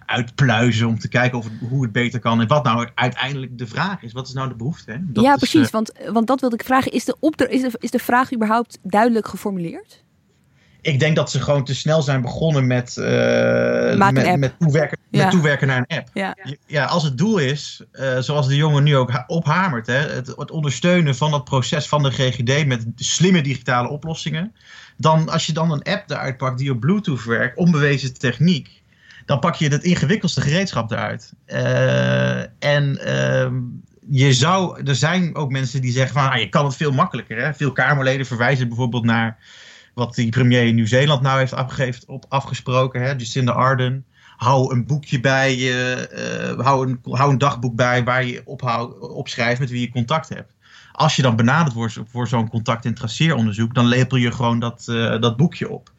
uitpluizen 0.05 0.87
om 0.87 0.99
te 0.99 1.07
kijken 1.07 1.37
of 1.37 1.43
het, 1.43 1.53
hoe 1.69 1.83
het 1.83 1.91
beter 1.91 2.19
kan. 2.19 2.41
En 2.41 2.47
wat 2.47 2.63
nou 2.63 2.87
uiteindelijk 2.95 3.57
de 3.57 3.67
vraag 3.67 4.03
is. 4.03 4.11
Wat 4.11 4.27
is 4.27 4.33
nou 4.33 4.49
de 4.49 4.55
behoefte? 4.55 4.91
Hè? 4.91 4.97
Dat 5.01 5.23
ja, 5.23 5.33
is, 5.33 5.37
precies. 5.37 5.65
Uh, 5.65 5.71
want, 5.71 5.91
want 6.11 6.27
dat 6.27 6.39
wilde 6.39 6.55
ik 6.55 6.63
vragen. 6.63 6.91
Is 6.91 7.05
de, 7.05 7.15
opdra- 7.19 7.47
is, 7.47 7.61
de, 7.61 7.71
is 7.79 7.91
de 7.91 7.99
vraag 7.99 8.33
überhaupt 8.33 8.77
duidelijk 8.83 9.27
geformuleerd? 9.27 10.03
Ik 10.81 10.99
denk 10.99 11.15
dat 11.15 11.31
ze 11.31 11.41
gewoon 11.41 11.63
te 11.63 11.75
snel 11.75 12.01
zijn 12.01 12.21
begonnen 12.21 12.67
met, 12.67 12.95
uh, 12.99 13.05
met, 14.11 14.37
met, 14.37 14.53
toewerken, 14.59 14.97
ja. 15.09 15.23
met 15.23 15.31
toewerken 15.31 15.67
naar 15.67 15.77
een 15.77 15.97
app. 15.97 16.09
Ja, 16.13 16.35
ja 16.65 16.85
als 16.85 17.03
het 17.03 17.17
doel 17.17 17.37
is, 17.37 17.83
uh, 17.93 18.17
zoals 18.19 18.47
de 18.47 18.55
jongen 18.55 18.83
nu 18.83 18.95
ook 18.95 19.23
ophamert, 19.27 19.87
hè, 19.87 19.93
het, 19.93 20.27
het, 20.27 20.51
ondersteunen 20.51 21.15
van 21.15 21.31
dat 21.31 21.43
proces 21.43 21.87
van 21.87 22.03
de 22.03 22.11
GGD 22.11 22.65
met 22.65 22.85
slimme 22.95 23.41
digitale 23.41 23.89
oplossingen. 23.89 24.55
Dan 24.97 25.29
als 25.29 25.45
je 25.45 25.53
dan 25.53 25.71
een 25.71 25.83
app 25.83 26.09
eruit 26.09 26.37
pakt 26.37 26.57
die 26.57 26.71
op 26.71 26.79
Bluetooth 26.79 27.23
werkt, 27.23 27.57
onbewezen 27.57 28.19
techniek, 28.19 28.81
dan 29.25 29.39
pak 29.39 29.55
je 29.55 29.67
het 29.67 29.83
ingewikkeldste 29.83 30.41
gereedschap 30.41 30.91
eruit. 30.91 31.33
Uh, 31.47 32.39
en 32.59 32.99
je 34.09 34.33
zou, 34.33 34.83
er 34.85 34.95
zijn 34.95 35.35
ook 35.35 35.51
mensen 35.51 35.81
die 35.81 35.91
zeggen 35.91 36.13
van 36.13 36.29
ah, 36.31 36.39
je 36.39 36.49
kan 36.49 36.65
het 36.65 36.75
veel 36.75 36.91
makkelijker. 36.91 37.43
Hè? 37.43 37.53
Veel 37.53 37.71
Kamerleden 37.71 38.25
verwijzen 38.25 38.67
bijvoorbeeld 38.67 39.05
naar 39.05 39.37
wat 39.99 40.15
die 40.15 40.29
premier 40.29 40.65
in 40.65 40.75
Nieuw-Zeeland 40.75 41.21
nou 41.21 41.39
heeft 41.39 41.53
afgegeven, 41.53 42.07
op 42.07 42.25
afgesproken, 42.29 43.01
hè, 43.01 43.11
Jacinda 43.11 43.51
Ardern. 43.51 44.05
Hou 44.37 44.73
een 44.73 44.85
boekje 44.85 45.19
bij 45.19 45.57
je, 45.57 46.09
uh, 46.57 46.65
hou, 46.65 46.87
een, 46.87 46.99
hou 47.03 47.31
een 47.31 47.37
dagboek 47.37 47.75
bij 47.75 48.03
waar 48.03 48.25
je 48.25 48.45
opschrijft 48.99 49.59
met 49.59 49.69
wie 49.69 49.81
je 49.81 49.91
contact 49.91 50.29
hebt. 50.29 50.55
Als 50.91 51.15
je 51.15 51.21
dan 51.21 51.35
benaderd 51.35 51.73
wordt 51.73 51.99
voor 52.11 52.27
zo'n 52.27 52.49
contact- 52.49 52.85
en 52.85 52.93
traceeronderzoek, 52.93 53.73
dan 53.73 53.85
lepel 53.85 54.17
je 54.17 54.31
gewoon 54.31 54.59
dat, 54.59 54.85
uh, 54.89 55.21
dat 55.21 55.37
boekje 55.37 55.69
op. 55.69 55.91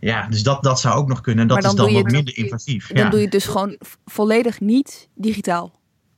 Ja, 0.00 0.26
dus 0.28 0.42
dat, 0.42 0.62
dat 0.62 0.80
zou 0.80 0.94
ook 0.94 1.08
nog 1.08 1.20
kunnen. 1.20 1.46
Dat 1.46 1.62
Maar 1.62 1.74
dan 1.74 1.86
is 1.86 1.92
dan 1.92 2.02
wat 2.02 2.12
minder 2.12 2.36
invasief. 2.36 2.86
Dan 2.86 3.04
ja. 3.04 3.10
doe 3.10 3.18
je 3.18 3.24
het 3.24 3.32
dus 3.32 3.46
gewoon 3.46 3.78
volledig 4.04 4.60
niet 4.60 5.08
digitaal. 5.14 5.72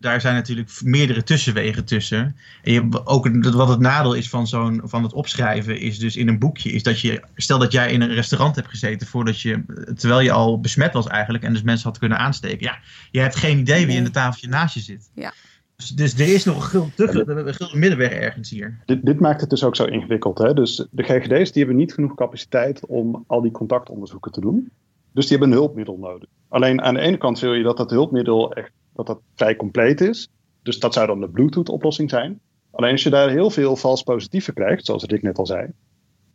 Daar 0.06 0.20
zijn 0.20 0.34
natuurlijk 0.34 0.70
meerdere 0.84 1.22
tussenwegen 1.22 1.84
tussen. 1.84 2.36
En 2.62 2.72
je, 2.72 2.88
ook 3.04 3.44
wat 3.54 3.68
het 3.68 3.80
nadeel 3.80 4.14
is 4.14 4.28
van, 4.28 4.46
zo'n, 4.46 4.80
van 4.84 5.02
het 5.02 5.12
opschrijven, 5.12 5.80
is 5.80 5.98
dus 5.98 6.16
in 6.16 6.28
een 6.28 6.38
boekje, 6.38 6.70
is 6.70 6.82
dat 6.82 7.00
je, 7.00 7.22
stel 7.34 7.58
dat 7.58 7.72
jij 7.72 7.92
in 7.92 8.00
een 8.00 8.14
restaurant 8.14 8.56
hebt 8.56 8.68
gezeten 8.68 9.06
voordat 9.06 9.40
je, 9.40 9.64
terwijl 9.94 10.20
je 10.20 10.32
al 10.32 10.60
besmet 10.60 10.92
was 10.92 11.06
eigenlijk, 11.06 11.44
en 11.44 11.52
dus 11.52 11.62
mensen 11.62 11.88
had 11.88 11.98
kunnen 11.98 12.18
aansteken. 12.18 12.66
Ja, 12.66 12.78
je 13.10 13.20
hebt 13.20 13.36
geen 13.36 13.58
idee 13.58 13.86
wie 13.86 13.96
in 13.96 14.04
de 14.04 14.10
tafeltje 14.10 14.48
naast 14.48 14.74
je 14.74 14.80
zit. 14.80 15.10
Ja. 15.14 15.32
Dus, 15.76 15.88
dus 15.88 16.14
er 16.14 16.34
is 16.34 16.44
nog 16.44 16.56
een 16.56 16.62
gulden, 16.62 16.92
te- 16.94 17.32
een 17.46 17.54
gulden 17.54 17.78
middenweg 17.78 18.10
ergens 18.10 18.50
hier. 18.50 18.78
Dit, 18.84 19.06
dit 19.06 19.20
maakt 19.20 19.40
het 19.40 19.50
dus 19.50 19.64
ook 19.64 19.76
zo 19.76 19.84
ingewikkeld. 19.84 20.38
Hè? 20.38 20.54
Dus 20.54 20.86
de 20.90 21.02
GGD's 21.02 21.52
die 21.52 21.62
hebben 21.64 21.76
niet 21.76 21.94
genoeg 21.94 22.14
capaciteit 22.14 22.86
om 22.86 23.24
al 23.26 23.40
die 23.42 23.50
contactonderzoeken 23.50 24.32
te 24.32 24.40
doen. 24.40 24.70
Dus 25.12 25.26
die 25.26 25.36
hebben 25.38 25.56
een 25.56 25.62
hulpmiddel 25.62 25.98
nodig. 25.98 26.28
Alleen 26.48 26.82
aan 26.82 26.94
de 26.94 27.00
ene 27.00 27.16
kant 27.16 27.40
wil 27.40 27.54
je 27.54 27.62
dat 27.62 27.76
dat 27.76 27.90
hulpmiddel 27.90 28.52
echt 28.52 28.70
dat 28.96 29.06
dat 29.06 29.20
vrij 29.34 29.56
compleet 29.56 30.00
is. 30.00 30.28
Dus 30.62 30.78
dat 30.78 30.94
zou 30.94 31.06
dan 31.06 31.20
de 31.20 31.28
Bluetooth-oplossing 31.28 32.10
zijn. 32.10 32.40
Alleen 32.70 32.92
als 32.92 33.02
je 33.02 33.10
daar 33.10 33.30
heel 33.30 33.50
veel 33.50 33.76
vals 33.76 34.02
positieven 34.02 34.54
krijgt, 34.54 34.84
zoals 34.84 35.04
Rick 35.04 35.22
net 35.22 35.38
al 35.38 35.46
zei. 35.46 35.70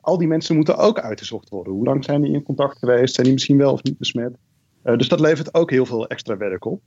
Al 0.01 0.17
die 0.17 0.27
mensen 0.27 0.55
moeten 0.55 0.77
ook 0.77 0.99
uitgezocht 0.99 1.49
worden. 1.49 1.73
Hoe 1.73 1.85
lang 1.85 2.03
zijn 2.03 2.21
die 2.21 2.33
in 2.33 2.43
contact 2.43 2.77
geweest? 2.77 3.13
Zijn 3.13 3.25
die 3.25 3.35
misschien 3.35 3.57
wel 3.57 3.71
of 3.71 3.83
niet 3.83 3.97
besmet? 3.97 4.37
Eh, 4.81 4.97
dus 4.97 5.07
dat 5.07 5.19
levert 5.19 5.53
ook 5.53 5.69
heel 5.69 5.85
veel 5.85 6.07
extra 6.07 6.37
werk 6.37 6.65
op. 6.65 6.81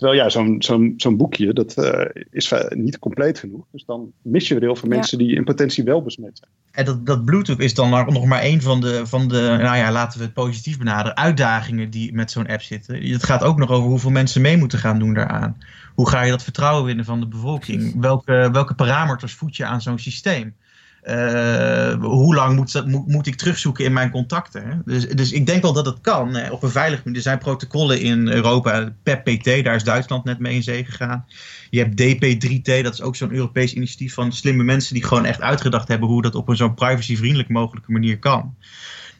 Terwijl 0.00 0.20
ja, 0.20 0.28
zo'n 0.28 0.62
zo'n 0.62 0.94
zo'n 0.96 1.16
boekje, 1.16 1.52
dat 1.52 1.74
eh, 1.74 2.22
is 2.30 2.52
niet 2.68 2.98
compleet 2.98 3.38
genoeg. 3.38 3.64
Dus 3.72 3.84
dan 3.84 4.12
mis 4.22 4.48
je 4.48 4.54
weer 4.54 4.62
heel 4.62 4.76
veel 4.76 4.88
Ja. 4.88 4.94
mensen 4.94 5.18
die 5.18 5.34
in 5.34 5.44
potentie 5.44 5.84
wel 5.84 6.02
besmet 6.02 6.38
zijn. 6.38 6.50
En 6.72 6.84
dat, 6.84 7.06
dat 7.06 7.24
Bluetooth 7.24 7.58
is 7.58 7.74
dan 7.74 7.90
nog 7.90 8.10
nog 8.10 8.24
maar 8.24 8.40
één 8.40 8.60
van 8.60 8.80
de, 8.80 9.06
van 9.06 9.28
de, 9.28 9.40
nou 9.40 9.76
ja, 9.76 9.92
laten 9.92 10.18
we 10.18 10.24
het 10.24 10.34
positief 10.34 10.78
benaderen, 10.78 11.16
uitdagingen 11.16 11.90
die 11.90 12.12
met 12.12 12.30
zo'n 12.30 12.46
app 12.46 12.62
zitten. 12.62 13.10
Het 13.10 13.24
gaat 13.24 13.42
ook 13.42 13.58
nog 13.58 13.70
over 13.70 13.88
hoeveel 13.88 14.10
mensen 14.10 14.42
mee 14.42 14.56
moeten 14.56 14.78
gaan 14.78 14.98
doen 14.98 15.14
daaraan. 15.14 15.56
Hoe 15.94 16.08
ga 16.08 16.22
je 16.22 16.30
dat 16.30 16.42
vertrouwen 16.42 16.84
winnen 16.84 17.04
van 17.04 17.20
de 17.20 17.26
bevolking? 17.26 18.00
Welke, 18.00 18.48
welke 18.52 18.74
parameters 18.74 19.34
voed 19.34 19.56
je 19.56 19.64
aan 19.64 19.82
zo'n 19.82 19.98
systeem? 19.98 20.54
Eh, 21.02 21.94
hoe 22.00 22.34
lang 22.34 22.56
moet, 22.56 22.72
dat- 22.72 22.86
moet, 22.86 23.26
ik 23.26 23.34
terugzoeken 23.34 23.84
in 23.84 23.92
mijn 23.92 24.10
contacten? 24.10 24.62
Hè? 24.68 24.74
Dus, 24.84 25.08
dus 25.08 25.32
ik 25.32 25.46
denk 25.46 25.62
wel 25.62 25.72
dat 25.72 25.86
het 25.86 26.00
kan. 26.00 26.34
hè, 26.34 26.50
op 26.50 26.62
een 26.62 26.70
veilige 26.70 27.02
manier. 27.04 27.18
Er 27.18 27.24
zijn 27.24 27.38
protocollen 27.38 28.00
in 28.00 28.28
Europa. 28.28 28.92
PEPPT, 29.02 29.64
daar 29.64 29.74
is 29.74 29.84
Duitsland 29.84 30.24
net 30.24 30.38
mee 30.38 30.54
in 30.54 30.62
zee 30.62 30.84
gegaan. 30.84 31.26
Je 31.70 31.78
hebt 31.78 32.00
DP3T, 32.00 32.82
dat 32.82 32.92
is 32.92 33.02
ook 33.02 33.16
zo'n 33.16 33.32
Europees 33.32 33.72
initiatief 33.74 34.14
van 34.14 34.32
slimme 34.32 34.62
mensen 34.62 34.94
die 34.94 35.04
gewoon 35.04 35.24
echt 35.24 35.40
uitgedacht 35.40 35.88
hebben 35.88 36.08
hoe 36.08 36.22
dat 36.22 36.34
op 36.34 36.48
een 36.48 36.56
zo 36.56 36.70
privacyvriendelijk 36.70 37.48
mogelijke 37.48 37.92
manier 37.92 38.18
kan. 38.18 38.54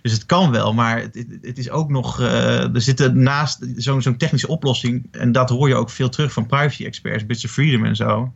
Dus 0.03 0.13
het 0.13 0.27
kan 0.27 0.51
wel, 0.51 0.75
maar 0.75 1.01
het 1.43 1.59
is 1.59 1.71
ook 1.71 1.91
nog. 1.91 2.21
eh, 2.21 2.75
er 2.75 2.81
zitten 2.81 3.23
naast 3.23 3.67
zo'n 3.77 4.03
zo'n 4.03 4.17
technische 4.17 4.49
oplossing, 4.49 5.07
en 5.11 5.33
dat 5.33 5.49
hoor 5.49 5.69
je 5.69 5.75
ook 5.75 5.91
veel 5.91 6.09
terug 6.09 6.33
van 6.33 6.47
privacy 6.47 6.85
experts, 6.85 7.27
Bits 7.27 7.45
of 7.45 7.51
Freedom 7.51 7.85
en 7.85 7.97
zo. 7.97 8.33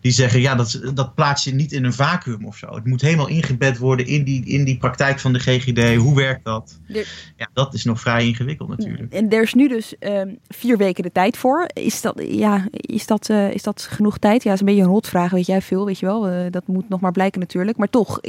Die 0.00 0.12
zeggen, 0.12 0.40
ja, 0.40 0.54
dat, 0.54 0.80
dat 0.94 1.14
plaats 1.14 1.44
je 1.44 1.54
niet 1.54 1.72
in 1.72 1.84
een 1.84 1.92
vacuüm 1.92 2.44
of 2.46 2.56
zo. 2.56 2.74
Het 2.74 2.84
moet 2.84 3.00
helemaal 3.00 3.28
ingebed 3.28 3.78
worden 3.78 4.06
in 4.06 4.24
die, 4.24 4.44
in 4.44 4.64
die 4.64 4.76
praktijk 4.78 5.18
van 5.20 5.32
de 5.32 5.38
GGD. 5.38 5.96
Hoe 5.96 6.16
werkt 6.16 6.44
dat? 6.44 6.78
Er- 6.88 7.32
Ja, 7.36 7.48
dat 7.52 7.74
is 7.74 7.84
nog 7.84 8.00
vrij 8.00 8.26
ingewikkeld 8.26 8.68
natuurlijk. 8.68 9.12
En 9.12 9.30
er 9.30 9.42
is 9.42 9.54
nu 9.54 9.68
dus 9.68 9.98
ehm, 9.98 10.34
vier 10.48 10.76
weken 10.76 11.02
de 11.02 11.12
tijd 11.12 11.36
voor. 11.36 11.68
Is 11.72 12.00
dat, 12.00 12.22
ja, 12.28 12.68
is 12.70 13.06
dat, 13.06 13.28
eh, 13.30 13.50
is 13.50 13.62
dat 13.62 13.82
genoeg 13.90 14.18
tijd? 14.18 14.42
Ja, 14.42 14.50
dat 14.50 14.54
is 14.54 14.60
een 14.60 14.66
beetje 14.66 14.82
een 14.82 14.88
rotvraag, 14.94 15.30
weet 15.30 15.46
jij 15.46 15.62
veel, 15.62 15.84
weet 15.86 15.98
je 15.98 16.06
wel. 16.06 16.28
Eh, 16.28 16.50
dat 16.50 16.66
moet 16.66 16.88
nog 16.88 17.00
maar 17.00 17.12
blijken 17.12 17.40
natuurlijk. 17.40 17.76
Maar 17.76 17.90
toch, 17.90 18.20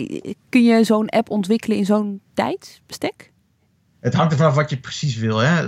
kun 0.50 0.64
je 0.64 0.84
zo'n 0.84 1.10
app 1.10 1.30
ontwikkelen 1.30 1.78
in 1.78 1.86
zo'n 1.86 2.22
tijdsbestek? 2.34 3.32
Het 4.00 4.14
hangt 4.14 4.32
ervan 4.32 4.48
af 4.48 4.56
wat 4.56 4.70
je 4.70 4.78
precies 4.78 5.16
wil. 5.16 5.38
Hè? 5.38 5.64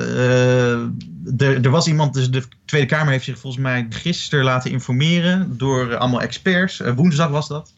Eh, 1.37 1.65
er, 1.65 1.69
was 1.69 1.87
iemand, 1.87 2.13
dus 2.13 2.29
de 2.29 2.43
Tweede 2.65 2.87
Kamer 2.87 3.11
heeft 3.11 3.25
zich 3.25 3.39
volgens 3.39 3.63
mij 3.63 3.85
gisteren 3.89 4.45
laten 4.45 4.71
informeren 4.71 5.57
door 5.57 5.95
allemaal 5.97 6.21
experts. 6.21 6.79
Eh, 6.79 6.93
woensdag 6.93 7.29
was 7.29 7.47
dat. 7.47 7.73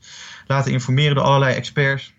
Laten 0.48 0.72
informeren 0.72 1.16
door 1.16 1.24
allerlei 1.24 1.56
experts. 1.56 2.14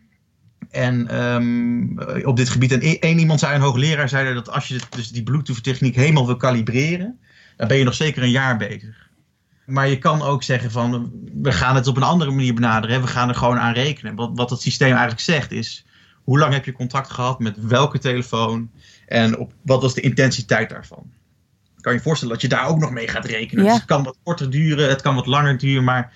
En 0.71 1.09
ehm, 1.09 1.99
eh, 1.99 2.27
op 2.27 2.37
dit 2.37 2.49
gebied. 2.49 2.73
En 2.73 2.83
e- 2.83 2.99
één 3.01 3.19
iemand 3.19 3.41
zei, 3.41 3.55
een 3.55 3.61
hoogleraar, 3.61 4.09
zei 4.09 4.35
dat 4.35 4.51
als 4.51 4.69
je 4.69 4.79
dus 4.91 5.11
die 5.11 5.23
Bluetooth-techniek 5.23 5.97
helemaal 5.97 6.27
wil 6.27 6.37
kalibreren, 6.37 7.19
dan 7.57 7.69
ben 7.69 7.77
je 7.77 7.85
nog 7.85 7.95
zeker 7.95 8.23
een 8.23 8.31
jaar 8.31 8.57
bezig. 8.57 9.09
Maar 9.67 9.89
je 9.89 9.99
kan 9.99 10.23
ook 10.23 10.43
zeggen 10.43 10.71
van, 10.71 11.13
we 11.43 11.53
gaan 11.53 11.75
het 11.75 11.87
op 11.87 11.97
een 11.97 12.03
andere 12.03 12.31
manier 12.31 12.55
benaderen. 12.55 13.01
We 13.01 13.07
gaan 13.07 13.29
er 13.29 13.35
gewoon 13.35 13.59
aan 13.59 13.73
rekenen. 13.73 14.15
Wat, 14.15 14.31
wat 14.35 14.51
het 14.51 14.61
systeem 14.61 14.91
eigenlijk 14.91 15.21
zegt 15.21 15.53
is, 15.53 15.85
hoe 16.25 16.39
lang 16.39 16.53
heb 16.53 16.65
je 16.65 16.73
contact 16.73 17.11
gehad 17.11 17.39
met 17.39 17.57
welke 17.67 17.99
telefoon 17.99 18.71
en 19.07 19.39
op, 19.39 19.53
wat 19.63 19.83
was 19.83 19.95
de 19.95 20.01
intensiteit 20.01 20.69
daarvan? 20.69 21.13
Kan 21.81 21.93
je 21.93 22.01
voorstellen 22.01 22.33
dat 22.35 22.43
je 22.43 22.49
daar 22.49 22.67
ook 22.67 22.79
nog 22.79 22.91
mee 22.91 23.09
gaat 23.09 23.25
rekenen? 23.25 23.65
Ja. 23.65 23.71
Dus 23.71 23.79
het 23.79 23.89
kan 23.89 24.05
wat 24.05 24.17
korter 24.23 24.51
duren, 24.51 24.89
het 24.89 25.03
kan 25.03 25.15
wat 25.15 25.27
langer 25.27 25.59
duren, 25.59 25.85
maar 25.85 26.13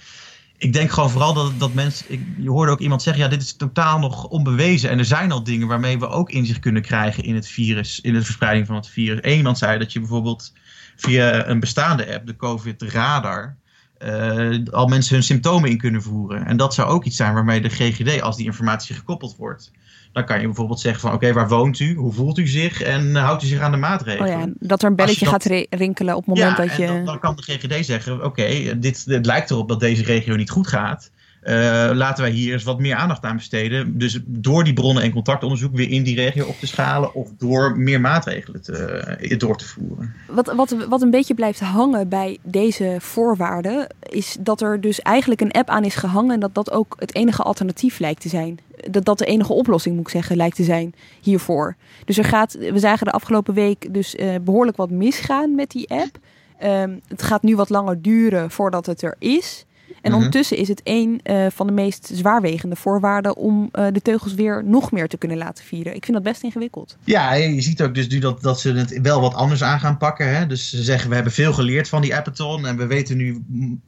ik 0.59 0.73
denk 0.73 0.91
gewoon 0.91 1.11
vooral 1.11 1.35
dat, 1.35 1.53
dat 1.59 1.75
mensen. 1.75 2.07
Ik, 2.09 2.21
je 2.39 2.51
hoorde 2.51 2.73
ook 2.73 2.81
iemand 2.81 3.03
zeggen: 3.03 3.23
ja, 3.23 3.29
dit 3.29 3.43
is 3.43 3.57
totaal 3.57 3.99
nog 3.99 4.25
onbewezen. 4.29 4.91
En 4.91 4.99
er 4.99 5.05
zijn 5.05 5.33
al 5.33 5.43
dingen 5.43 5.69
waarmee 5.69 5.99
we 5.99 6.09
ook 6.09 6.31
inzicht 6.31 6.61
kunnen 6.61 6.83
krijgen 6.83 7.25
in 7.25 7.35
het 7.35 7.49
virus, 7.49 8.01
in 8.01 8.13
de 8.13 8.23
verspreiding 8.23 8.67
van 8.67 8.77
het 8.77 8.89
virus. 8.89 9.19
Eén 9.23 9.37
iemand 9.37 9.59
zei 9.59 9.79
dat 9.79 9.93
je 9.93 9.99
bijvoorbeeld 9.99 10.53
via 10.97 11.47
een 11.47 11.61
bestaande 11.61 12.15
app, 12.15 12.27
de 12.27 12.37
COVID 12.37 12.83
Radar, 12.83 13.57
eh, 13.99 14.59
al 14.71 14.87
mensen 14.87 15.15
hun 15.15 15.23
symptomen 15.23 15.71
in 15.71 15.79
kunnen 15.79 16.03
voeren. 16.03 16.47
En 16.47 16.57
dat 16.57 16.75
zou 16.75 16.89
ook 16.89 17.05
iets 17.05 17.17
zijn 17.17 17.35
waarmee 17.35 17.61
de 17.61 17.69
GGD, 17.69 18.21
als 18.23 18.37
die 18.37 18.47
informatie 18.47 18.95
gekoppeld 18.95 19.37
wordt, 19.37 19.71
dan 20.13 20.25
kan 20.25 20.41
je 20.41 20.47
bijvoorbeeld 20.47 20.81
zeggen 20.81 21.01
van 21.01 21.13
oké, 21.13 21.33
waar 21.33 21.49
woont 21.49 21.79
u? 21.79 21.95
Hoe 21.95 22.13
voelt 22.13 22.39
u 22.39 22.47
zich? 22.47 22.83
En 22.83 23.17
eh, 23.17 23.25
houdt 23.25 23.43
u 23.43 23.47
zich 23.47 23.61
aan 23.61 23.71
de 23.71 23.77
maatregelen? 23.77 24.35
Oh 24.35 24.41
ja, 24.41 24.53
dat 24.59 24.83
er 24.83 24.89
een 24.89 24.97
belletje 24.97 25.25
dat- 25.25 25.43
gaat 25.43 25.67
rinkelen 25.71 26.17
op 26.17 26.27
het 26.27 26.35
moment 26.35 26.57
ja, 26.57 26.65
dat 26.65 26.77
je... 26.77 26.87
dan, 26.87 27.05
dan 27.05 27.19
kan 27.19 27.37
de 27.37 27.43
GGD 27.43 27.87
zeggen: 27.87 28.25
Oké, 28.25 28.79
dit 28.79 29.05
het 29.07 29.27
lijkt 29.27 29.51
erop 29.51 29.69
dat 29.69 29.81
deze 29.81 30.03
regio 30.03 30.37
niet 30.37 30.51
goed 30.51 30.67
gaat. 30.67 31.11
Eh, 31.43 31.91
laten 31.95 32.23
wij 32.23 32.33
hier 32.33 32.53
eens 32.53 32.63
wat 32.63 32.79
meer 32.79 32.95
aandacht 32.95 33.25
aan 33.25 33.37
besteden. 33.37 33.99
Dus 33.99 34.21
door 34.27 34.65
die 34.65 34.73
bronnen- 34.73 35.03
en 35.03 35.13
contactonderzoek 35.13 35.75
weer 35.75 35.91
in 35.91 36.03
die 36.03 36.17
regio 36.17 36.47
op 36.47 36.59
te 36.59 36.67
schalen. 36.67 37.15
of 37.15 37.29
door 37.39 37.79
meer 37.79 38.01
maatregelen 38.01 38.63
te, 38.63 38.73
eh, 38.73 39.39
door 39.39 39.57
te 39.57 39.65
voeren. 39.65 40.15
Wat, 40.27 40.53
wat, 40.55 40.77
wat 40.89 41.03
een 41.03 41.11
beetje 41.11 41.35
blijft 41.35 41.61
hangen 41.61 42.09
bij 42.09 42.39
deze 42.43 42.97
voorwaarden, 42.99 43.87
is 44.01 44.37
dat 44.41 44.61
er 44.61 44.81
dus 44.81 45.01
eigenlijk 45.01 45.41
een 45.41 45.53
app 45.53 45.69
aan 45.69 45.85
is 45.85 45.95
gehangen 45.95 46.35
en 46.35 46.41
dat 46.41 46.55
dat 46.55 46.71
ook 46.71 46.97
het 46.99 47.15
enige 47.15 47.43
alternatief 47.43 47.99
lijkt 47.99 48.21
te 48.21 48.29
zijn. 48.29 48.59
Dat 48.91 49.05
dat 49.05 49.19
de 49.19 49.25
enige 49.25 49.53
oplossing, 49.53 49.97
moet 49.97 50.05
ik 50.05 50.13
zeggen, 50.13 50.37
lijkt 50.37 50.57
te 50.57 50.65
zijn 50.65 50.95
hiervoor. 51.21 51.77
Dus 52.05 52.19
er 52.19 52.25
gaat, 52.25 52.53
we 52.53 52.79
zagen 52.79 53.07
de 53.07 53.13
afgelopen 53.13 53.55
week 53.55 53.95
dus 53.95 54.15
eh, 54.15 54.35
behoorlijk 54.43 54.77
wat 54.77 54.91
misgaan 54.91 55.55
met 55.55 55.71
die 55.71 55.91
app. 55.91 56.19
Ehm, 56.59 56.97
het 57.09 57.23
gaat 57.23 57.43
nu 57.43 57.57
wat 57.57 57.71
langer 57.71 58.03
duren 58.03 58.51
voordat 58.51 58.87
het 58.87 59.03
er 59.03 59.17
is. 59.19 59.67
En 60.09 60.15
Mhm. 60.15 60.23
ondertussen 60.25 60.57
is 60.57 60.69
het 60.69 60.81
een 60.85 61.21
eh, 61.23 61.47
van 61.55 61.67
de 61.67 61.73
meest 61.73 62.11
zwaarwegende 62.15 62.77
voorwaarden 62.77 63.37
om 63.37 63.69
eh, 63.73 63.87
de 63.93 64.03
teugels 64.03 64.35
weer 64.35 64.65
nog 64.65 64.93
meer 64.93 65.09
te 65.09 65.17
kunnen 65.17 65.37
laten 65.39 65.65
vieren. 65.65 65.95
Ik 65.95 66.05
vind 66.05 66.17
dat 66.17 66.27
best 66.27 66.43
ingewikkeld. 66.43 66.97
Ja, 67.05 67.33
je 67.35 67.61
ziet 67.61 67.83
ook 67.83 67.95
dus 67.95 68.09
nu 68.09 68.19
dat, 68.19 68.43
dat 68.43 68.61
ze 68.61 68.73
het 68.73 69.01
wel 69.03 69.21
wat 69.21 69.35
anders 69.35 69.63
aan 69.63 69.81
gaan 69.81 69.97
pakken. 69.97 70.37
Hè? 70.37 70.47
Dus 70.47 70.71
ze 70.71 70.83
zeggen, 70.83 71.09
we 71.09 71.15
hebben 71.15 71.33
veel 71.33 71.53
geleerd 71.53 71.89
van 71.89 72.03
die 72.03 72.17
Appathon. 72.17 72.67
En 72.67 72.77
we 72.77 72.87
weten 72.87 73.17
nu, 73.17 73.43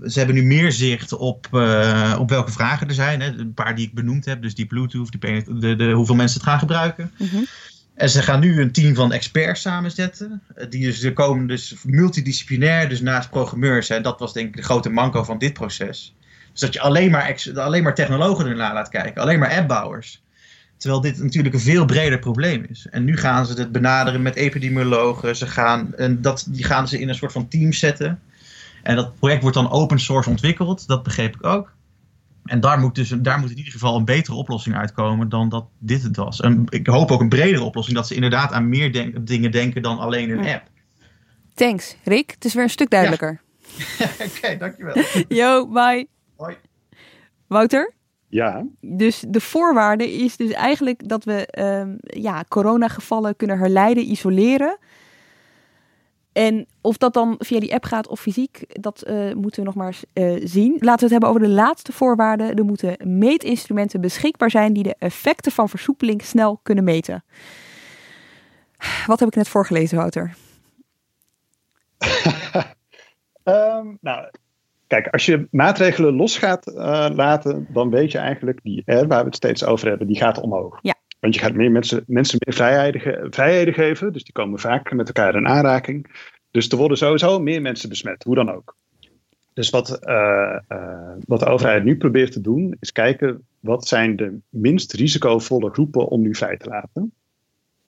ze 0.06 0.18
hebben 0.18 0.36
nu 0.36 0.42
meer 0.42 0.72
zicht 0.72 1.12
op, 1.12 1.48
eh, 1.52 2.16
op 2.18 2.30
welke 2.30 2.52
vragen 2.52 2.88
er 2.88 2.94
zijn. 2.94 3.20
Hè? 3.20 3.26
Een 3.26 3.54
paar 3.54 3.74
die 3.76 3.86
ik 3.86 3.94
benoemd 3.94 4.24
heb. 4.24 4.42
Dus 4.42 4.54
die 4.54 4.66
Bluetooth, 4.66 5.10
die, 5.20 5.44
de, 5.58 5.76
de, 5.76 5.92
hoeveel 5.92 6.14
mensen 6.14 6.40
het 6.40 6.48
gaan 6.48 6.58
gebruiken. 6.58 7.12
En 8.00 8.10
ze 8.10 8.22
gaan 8.22 8.40
nu 8.40 8.60
een 8.60 8.72
team 8.72 8.94
van 8.94 9.12
experts 9.12 9.60
samenzetten. 9.60 10.42
eh, 10.54 10.70
Die 10.70 10.84
dus, 10.84 11.02
er 11.02 11.12
komen 11.12 11.46
dus 11.46 11.74
multidisciplinair, 11.84 12.88
dus 12.88 13.00
naast 13.00 13.30
programmeurs. 13.30 13.88
Hè, 13.88 14.00
dat 14.00 14.18
was 14.18 14.32
denk 14.32 14.48
ik 14.48 14.56
de 14.56 14.62
grote 14.62 14.90
manco 14.90 15.24
van 15.24 15.38
dit 15.38 15.52
proces. 15.52 16.14
Dus 16.52 16.60
dat 16.60 16.72
je 16.72 16.80
alleen 16.80 17.10
maar, 17.10 17.50
alleen 17.54 17.82
maar 17.82 17.94
technologen 17.94 18.46
ernaar 18.46 18.74
laat 18.74 18.88
kijken. 18.88 19.22
Alleen 19.22 19.38
maar 19.38 19.56
appbouwers. 19.56 20.22
Terwijl 20.76 21.00
dit 21.00 21.18
natuurlijk 21.18 21.54
een 21.54 21.60
veel 21.60 21.84
breder 21.84 22.18
probleem 22.18 22.66
is. 22.68 22.86
En 22.90 23.04
nu 23.04 23.16
gaan 23.16 23.46
ze 23.46 23.54
het 23.54 23.72
benaderen 23.72 24.22
met 24.22 24.34
epidemiologen. 24.34 25.36
Ze 25.36 25.46
gaan, 25.46 25.94
en 25.94 26.22
dat, 26.22 26.46
die 26.48 26.64
gaan 26.64 26.88
ze 26.88 27.00
in 27.00 27.08
een 27.08 27.14
soort 27.14 27.32
van 27.32 27.48
team 27.48 27.72
zetten. 27.72 28.20
En 28.82 28.96
dat 28.96 29.18
project 29.18 29.42
wordt 29.42 29.56
dan 29.56 29.70
open 29.70 29.98
source 30.00 30.30
ontwikkeld. 30.30 30.86
Dat 30.86 31.02
begreep 31.02 31.34
ik 31.34 31.46
ook. 31.46 31.72
En 32.50 32.60
daar 32.60 32.78
moet, 32.78 32.94
dus, 32.94 33.08
daar 33.08 33.38
moet 33.38 33.50
in 33.50 33.56
ieder 33.56 33.72
geval 33.72 33.96
een 33.96 34.04
betere 34.04 34.36
oplossing 34.36 34.76
uitkomen 34.76 35.28
dan 35.28 35.48
dat 35.48 35.66
dit 35.78 36.02
het 36.02 36.16
was. 36.16 36.40
En 36.40 36.64
ik 36.68 36.86
hoop 36.86 37.10
ook 37.10 37.20
een 37.20 37.28
bredere 37.28 37.62
oplossing. 37.62 37.96
Dat 37.96 38.06
ze 38.06 38.14
inderdaad 38.14 38.52
aan 38.52 38.68
meer 38.68 38.92
denk- 38.92 39.26
dingen 39.26 39.50
denken 39.50 39.82
dan 39.82 39.98
alleen 39.98 40.30
een 40.30 40.46
app. 40.46 40.62
Thanks, 41.54 41.96
Rick. 42.04 42.30
Het 42.30 42.44
is 42.44 42.54
weer 42.54 42.62
een 42.62 42.70
stuk 42.70 42.90
duidelijker. 42.90 43.40
Oké, 44.26 44.56
dankjewel. 44.56 44.94
Yo, 45.40 45.68
bye. 45.68 46.06
Hoi. 46.36 46.56
Wouter? 47.46 47.92
Ja, 48.28 48.66
Dus 48.80 49.24
de 49.28 49.40
voorwaarde 49.40 50.12
is 50.12 50.36
dus 50.36 50.50
eigenlijk 50.50 51.08
dat 51.08 51.24
we 51.24 51.46
ehm, 51.46 51.94
ja, 52.00 52.44
coronagevallen 52.48 53.36
kunnen 53.36 53.58
herleiden, 53.58 54.10
isoleren. 54.10 54.78
En 56.32 56.66
of 56.80 56.96
dat 56.96 57.14
dan 57.14 57.34
via 57.38 57.60
die 57.60 57.74
app 57.74 57.84
gaat 57.84 58.08
of 58.08 58.20
fysiek, 58.20 58.80
dat 58.80 59.02
eh, 59.02 59.32
moeten 59.32 59.60
we 59.60 59.66
nog 59.66 59.74
maar 59.74 59.86
eens 59.86 60.04
eh, 60.12 60.48
zien. 60.48 60.76
Laten 60.78 60.98
we 60.98 61.02
het 61.02 61.10
hebben 61.10 61.28
over 61.28 61.40
de 61.40 61.48
laatste 61.48 61.92
voorwaarde. 61.92 62.44
Er 62.44 62.64
moeten 62.64 62.96
meetinstrumenten 63.18 64.00
beschikbaar 64.00 64.50
zijn 64.50 64.72
die 64.72 64.82
de 64.82 64.96
effecten 64.98 65.52
van 65.52 65.68
versoepeling 65.68 66.22
snel 66.22 66.60
kunnen 66.62 66.84
meten. 66.84 67.24
Wat 69.06 69.18
heb 69.20 69.28
ik 69.28 69.34
net 69.34 69.48
voorgelezen, 69.48 69.96
Wouter? 69.96 70.34
um, 73.44 73.98
nou, 74.08 74.30
kijk, 74.86 75.06
als 75.06 75.26
je 75.26 75.48
maatregelen 75.50 76.14
los 76.14 76.38
gaat 76.38 76.66
uh, 76.66 77.06
laten, 77.14 77.66
dan 77.68 77.90
weet 77.90 78.12
je 78.12 78.18
eigenlijk 78.18 78.60
die 78.62 78.82
R 78.86 79.06
waar 79.06 79.20
we 79.20 79.26
het 79.26 79.34
steeds 79.34 79.64
over 79.64 79.88
hebben, 79.88 80.06
die 80.06 80.16
gaat 80.16 80.40
omhoog. 80.40 80.78
Ja. 80.82 80.94
Want 81.20 81.34
je 81.34 81.40
gaat 81.40 81.54
meer 81.54 81.70
mensen, 81.70 82.04
mensen 82.06 82.38
meer 82.44 82.54
vrijheden, 82.54 83.00
ge 83.00 83.26
vrijheden 83.30 83.74
geven, 83.74 84.12
dus 84.12 84.24
die 84.24 84.32
komen 84.32 84.58
vaker 84.58 84.96
met 84.96 85.06
elkaar 85.06 85.34
in 85.34 85.48
aanraking. 85.48 86.28
Dus 86.50 86.68
er 86.68 86.76
worden 86.76 86.96
sowieso 86.96 87.38
meer 87.38 87.62
mensen 87.62 87.88
besmet, 87.88 88.24
hoe 88.24 88.34
dan 88.34 88.50
ook. 88.50 88.76
Dus 89.52 89.70
wat, 89.70 89.98
uh, 90.02 90.58
uh, 90.68 91.12
wat 91.26 91.40
de 91.40 91.46
overheid 91.46 91.84
nu 91.84 91.96
probeert 91.96 92.32
te 92.32 92.40
doen, 92.40 92.76
is 92.80 92.92
kijken 92.92 93.46
wat 93.60 93.88
zijn 93.88 94.16
de 94.16 94.38
minst 94.48 94.92
risicovolle 94.92 95.70
groepen 95.70 96.08
om 96.08 96.20
nu 96.20 96.34
vrij 96.34 96.56
te 96.56 96.68
laten. 96.68 97.12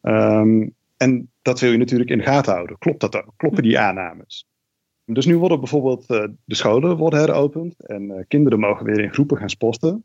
Um, 0.03 0.75
en 0.97 1.31
dat 1.43 1.61
wil 1.61 1.71
je 1.71 1.79
natuurlijk 1.79 2.11
in 2.11 2.19
de 2.19 2.25
gaten 2.25 2.53
houden. 2.53 2.79
Klopt 2.79 3.01
dat 3.01 3.17
ook? 3.17 3.35
Kloppen 3.37 3.63
die 3.63 3.79
aannames? 3.79 4.47
Dus 5.05 5.27
nu 5.27 5.39
worden 5.39 5.61
bijvoorbeeld 5.61 6.11
uh, 6.11 6.25
de 6.45 6.55
scholen 6.55 6.97
worden 6.97 7.19
heropend 7.19 7.87
en 7.87 8.25
kinderen 8.29 8.59
mogen 8.59 8.87
weer 8.87 9.01
in 9.01 9.13
groepen 9.13 9.37
gaan 9.37 9.51
sporten. 9.51 10.05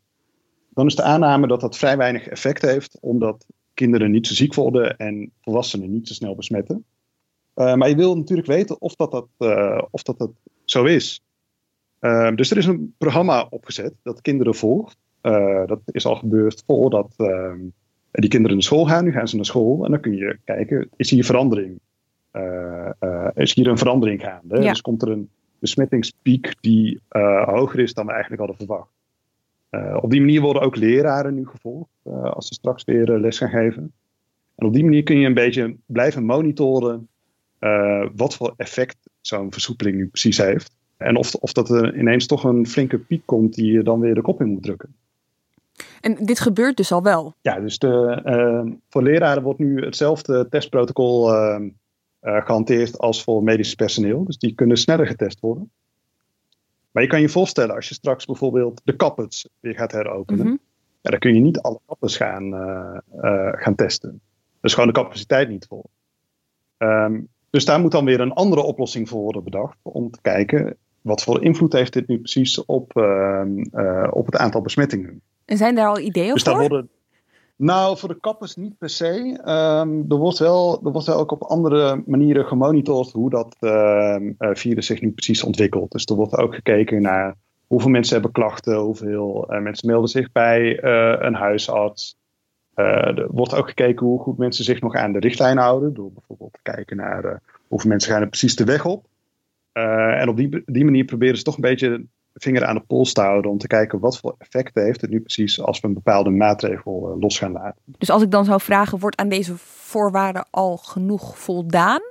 Dan 0.77 0.85
is 0.85 0.95
de 0.95 1.03
aanname 1.03 1.47
dat 1.47 1.61
dat 1.61 1.77
vrij 1.77 1.97
weinig 1.97 2.27
effect 2.27 2.61
heeft, 2.61 2.97
omdat 3.01 3.45
kinderen 3.73 4.11
niet 4.11 4.27
zo 4.27 4.33
ziek 4.33 4.53
worden 4.53 4.97
en 4.97 5.31
volwassenen 5.41 5.91
niet 5.91 6.07
zo 6.07 6.13
snel 6.13 6.35
besmetten. 6.35 6.85
maar 7.53 7.89
je 7.89 7.95
wil 7.95 8.17
natuurlijk 8.17 8.47
weten 8.47 8.81
of 8.81 8.95
dat, 8.95 9.11
dat, 9.11 9.27
of 9.91 10.03
dat, 10.03 10.17
dat 10.17 10.31
zo 10.65 10.83
is. 10.83 11.21
Uh, 12.01 12.35
dus 12.35 12.51
er 12.51 12.57
is 12.57 12.65
een 12.65 12.93
programma 12.97 13.47
opgezet 13.49 13.93
dat 14.03 14.21
kinderen 14.21 14.55
volgt. 14.55 14.97
Uh, 15.21 15.65
dat 15.65 15.79
is 15.85 16.05
al 16.05 16.15
gebeurd 16.15 16.63
voordat 16.65 17.13
uh, 17.17 17.53
die 18.11 18.29
kinderen 18.29 18.55
naar 18.55 18.65
school 18.65 18.85
gaan. 18.85 19.03
Nu 19.03 19.11
gaan 19.11 19.27
ze 19.27 19.35
naar 19.35 19.45
school 19.45 19.85
en 19.85 19.91
dan 19.91 19.99
kun 19.99 20.15
je 20.15 20.39
kijken, 20.43 20.89
is 20.95 21.09
hier 21.09 21.25
verandering? 21.25 21.79
is 23.33 23.53
hier 23.53 23.67
een 23.67 23.77
verandering 23.77 24.21
gaande? 24.21 24.61
Ja. 24.61 24.69
Dus 24.69 24.81
komt 24.81 25.01
er 25.01 25.09
een 25.09 25.29
besmettingspiek 25.59 26.55
die 26.61 27.01
hoger 27.45 27.79
is 27.79 27.93
dan 27.93 28.05
we 28.05 28.11
eigenlijk 28.11 28.41
hadden 28.41 28.57
verwacht. 28.57 28.96
Op 30.01 30.11
die 30.11 30.19
manier 30.19 30.41
worden 30.41 30.61
ook 30.61 30.75
leraren 30.75 31.33
nu 31.33 31.47
gevolgd 31.47 31.89
als 32.03 32.47
ze 32.47 32.53
straks 32.53 32.83
weer 32.83 33.19
les 33.19 33.37
gaan 33.37 33.49
geven. 33.49 33.93
En 34.55 34.67
op 34.67 34.73
die 34.73 34.83
manier 34.83 35.03
kun 35.03 35.19
je 35.19 35.25
een 35.25 35.33
beetje 35.33 35.75
blijven 35.85 36.23
monitoren 36.23 37.07
wat 38.15 38.35
voor 38.35 38.53
effect 38.57 38.97
zo'n 39.21 39.51
versoepeling 39.51 39.95
nu 39.95 40.07
precies 40.07 40.37
heeft. 40.37 40.75
En 40.97 41.15
of, 41.15 41.35
of 41.35 41.53
dat 41.53 41.69
er 41.69 41.97
ineens 41.97 42.25
toch 42.25 42.43
een 42.43 42.67
flinke 42.67 42.97
piek 42.97 43.21
komt 43.25 43.53
die 43.53 43.71
je 43.71 43.83
dan 43.83 43.99
weer 43.99 44.15
de 44.15 44.21
kop 44.21 44.41
in 44.41 44.47
moet 44.47 44.63
drukken. 44.63 44.95
En 46.01 46.25
dit 46.25 46.39
gebeurt 46.39 46.77
dus 46.77 46.91
al 46.91 47.03
wel? 47.03 47.33
Ja, 47.41 47.59
dus 47.59 47.77
de, 47.77 48.77
voor 48.89 49.03
leraren 49.03 49.43
wordt 49.43 49.59
nu 49.59 49.85
hetzelfde 49.85 50.47
testprotocol 50.49 51.27
gehanteerd 52.21 52.97
als 52.97 53.23
voor 53.23 53.43
medisch 53.43 53.75
personeel. 53.75 54.23
Dus 54.23 54.37
die 54.37 54.55
kunnen 54.55 54.77
sneller 54.77 55.07
getest 55.07 55.39
worden. 55.39 55.71
Maar 56.97 57.05
je 57.05 57.11
kan 57.11 57.21
je 57.21 57.29
voorstellen, 57.29 57.75
als 57.75 57.87
je 57.89 57.93
straks 57.93 58.25
bijvoorbeeld 58.25 58.81
de 58.83 58.95
kappers 58.95 59.47
weer 59.59 59.75
gaat 59.75 59.91
heropenen, 59.91 60.45
mm 60.45 60.47
-hmm. 60.47 60.59
ja, 61.01 61.09
dan 61.09 61.19
kun 61.19 61.33
je 61.33 61.39
niet 61.39 61.59
alle 61.59 61.79
kappers 61.85 62.17
gaan, 62.17 62.51
gaan 63.51 63.75
testen. 63.75 64.21
Dus 64.61 64.73
gewoon 64.73 64.87
de 64.87 65.01
capaciteit 65.01 65.49
niet 65.49 65.65
vol. 65.67 65.85
Um, 66.77 67.27
dus 67.49 67.65
daar 67.65 67.79
moet 67.79 67.91
dan 67.91 68.05
weer 68.05 68.19
een 68.19 68.33
andere 68.33 68.61
oplossing 68.61 69.09
voor 69.09 69.21
worden 69.21 69.43
bedacht. 69.43 69.77
Om 69.81 70.11
te 70.11 70.19
kijken, 70.21 70.77
wat 71.01 71.23
voor 71.23 71.43
invloed 71.43 71.73
heeft 71.73 71.93
dit 71.93 72.07
nu 72.07 72.19
precies 72.19 72.65
op, 72.65 72.97
uh, 72.97 73.41
uh, 73.73 74.07
op 74.11 74.25
het 74.25 74.37
aantal 74.37 74.61
besmettingen? 74.61 75.21
En 75.45 75.57
zijn 75.57 75.75
daar 75.75 75.87
al 75.87 75.99
ideeën 75.99 76.33
dus 76.33 76.43
voor? 76.43 76.51
Daar 76.53 76.69
worden, 76.69 76.89
nou, 77.57 77.97
voor 77.97 78.09
de 78.09 78.19
kappers 78.19 78.55
niet 78.55 78.77
per 78.77 78.89
se. 78.89 79.39
Um, 79.81 80.05
er, 80.09 80.17
wordt 80.17 80.37
wel, 80.37 80.81
er 80.83 80.91
wordt 80.91 81.07
wel 81.07 81.17
ook 81.17 81.31
op 81.31 81.43
andere 81.43 82.03
manieren 82.05 82.45
gemonitord 82.45 83.11
hoe 83.11 83.29
dat 83.29 83.55
uh, 83.59 84.15
virus 84.37 84.85
zich 84.85 85.01
nu 85.01 85.11
precies 85.11 85.43
ontwikkelt. 85.43 85.91
Dus 85.91 86.05
er 86.05 86.15
wordt 86.15 86.37
ook 86.37 86.55
gekeken 86.55 87.01
naar 87.01 87.35
hoeveel 87.67 87.89
mensen 87.89 88.13
hebben 88.13 88.31
klachten, 88.31 88.77
hoeveel 88.77 89.45
mensen 89.47 89.87
melden 89.87 90.09
zich 90.09 90.31
bij 90.31 90.83
een 91.23 91.33
huisarts. 91.33 92.17
er 92.73 93.27
wordt 93.31 93.55
ook 93.55 93.67
gekeken 93.67 94.05
hoe 94.05 94.19
goed 94.19 94.37
mensen 94.37 94.63
zich 94.63 94.81
nog 94.81 94.95
aan 94.95 95.11
de 95.11 95.19
richtlijn 95.19 95.57
houden. 95.57 95.93
Door 95.93 96.11
bijvoorbeeld 96.11 96.53
te 96.53 96.71
kijken 96.71 96.97
naar 96.97 97.41
hoeveel 97.67 97.89
mensen 97.89 98.11
gaan 98.11 98.21
er 98.21 98.27
precies 98.27 98.55
de 98.55 98.65
weg 98.65 98.85
op. 98.85 99.05
En 99.71 100.29
op 100.29 100.37
die, 100.37 100.63
die 100.65 100.85
manier 100.85 101.05
proberen 101.05 101.37
ze 101.37 101.43
toch 101.43 101.55
een 101.55 101.61
beetje 101.61 102.05
vinger 102.37 102.65
aan 102.65 102.75
de 102.75 102.83
pols 102.87 103.13
te 103.13 103.21
houden 103.21 103.51
om 103.51 103.57
te 103.57 103.67
kijken 103.67 103.99
wat 103.99 104.19
voor 104.19 104.35
effect 104.37 104.75
heeft 104.75 105.01
het 105.01 105.09
nu 105.09 105.19
precies 105.19 105.61
als 105.61 105.79
we 105.79 105.87
een 105.87 105.93
bepaalde 105.93 106.29
maatregel 106.29 107.09
uh, 107.09 107.21
los 107.21 107.37
gaan 107.37 107.51
laten. 107.51 107.81
Dus 107.85 108.09
als 108.09 108.23
ik 108.23 108.31
dan 108.31 108.45
zou 108.45 108.61
vragen, 108.61 108.99
wordt 108.99 109.17
aan 109.17 109.29
deze 109.29 109.57
voorwaarden 109.57 110.45
al 110.49 110.77
genoeg 110.77 111.39
voldaan? 111.39 112.01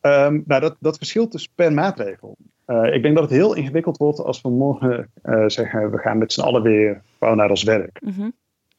Um, 0.00 0.42
nou, 0.46 0.60
dat, 0.60 0.76
dat 0.80 0.96
verschilt 0.96 1.32
dus 1.32 1.48
per 1.54 1.72
maatregel. 1.72 2.36
Uh, 2.66 2.94
ik 2.94 3.02
denk 3.02 3.14
dat 3.14 3.24
het 3.24 3.32
heel 3.32 3.54
ingewikkeld 3.54 3.96
wordt 3.96 4.18
als 4.18 4.40
we 4.40 4.50
morgen 4.50 5.10
zeggen 5.46 5.90
we 5.90 5.98
gaan 5.98 6.18
met 6.18 6.32
z'n 6.32 6.40
allen 6.40 6.62
weer 6.62 7.02
gewoon 7.18 7.36
naar 7.36 7.50
ons 7.50 7.62
werk. 7.62 8.00
Mm 8.00 8.12
-hmm. 8.12 8.32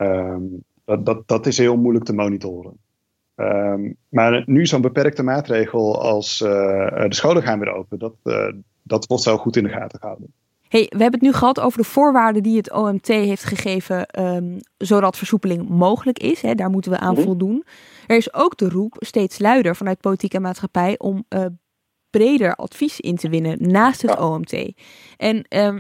um, 0.08 0.64
dat, 0.86 1.06
dat, 1.06 1.28
dat 1.28 1.46
is 1.46 1.58
heel 1.58 1.78
moeilijk 1.78 2.06
te 2.06 2.14
monitoren. 2.14 2.78
Um, 3.36 3.96
maar 4.10 4.44
nu 4.46 4.66
zo'n 4.66 4.82
beperkte 4.82 5.24
maatregel 5.24 6.02
als 6.02 6.42
uh, 6.42 6.50
de 7.08 7.16
scholen 7.16 7.44
gaan 7.44 7.60
weer 7.60 7.74
open, 7.74 8.00
dat, 8.00 8.14
dat 8.84 9.06
wordt 9.06 9.24
zo 9.24 9.38
goed 9.38 9.56
in 9.56 9.64
de 9.64 9.70
gaten 9.70 10.00
gehouden. 10.00 10.34
Hey, 10.74 10.86
we 10.90 11.02
hebben 11.02 11.20
het 11.20 11.22
nu 11.22 11.34
gehad 11.34 11.60
over 11.60 11.78
de 11.78 11.88
voorwaarden 11.88 12.44
die 12.44 12.58
het 12.58 12.72
OMT 12.72 13.08
heeft 13.08 13.44
gegeven, 13.44 14.20
um, 14.20 14.60
zodat 14.78 15.18
versoepeling 15.18 15.70
mogelijk 15.70 16.20
is. 16.20 16.42
Hè, 16.42 16.56
daar 16.56 16.70
moeten 16.70 16.92
we 16.92 16.98
aan 16.98 17.10
mm-hmm. 17.10 17.24
voldoen. 17.24 17.66
Er 18.08 18.18
is 18.18 18.34
ook 18.34 18.58
de 18.58 18.70
roep, 18.70 18.96
steeds 19.00 19.40
luider 19.40 19.76
vanuit 19.76 20.02
politiek 20.02 20.34
en 20.34 20.42
maatschappij, 20.42 21.00
om 21.00 21.26
uh, 21.30 21.46
breder 22.10 22.56
advies 22.56 23.00
in 23.00 23.16
te 23.16 23.30
winnen 23.30 23.58
naast 23.72 24.02
het 24.02 24.12
ja. 24.12 24.28
OMT. 24.28 24.74
En 25.18 25.36
um, 25.36 25.78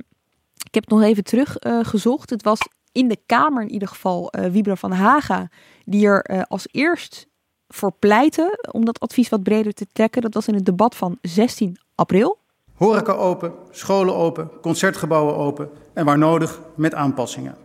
ik 0.64 0.74
heb 0.74 0.84
het 0.84 0.90
nog 0.90 1.02
even 1.02 1.24
teruggezocht. 1.24 2.30
het 2.30 2.44
was 2.44 2.60
in 2.92 3.08
de 3.08 3.18
Kamer 3.26 3.62
in 3.62 3.72
ieder 3.72 3.88
geval 3.88 4.34
Wiebren 4.52 4.78
van 4.78 4.92
Haga 4.92 5.50
die 5.86 6.08
er 6.08 6.46
als 6.48 6.68
eerst 6.72 7.28
voor 7.68 7.92
pleiten 8.00 8.60
om 8.72 8.86
dat 8.86 9.00
advies 9.00 9.30
wat 9.30 9.44
breder 9.44 9.74
te 9.74 9.88
trekken. 9.94 10.22
Dat 10.22 10.34
was 10.34 10.48
in 10.48 10.56
het 10.56 10.66
debat 10.66 10.96
van 10.96 11.18
16 11.22 11.78
april. 11.96 12.42
Horeca 12.74 13.12
open, 13.12 13.54
scholen 13.72 14.16
open, 14.16 14.50
concertgebouwen 14.62 15.36
open 15.36 15.70
en 15.94 16.06
waar 16.06 16.18
nodig 16.18 16.60
met 16.76 16.94
aanpassingen. 16.94 17.56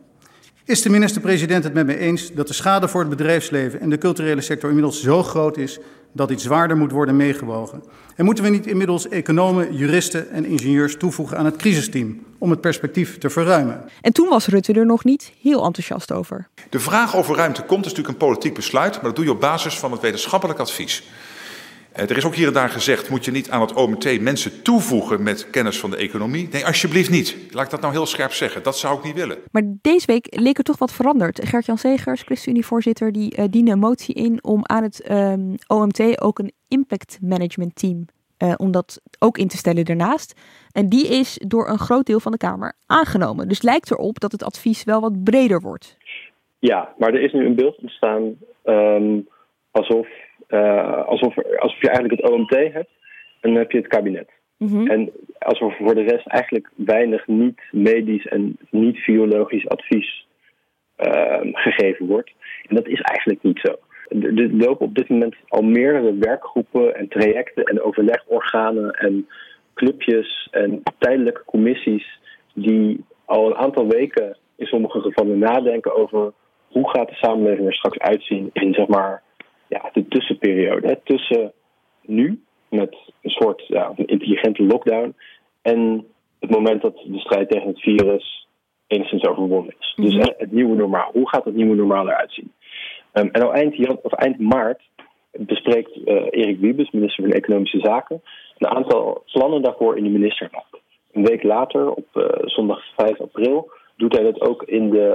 Is 0.65 0.83
de 0.83 0.91
minister-president 0.91 1.65
het 1.65 1.75
met 1.75 1.87
me 1.87 1.99
eens 1.99 2.33
dat 2.33 2.47
de 2.47 2.53
schade 2.53 2.89
voor 2.89 3.01
het 3.01 3.11
bedrijfsleven 3.11 3.81
en 3.81 3.91
de 3.91 3.99
culturele 3.99 4.41
sector 4.41 4.69
inmiddels 4.69 5.03
zo 5.03 5.23
groot 5.23 5.57
is 5.57 5.79
dat 6.13 6.31
iets 6.31 6.43
zwaarder 6.43 6.77
moet 6.77 6.91
worden 6.91 7.17
meegewogen? 7.17 7.83
En 8.17 8.25
moeten 8.25 8.45
we 8.45 8.51
niet 8.51 8.67
inmiddels 8.67 9.09
economen, 9.09 9.75
juristen 9.75 10.31
en 10.31 10.45
ingenieurs 10.45 10.97
toevoegen 10.97 11.39
aan 11.39 11.45
het 11.45 11.57
crisisteam 11.57 12.23
om 12.39 12.51
het 12.51 12.61
perspectief 12.61 13.19
te 13.19 13.31
verruimen? 13.31 13.85
En 14.01 14.13
toen 14.13 14.29
was 14.29 14.47
Rutte 14.47 14.73
er 14.73 14.87
nog 14.87 15.05
niet 15.05 15.33
heel 15.41 15.65
enthousiast 15.65 16.13
over. 16.13 16.49
De 16.71 16.81
vraag 16.81 17.15
of 17.15 17.29
er 17.29 17.37
ruimte 17.37 17.63
komt 17.63 17.85
is 17.85 17.91
natuurlijk 17.93 18.21
een 18.21 18.27
politiek 18.27 18.55
besluit, 18.55 18.95
maar 18.95 19.05
dat 19.05 19.17
doe 19.17 19.25
je 19.25 19.31
op 19.31 19.41
basis 19.41 19.79
van 19.79 19.93
het 19.93 20.01
wetenschappelijk 20.01 20.59
advies. 20.59 21.05
Er 21.99 22.17
is 22.17 22.25
ook 22.25 22.35
hier 22.35 22.47
en 22.47 22.53
daar 22.53 22.69
gezegd, 22.69 23.11
moet 23.11 23.25
je 23.25 23.31
niet 23.31 23.51
aan 23.51 23.61
het 23.61 23.75
OMT 23.75 24.21
mensen 24.21 24.63
toevoegen 24.63 25.23
met 25.23 25.51
kennis 25.51 25.81
van 25.81 25.91
de 25.91 25.97
economie? 25.97 26.49
Nee, 26.53 26.67
alsjeblieft 26.67 27.11
niet. 27.11 27.37
Laat 27.51 27.65
ik 27.65 27.71
dat 27.71 27.81
nou 27.81 27.93
heel 27.93 28.07
scherp 28.07 28.33
zeggen. 28.33 28.63
Dat 28.63 28.79
zou 28.79 28.99
ik 28.99 29.05
niet 29.05 29.15
willen. 29.15 29.39
Maar 29.51 29.63
deze 29.81 30.07
week 30.07 30.27
leek 30.31 30.59
er 30.59 30.65
toch 30.65 30.79
wat 30.79 30.93
veranderd. 30.93 31.49
Gert-Jan 31.49 31.79
Segers, 31.79 32.23
ChristenUnie-voorzitter, 32.23 33.13
die 33.13 33.39
uh, 33.39 33.45
diende 33.51 33.71
een 33.71 33.79
motie 33.79 34.15
in 34.15 34.45
om 34.45 34.61
aan 34.63 34.83
het 34.83 35.11
um, 35.11 35.55
OMT 35.67 36.21
ook 36.21 36.39
een 36.39 36.53
impact 36.69 37.19
management 37.23 37.77
team 37.77 38.07
uh, 38.39 38.55
om 38.57 38.71
dat 38.71 39.01
ook 39.19 39.39
in 39.39 39.49
te 39.49 39.57
stellen 39.57 39.85
daarnaast. 39.85 40.41
En 40.73 40.89
die 40.89 41.09
is 41.09 41.41
door 41.47 41.69
een 41.69 41.79
groot 41.79 42.07
deel 42.07 42.21
van 42.21 42.33
de 42.33 42.39
Kamer 42.39 42.73
aangenomen. 42.87 43.49
Dus 43.49 43.63
lijkt 43.63 43.91
erop 43.91 44.21
dat 44.21 44.33
het 44.33 44.45
advies 44.45 44.85
wel 44.85 45.01
wat 45.01 45.25
breder 45.25 45.61
wordt. 45.61 45.97
Ja, 46.59 46.95
maar 46.99 47.15
er 47.15 47.23
is 47.23 47.33
nu 47.33 47.47
een 47.47 47.55
beeld 47.55 47.79
ontstaan 47.79 48.37
um, 48.65 49.29
alsof 49.71 50.07
alsof, 51.07 51.37
alsof 51.39 51.81
je 51.81 51.89
eigenlijk 51.89 52.21
het 52.21 52.31
OMT 52.31 52.51
hebt 52.51 52.91
en 53.41 53.51
dan 53.51 53.55
heb 53.55 53.71
je 53.71 53.79
het 53.79 53.87
kabinet. 53.87 54.31
Mm-hmm. 54.59 54.87
En 54.87 55.11
alsof 55.39 55.77
voor 55.77 55.95
de 55.95 56.03
rest 56.03 56.27
eigenlijk 56.27 56.71
weinig 56.75 57.27
niet-medisch 57.27 58.27
en 58.27 58.59
niet-biologisch 58.71 59.69
advies 59.69 60.27
uh, 60.99 61.39
gegeven 61.43 62.07
wordt. 62.07 62.33
En 62.69 62.75
dat 62.77 62.87
is 62.87 63.01
eigenlijk 63.01 63.43
niet 63.43 63.61
zo. 63.63 63.77
Er 64.09 64.55
lopen 64.55 64.87
op 64.87 64.95
dit 64.95 65.09
moment 65.09 65.35
al 65.49 65.63
meerdere 65.63 66.15
werkgroepen 66.15 66.95
en 66.95 67.09
trajecten 67.09 67.65
en 67.65 67.83
overlegorganen 67.83 68.91
en 68.91 69.29
clubjes 69.75 70.49
en 70.51 70.83
tijdelijke 70.99 71.45
commissies 71.45 72.21
die 72.55 73.05
al 73.25 73.47
een 73.47 73.57
aantal 73.57 73.87
weken 73.89 74.37
in 74.57 74.67
sommige 74.67 75.01
gevallen 75.01 75.39
nadenken 75.39 75.95
over 75.95 76.33
hoe 76.69 76.89
gaat 76.91 77.09
de 77.09 77.15
samenleving 77.15 77.67
er 77.67 77.75
straks 77.75 77.99
uitzien 77.99 78.51
in 78.53 78.75
zeg 78.75 78.87
maar 78.87 79.23
ja, 79.69 79.91
de 79.93 80.09
tussenperiode. 80.09 80.87
Hè, 80.87 80.97
tussen 80.97 81.53
nu, 82.03 82.43
met 82.69 82.97
een 83.23 83.31
soort 83.31 83.67
ja, 83.67 83.93
een 83.97 84.07
intelligente 84.07 84.63
lockdown, 84.63 85.15
en 85.63 86.07
het 86.39 86.51
moment 86.51 86.83
dat 86.83 86.97
de 87.07 87.19
strijd 87.19 87.51
tegen 87.51 87.69
het 87.69 87.81
virus 87.81 88.47
enigszins 88.87 89.27
overwonnen 89.27 89.75
is. 89.79 89.93
Dus 89.97 90.15
het 90.37 90.53
nieuwe 90.53 90.77
normaal. 90.77 91.11
Hoe 91.13 91.29
gaat 91.29 91.45
het 91.45 91.55
nieuwe 91.55 91.75
normaal 91.75 92.09
eruit 92.09 92.33
zien? 92.33 92.53
Um, 93.13 93.29
en 93.33 93.43
al 93.43 93.53
eind, 93.53 94.03
of 94.03 94.13
eind 94.13 94.39
maart 94.39 94.81
bespreekt 95.33 95.97
uh, 95.97 96.27
Erik 96.31 96.59
Wiebes, 96.61 96.91
minister 96.91 97.25
van 97.25 97.33
Economische 97.33 97.81
Zaken, 97.81 98.23
een 98.59 98.69
aantal 98.69 99.23
plannen 99.33 99.63
daarvoor 99.63 99.97
in 99.97 100.03
de 100.03 100.11
ministerraad. 100.11 100.67
Een 101.13 101.25
week 101.25 101.43
later, 101.43 101.91
op 101.91 102.07
uh, 102.15 102.25
zondag 102.45 102.81
5 102.97 103.21
april, 103.21 103.71
doet 103.99 104.15
hij 104.15 104.23
dat 104.23 104.41
ook 104.41 104.63
in, 104.63 104.91
de, 104.91 105.07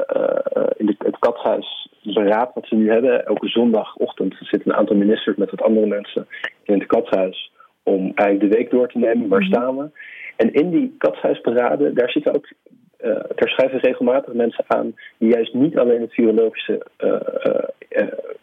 uh, 0.58 0.64
in 0.78 0.86
de, 0.86 0.96
het 0.98 1.20
katshuisberaad 1.20 2.54
wat 2.54 2.68
ze 2.68 2.76
nu 2.76 2.92
hebben. 2.92 3.26
Elke 3.26 3.48
zondagochtend 3.48 4.36
zitten 4.40 4.72
een 4.72 4.78
aantal 4.78 4.96
ministers 4.96 5.38
met 5.38 5.52
wat 5.52 5.62
andere 5.62 5.88
mensen 5.88 6.28
in 6.64 6.80
het 6.80 6.88
katshuis 6.88 7.52
om 7.84 8.12
eigenlijk 8.16 8.52
de 8.52 8.58
week 8.58 8.70
door 8.72 8.88
te 8.88 8.98
nemen. 8.98 9.28
Waar 9.28 9.40
mhm. 9.40 9.52
staan 9.52 9.78
we? 9.78 9.90
En 10.36 10.54
in 10.54 10.70
die 10.70 10.96
katshuisberaden, 10.98 11.96
daar 11.96 12.10
zitten 12.10 12.36
ook 12.36 12.48
uh, 13.04 13.10
er 13.36 13.50
schrijven 13.50 13.80
regelmatig 13.80 14.34
mensen 14.34 14.64
aan 14.68 14.96
die 15.18 15.34
juist 15.34 15.54
niet 15.54 15.78
alleen 15.78 16.02
het 16.02 16.14
virologische, 16.14 16.86
uh, 16.98 17.20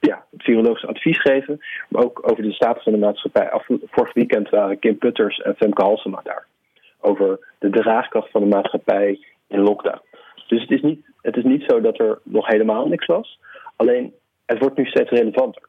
ja, 0.01 0.25
het 0.31 0.43
virologische 0.43 0.87
advies 0.87 1.21
geven, 1.21 1.61
maar 1.89 2.05
ook 2.05 2.31
over 2.31 2.43
de 2.43 2.53
status 2.53 2.83
van 2.83 2.93
de 2.93 2.99
maatschappij. 2.99 3.51
Af, 3.51 3.67
vorig 3.67 4.13
weekend 4.13 4.49
waren 4.49 4.79
Kim 4.79 4.99
Putters 4.99 5.39
en 5.39 5.55
Femke 5.57 5.83
Halsema 5.83 6.21
daar. 6.25 6.47
Over 7.01 7.39
de 7.59 7.71
draagkracht 7.71 8.31
van 8.31 8.41
de 8.41 8.49
maatschappij 8.49 9.19
in 9.47 9.61
lockdown. 9.61 10.01
Dus 10.51 10.61
het 10.61 10.71
is, 10.71 10.83
niet, 10.83 11.07
het 11.23 11.37
is 11.37 11.45
niet 11.45 11.65
zo 11.67 11.81
dat 11.81 11.99
er 11.99 12.19
nog 12.23 12.47
helemaal 12.47 12.87
niks 12.87 13.07
was. 13.07 13.39
Alleen 13.77 14.13
het 14.47 14.59
wordt 14.59 14.77
nu 14.77 14.85
steeds 14.85 15.11
relevanter. 15.11 15.63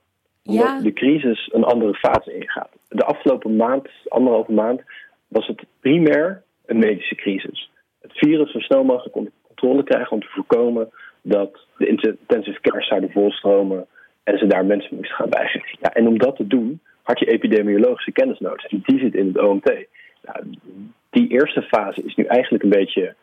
Omdat 0.43 0.63
ja. 0.63 0.82
de 0.82 0.93
crisis 0.93 1.49
een 1.53 1.63
andere 1.63 1.93
fase 1.93 2.36
ingaat. 2.36 2.69
De 2.88 3.03
afgelopen 3.03 3.55
maand, 3.55 3.88
anderhalve 4.07 4.51
maand, 4.51 4.82
was 5.27 5.47
het 5.47 5.63
primair 5.79 6.43
een 6.65 6.79
medische 6.79 7.15
crisis 7.15 7.69
het 8.01 8.11
virus 8.13 8.51
zo 8.51 8.59
snel 8.59 8.84
mogelijk 8.84 9.15
onder 9.15 9.32
controle 9.47 9.84
krijgen 9.84 10.11
om 10.11 10.21
te 10.21 10.27
voorkomen 10.29 10.89
dat 11.21 11.65
de 11.77 11.88
intensive 11.88 12.61
care 12.61 12.84
zouden 12.84 13.11
volstromen 13.11 13.86
en 14.23 14.38
ze 14.38 14.47
daar 14.47 14.65
mensen 14.65 14.95
moesten 14.95 15.15
gaan 15.15 15.29
weigeren. 15.29 15.67
Ja, 15.82 15.93
en 15.93 16.07
om 16.07 16.17
dat 16.17 16.36
te 16.36 16.47
doen 16.47 16.79
had 17.01 17.19
je 17.19 17.25
epidemiologische 17.25 18.11
kennis 18.11 18.39
nodig 18.39 18.65
en 18.65 18.82
die 18.86 18.99
zit 18.99 19.15
in 19.15 19.27
het 19.27 19.39
OMT. 19.39 19.73
Nou, 20.21 20.45
die 21.09 21.27
eerste 21.27 21.61
fase 21.61 22.03
is 22.03 22.15
nu 22.15 22.23
eigenlijk 22.23 22.63
een 22.63 22.69
beetje, 22.69 23.15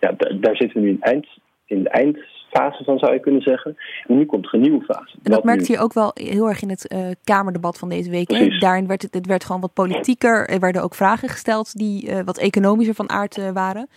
ja, 0.00 0.12
daar 0.40 0.56
zitten 0.56 0.80
we 0.80 0.86
nu 0.86 0.88
in, 0.88 1.02
eind, 1.02 1.26
in 1.66 1.82
de 1.82 1.88
eind 1.88 2.18
fase 2.50 2.84
van, 2.84 2.98
zou 2.98 3.12
je 3.12 3.20
kunnen 3.20 3.42
zeggen. 3.42 3.76
En 4.06 4.16
nu 4.16 4.26
komt 4.26 4.46
er 4.46 4.54
een 4.54 4.60
nieuwe 4.60 4.84
fase. 4.84 5.18
En 5.22 5.32
dat 5.32 5.44
merkte 5.44 5.72
je 5.72 5.78
ook 5.78 5.92
wel 5.92 6.10
heel 6.14 6.48
erg 6.48 6.62
in 6.62 6.70
het 6.70 6.92
uh, 6.92 7.06
Kamerdebat 7.24 7.78
van 7.78 7.88
deze 7.88 8.10
week. 8.10 8.60
Daarin 8.60 8.86
werd 8.86 9.02
het, 9.02 9.14
het 9.14 9.26
werd 9.26 9.44
gewoon 9.44 9.60
wat 9.60 9.72
politieker. 9.72 10.48
Er 10.48 10.60
werden 10.60 10.82
ook 10.82 10.94
vragen 10.94 11.28
gesteld 11.28 11.78
die 11.78 12.08
uh, 12.08 12.20
wat 12.24 12.38
economischer 12.38 12.94
van 12.94 13.10
aard 13.10 13.52
waren. 13.52 13.88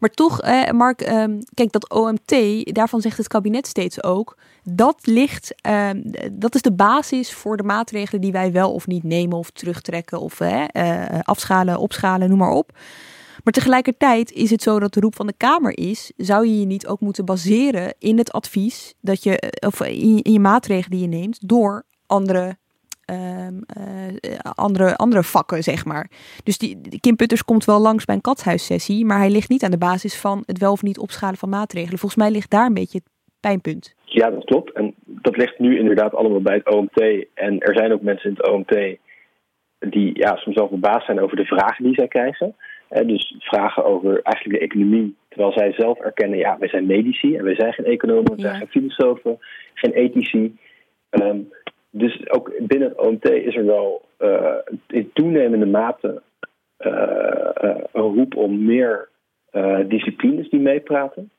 Maar 0.00 0.10
toch, 0.10 0.40
Mark, 0.72 1.00
um, 1.00 1.38
kijk, 1.54 1.72
dat 1.72 1.90
OMT, 1.90 2.34
daarvan 2.74 3.00
zegt 3.00 3.16
het 3.16 3.28
kabinet 3.28 3.66
steeds 3.66 4.02
ook. 4.02 4.36
Dat 4.64 5.06
ligt, 5.06 5.54
ehm, 5.60 6.00
dat 6.32 6.54
is 6.54 6.62
de 6.62 6.72
basis 6.72 7.32
voor 7.32 7.56
de 7.56 7.62
maatregelen 7.62 8.20
die 8.20 8.32
wij 8.32 8.52
wel 8.52 8.72
of 8.72 8.86
niet 8.86 9.04
nemen 9.04 9.38
of 9.38 9.50
terugtrekken 9.50 10.20
of 10.20 10.40
afschalen, 11.22 11.78
opschalen, 11.78 12.28
noem 12.28 12.38
maar 12.38 12.50
op. 12.50 12.72
Maar 13.44 13.52
tegelijkertijd 13.52 14.32
is 14.32 14.50
het 14.50 14.62
zo 14.62 14.78
dat 14.78 14.94
de 14.94 15.00
roep 15.00 15.14
van 15.14 15.26
de 15.26 15.36
Kamer 15.36 15.78
is: 15.78 16.12
zou 16.16 16.46
je 16.46 16.60
je 16.60 16.66
niet 16.66 16.86
ook 16.86 17.00
moeten 17.00 17.24
baseren 17.24 17.94
in 17.98 18.18
het 18.18 18.32
advies 18.32 18.94
dat 19.00 19.22
je, 19.22 19.38
eh, 19.38 19.68
of 19.68 19.80
in, 19.80 20.20
je 20.22 20.40
maatregelen 20.40 20.98
die 20.98 21.10
je 21.10 21.16
neemt, 21.16 21.48
door 21.48 21.84
andere 22.06 22.58
Um, 23.12 23.60
uh, 23.78 24.38
andere, 24.54 24.96
andere 24.96 25.22
vakken, 25.22 25.62
zeg 25.62 25.84
maar. 25.84 26.10
Dus 26.44 26.58
die, 26.58 27.00
Kim 27.00 27.16
Putters 27.16 27.44
komt 27.44 27.64
wel 27.64 27.80
langs 27.80 28.04
bij 28.04 28.14
een 28.14 28.20
katshuissessie, 28.20 29.04
maar 29.04 29.18
hij 29.18 29.30
ligt 29.30 29.48
niet 29.48 29.62
aan 29.62 29.70
de 29.70 29.78
basis 29.78 30.20
van 30.20 30.42
het 30.46 30.58
wel 30.58 30.72
of 30.72 30.82
niet 30.82 30.98
opschalen 30.98 31.36
van 31.36 31.48
maatregelen. 31.48 31.98
Volgens 31.98 32.22
mij 32.22 32.30
ligt 32.30 32.50
daar 32.50 32.66
een 32.66 32.74
beetje 32.74 32.98
het 32.98 33.08
pijnpunt. 33.40 33.94
Ja, 34.04 34.30
dat 34.30 34.44
klopt. 34.44 34.72
En 34.72 34.94
dat 35.04 35.36
ligt 35.36 35.58
nu 35.58 35.78
inderdaad 35.78 36.14
allemaal 36.14 36.40
bij 36.42 36.56
het 36.56 36.74
OMT. 36.74 37.26
En 37.34 37.60
er 37.60 37.76
zijn 37.76 37.92
ook 37.92 38.02
mensen 38.02 38.30
in 38.30 38.36
het 38.36 38.48
OMT 38.48 38.98
die 39.78 40.18
ja, 40.18 40.36
soms 40.36 40.56
wel 40.56 40.68
verbaasd 40.68 41.06
zijn 41.06 41.20
over 41.20 41.36
de 41.36 41.44
vragen 41.44 41.84
die 41.84 41.94
zij 41.94 42.08
krijgen 42.08 42.54
dus 42.90 43.34
vragen 43.38 43.84
over 43.84 44.20
eigenlijk 44.22 44.58
de 44.58 44.64
economie. 44.64 45.16
Terwijl 45.28 45.52
zij 45.52 45.72
zelf 45.72 45.98
erkennen, 45.98 46.38
ja, 46.38 46.58
wij 46.58 46.68
zijn 46.68 46.86
medici 46.86 47.36
en 47.36 47.44
wij 47.44 47.54
zijn 47.54 47.72
geen 47.72 47.84
economen, 47.84 48.36
wij 48.36 48.38
zijn 48.38 48.56
geen 48.56 48.68
filosofen, 48.68 49.38
geen 49.74 49.92
ethici. 49.92 50.56
Ehm, 51.10 51.38
dus 51.90 52.30
ook 52.30 52.52
binnen 52.58 52.88
het 52.88 52.98
OMT 52.98 53.30
is 53.30 53.56
er 53.56 53.66
wel 53.66 54.04
uh, 54.18 54.54
in 54.86 55.10
toenemende 55.12 55.66
mate 55.66 56.22
uh, 56.78 56.92
uh, 57.62 57.76
een 57.92 58.02
roep 58.02 58.36
om 58.36 58.64
meer 58.64 59.08
disciplines 59.86 60.48
die 60.48 60.60
meepraten. 60.60 61.30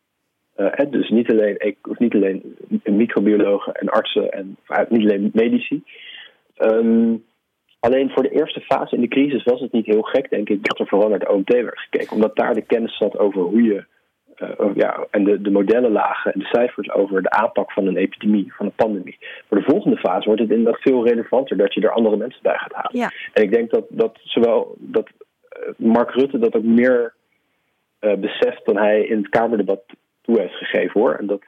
dus 0.90 1.10
niet 1.10 1.32
alleen, 1.32 1.76
of 1.82 2.00
niet 2.00 2.14
alleen 2.14 2.58
microbiologen 2.84 3.74
en 3.74 3.90
artsen 3.90 4.32
en 4.32 4.58
niet 4.90 5.02
alleen 5.02 5.32
medici. 5.34 5.84
Um, 6.58 7.24
Alleen 7.82 8.10
voor 8.10 8.24
de 8.24 8.32
eerste 8.32 8.62
fase 8.62 8.96
in 8.96 9.02
de 9.02 9.08
crisis 9.08 9.44
was 9.44 9.60
het 9.60 9.72
niet 9.72 9.86
heel 9.86 10.02
gek, 10.02 10.30
denk 10.30 10.50
ik, 10.50 10.64
dat 10.64 10.80
er 10.80 10.88
vooral 10.88 11.10
naar 11.10 11.20
de 11.20 11.30
OMT 11.30 11.54
werd 11.54 11.80
gekeken. 11.80 12.16
Omdat 12.16 12.36
daar 12.36 12.54
de 12.54 12.62
kennis 12.62 12.98
zat 12.98 13.18
over 13.18 13.42
hoe 13.42 13.64
je. 13.64 13.86
Uh, 14.42 14.76
ja, 14.76 15.06
en 15.12 15.24
de, 15.24 15.42
de 15.42 15.52
modellen 15.52 15.92
lagen 15.92 16.34
en 16.34 16.40
de 16.40 16.46
cijfers 16.46 16.92
over 16.92 17.22
de 17.22 17.30
aanpak 17.30 17.72
van 17.72 17.88
een 17.88 17.98
epidemie, 17.98 18.54
van 18.54 18.66
een 18.66 18.76
pandemie. 18.76 19.18
Voor 19.48 19.58
de 19.58 19.64
volgende 19.64 19.98
fase 19.98 20.26
wordt 20.26 20.42
het 20.42 20.52
inderdaad 20.52 20.82
veel 20.82 21.08
relevanter 21.08 21.58
dat 21.58 21.74
je 21.74 21.82
er 21.82 21.92
andere 21.92 22.18
mensen 22.18 22.42
bij 22.42 22.58
gaat 22.58 22.74
halen. 22.74 22.98
Ja. 22.98 23.12
En 23.34 23.44
ik 23.44 23.52
denk 23.52 23.70
dat, 23.70 23.86
dat 23.90 24.20
zowel 24.24 24.76
dat 24.78 25.10
eh, 25.50 25.60
Mark 25.78 26.12
Rutte 26.12 26.40
dat 26.40 26.56
ook 26.56 26.64
meer 26.64 27.14
uh, 28.02 28.14
beseft 28.14 28.66
dan 28.66 28.78
hij 28.78 29.02
in 29.02 29.18
het 29.18 29.30
Kamerdebat 29.30 29.84
toe 30.22 30.40
heeft 30.40 30.56
gegeven 30.56 31.02
hoor. 31.02 31.14
En 31.14 31.28
dat 31.28 31.42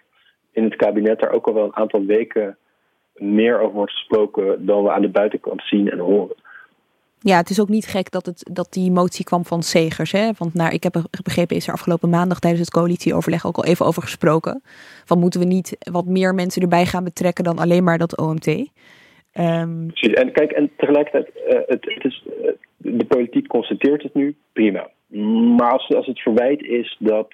in 0.52 0.64
het 0.64 0.76
kabinet 0.76 1.20
daar 1.20 1.32
ook 1.32 1.48
al 1.48 1.54
wel 1.54 1.66
een 1.66 1.76
aantal 1.76 2.06
weken 2.06 2.58
meer 3.16 3.60
over 3.60 3.76
wordt 3.76 3.92
gesproken 3.92 4.66
dan 4.66 4.84
we 4.84 4.92
aan 4.92 5.02
de 5.02 5.10
buitenkant 5.10 5.62
zien 5.64 5.90
en 5.90 6.00
horen. 6.00 6.36
Ja, 7.20 7.38
het 7.38 7.50
is 7.50 7.62
ook 7.62 7.70
niet 7.70 7.86
gek 7.86 8.12
dat, 8.12 8.26
het, 8.26 8.50
dat 8.52 8.74
die 8.74 8.92
motie 8.92 9.26
kwam 9.26 9.46
van 9.46 9.62
Segers. 9.62 10.12
Hè? 10.12 10.30
Want 10.38 10.54
naar, 10.54 10.74
ik 10.74 10.84
heb 10.84 10.94
begrepen, 11.24 11.56
is 11.56 11.68
er 11.68 11.74
afgelopen 11.74 12.10
maandag 12.10 12.40
tijdens 12.40 12.62
het 12.62 12.72
coalitieoverleg 12.72 13.46
ook 13.46 13.58
al 13.58 13.66
even 13.66 13.86
over 13.86 14.02
gesproken. 14.02 14.62
Van 15.06 15.20
moeten 15.20 15.40
we 15.40 15.46
niet 15.46 15.78
wat 15.92 16.06
meer 16.06 16.34
mensen 16.34 16.62
erbij 16.62 16.86
gaan 16.86 17.04
betrekken 17.04 17.44
dan 17.44 17.58
alleen 17.58 17.84
maar 17.84 17.98
dat 17.98 18.18
OMT? 18.18 18.48
Um... 18.48 18.66
Ehm, 19.34 19.88
Precies. 19.88 20.14
En 20.14 20.32
kijk, 20.32 20.52
en 20.52 20.72
tegelijkertijd, 20.78 21.30
uh, 21.48 21.60
het, 21.66 21.94
het 21.94 22.04
is, 22.04 22.26
uh, 22.42 22.52
de 22.78 23.06
politiek 23.06 23.48
constateert 23.48 24.04
het 24.04 24.14
nu, 24.14 24.36
prima. 24.54 24.90
Maar 25.58 25.72
als, 25.72 25.96
als 25.96 26.08
het 26.08 26.20
verwijt 26.20 26.62
is 26.62 26.96
dat 27.00 27.34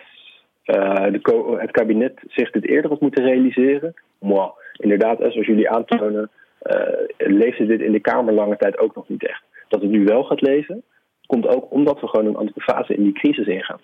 uh, 0.66 1.12
de, 1.12 1.56
het 1.60 1.72
kabinet 1.72 2.20
zich 2.28 2.52
dit 2.52 2.68
eerder 2.68 2.92
had 2.92 3.02
moeten 3.02 3.24
realiseren, 3.24 3.94
moi, 4.20 4.52
inderdaad, 4.74 5.18
zoals 5.18 5.48
jullie 5.48 5.70
aantonen, 5.70 6.30
uh, 6.64 6.78
leefde 7.18 7.66
dit 7.66 7.82
in 7.82 7.92
de 7.92 8.00
Kamer 8.00 8.34
lange 8.34 8.58
tijd 8.58 8.78
ook 8.78 8.96
nog 8.96 9.10
niet 9.10 9.28
echt. 9.28 9.44
Dat 9.68 9.82
het 9.82 9.90
nu 9.90 10.04
wel 10.04 10.24
gaat 10.24 10.42
leven, 10.42 10.84
komt 11.26 11.48
ook 11.48 11.72
omdat 11.72 12.02
we 12.02 12.08
gewoon 12.08 12.26
een 12.26 12.36
andere 12.36 12.62
fase 12.62 12.96
in 12.96 13.04
die 13.04 13.14
crisis 13.14 13.48
ingaan. 13.48 13.80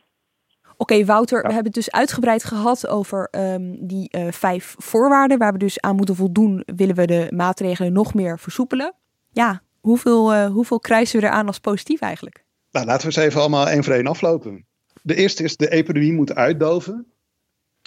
Oké, 0.78 1.06
Wouter, 1.06 1.42
we 1.42 1.48
hebben 1.48 1.66
het 1.66 1.74
dus 1.74 1.92
uitgebreid 1.92 2.44
gehad 2.44 2.88
over 2.88 3.28
um, 3.32 3.88
die 3.88 4.10
uh, 4.18 4.28
vijf 4.32 4.76
voorwaarden 4.78 5.38
waar 5.38 5.52
we 5.52 5.58
dus 5.58 5.82
aan 5.82 5.96
moeten 5.96 6.16
voldoen, 6.16 6.64
willen 6.76 6.96
we 6.96 7.06
de 7.06 7.28
maatregelen 7.30 7.94
nog 7.94 8.14
meer 8.14 8.40
versoepelen. 8.40 8.94
Ja, 9.32 9.62
hoeveel, 9.82 10.34
uh, 10.34 10.46
hoeveel 10.46 10.80
kruisen 10.80 11.20
we 11.20 11.26
eraan 11.26 11.48
als 11.48 11.60
positief 11.60 12.02
eigenlijk? 12.02 12.44
Nou, 12.72 12.86
laten 12.86 13.10
we 13.10 13.16
eens 13.16 13.26
even 13.26 13.42
allemaal 13.42 13.68
één 13.68 13.84
voor 13.84 13.94
één 13.94 14.08
aflopen. 14.08 14.66
De 15.02 15.16
eerste 15.16 15.44
is 15.44 15.58
de 15.58 15.70
epidemie 15.70 16.14
moet 16.14 16.36
uitdoven 16.36 17.06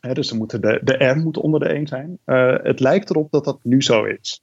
dus 0.00 0.28
de, 0.28 0.80
de 0.82 1.04
R 1.04 1.16
moet 1.16 1.36
onder 1.36 1.60
de 1.60 1.68
1 1.68 1.86
zijn. 1.86 2.18
Uh, 2.26 2.56
het 2.62 2.80
lijkt 2.80 3.10
erop 3.10 3.30
dat 3.30 3.44
dat 3.44 3.58
nu 3.62 3.82
zo 3.82 4.04
is. 4.04 4.42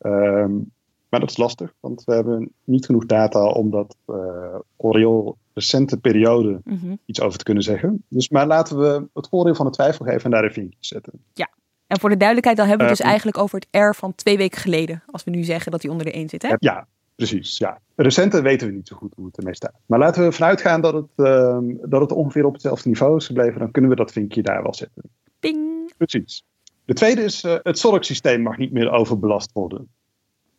Um, 0.00 0.72
maar 1.08 1.20
dat 1.20 1.30
is 1.30 1.36
lastig, 1.36 1.74
want 1.80 2.04
we 2.04 2.14
hebben 2.14 2.50
niet 2.64 2.86
genoeg 2.86 3.06
data 3.06 3.46
om 3.46 3.70
dat 3.70 3.96
uh, 4.06 4.54
voor 4.78 5.36
recente 5.54 5.96
periode 5.96 6.60
mm 6.64 6.78
-hmm. 6.78 6.98
iets 7.04 7.20
over 7.20 7.38
te 7.38 7.44
kunnen 7.44 7.62
zeggen. 7.62 8.04
Dus 8.08 8.28
maar 8.28 8.46
laten 8.46 8.78
we 8.78 9.06
het 9.14 9.28
voordeel 9.28 9.54
van 9.54 9.66
de 9.66 9.72
twijfel 9.72 10.04
geven 10.04 10.24
en 10.24 10.30
daar 10.30 10.44
een 10.44 10.52
vinkje 10.52 10.78
zetten. 10.80 11.12
Ja, 11.32 11.48
en 11.86 12.00
voor 12.00 12.10
de 12.10 12.16
duidelijkheid, 12.16 12.56
dan 12.56 12.68
hebben 12.68 12.86
we 12.86 12.92
het 12.92 13.00
uh, 13.00 13.06
dus 13.06 13.14
eigenlijk 13.14 13.42
over 13.44 13.58
het 13.58 13.82
R 13.82 13.94
van 13.94 14.14
twee 14.14 14.36
weken 14.36 14.60
geleden. 14.60 15.02
Als 15.06 15.24
we 15.24 15.30
nu 15.30 15.42
zeggen 15.44 15.72
dat 15.72 15.82
hij 15.82 15.90
onder 15.90 16.06
de 16.06 16.12
1 16.12 16.28
zit, 16.28 16.42
hè? 16.42 16.54
Ja, 16.58 16.86
Precies, 17.18 17.58
ja. 17.58 17.80
Recente 17.94 18.42
weten 18.42 18.66
we 18.66 18.72
niet 18.72 18.88
zo 18.88 18.96
goed 18.96 19.12
hoe 19.16 19.26
het 19.26 19.36
ermee 19.36 19.54
staat. 19.54 19.74
Maar 19.86 19.98
laten 19.98 20.24
we 20.24 20.32
vanuit 20.32 20.60
gaan 20.60 20.80
dat 20.80 20.94
het, 20.94 21.10
uh, 21.16 21.58
dat 21.82 22.00
het 22.00 22.12
ongeveer 22.12 22.44
op 22.44 22.52
hetzelfde 22.52 22.88
niveau 22.88 23.16
is 23.16 23.26
gebleven. 23.26 23.58
Dan 23.58 23.70
kunnen 23.70 23.90
we 23.90 23.96
dat 23.96 24.12
vinkje 24.12 24.42
daar 24.42 24.62
wel 24.62 24.74
zetten. 24.74 25.02
Ping. 25.38 25.92
Precies. 25.96 26.44
De 26.84 26.94
tweede 26.94 27.22
is, 27.22 27.44
uh, 27.44 27.54
het 27.62 27.78
zorgsysteem 27.78 28.42
mag 28.42 28.56
niet 28.56 28.72
meer 28.72 28.90
overbelast 28.90 29.52
worden. 29.52 29.88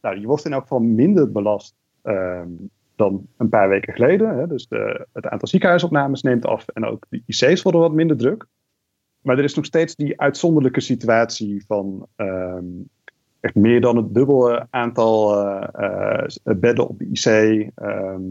Nou, 0.01 0.19
je 0.19 0.27
wordt 0.27 0.45
in 0.45 0.53
elk 0.53 0.61
geval 0.61 0.79
minder 0.79 1.31
belast 1.31 1.75
uh, 2.03 2.41
dan 2.95 3.27
een 3.37 3.49
paar 3.49 3.69
weken 3.69 3.93
geleden. 3.93 4.37
Hè. 4.37 4.47
Dus 4.47 4.67
de, 4.67 5.07
het 5.13 5.27
aantal 5.27 5.47
ziekenhuisopnames 5.47 6.21
neemt 6.21 6.45
af 6.45 6.67
en 6.67 6.85
ook 6.85 7.05
de 7.09 7.21
IC's 7.25 7.61
worden 7.61 7.81
wat 7.81 7.93
minder 7.93 8.17
druk. 8.17 8.45
Maar 9.21 9.37
er 9.37 9.43
is 9.43 9.55
nog 9.55 9.65
steeds 9.65 9.95
die 9.95 10.21
uitzonderlijke 10.21 10.81
situatie 10.81 11.63
van 11.67 12.07
ehm, 12.15 12.65
echt 13.39 13.55
meer 13.55 13.81
dan 13.81 13.97
het 13.97 14.13
dubbele 14.13 14.67
aantal 14.69 15.41
uh, 15.81 16.23
bedden 16.43 16.87
op 16.87 16.99
de 16.99 17.05
IC. 17.05 17.25
Um, 17.25 17.71
ehm, 17.75 18.21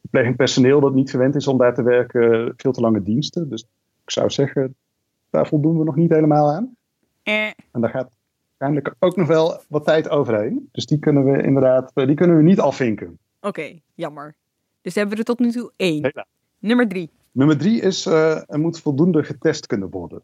verplegend 0.00 0.36
personeel 0.36 0.80
dat 0.80 0.94
niet 0.94 1.10
gewend 1.10 1.34
is 1.34 1.46
om 1.46 1.58
daar 1.58 1.74
te 1.74 1.82
werken, 1.82 2.54
veel 2.56 2.72
te 2.72 2.80
lange 2.80 3.02
diensten. 3.02 3.48
Dus 3.48 3.62
ik 4.04 4.10
zou 4.10 4.30
zeggen, 4.30 4.74
daar 5.30 5.46
voldoen 5.46 5.78
we 5.78 5.84
nog 5.84 5.96
niet 5.96 6.10
helemaal 6.10 6.52
aan. 6.52 6.76
Eh. 7.22 7.46
En 7.46 7.80
daar 7.80 7.90
gaat 7.90 8.10
waarschijnlijk 8.56 8.94
ook 8.98 9.16
nog 9.16 9.26
wel 9.26 9.60
wat 9.68 9.84
tijd 9.84 10.08
overheen. 10.08 10.68
Dus 10.72 10.86
die 10.86 10.98
kunnen 10.98 11.24
we 11.24 11.42
inderdaad 11.42 11.90
die 11.94 12.14
kunnen 12.14 12.36
we 12.36 12.42
niet 12.42 12.60
afvinken. 12.60 13.18
Oké, 13.40 13.78
jammer. 13.94 14.34
Dus 14.80 14.94
hebben 14.94 15.12
we 15.14 15.20
er 15.20 15.26
tot 15.26 15.38
nu 15.38 15.50
toe 15.50 15.72
één. 15.76 16.12
Nummer 16.58 16.88
drie. 16.88 17.10
Nummer 17.32 17.58
drie 17.58 17.80
is, 17.80 18.06
uh, 18.06 18.50
er 18.50 18.58
moet 18.58 18.80
voldoende 18.80 19.24
getest 19.24 19.66
kunnen 19.66 19.90
worden. 19.90 20.22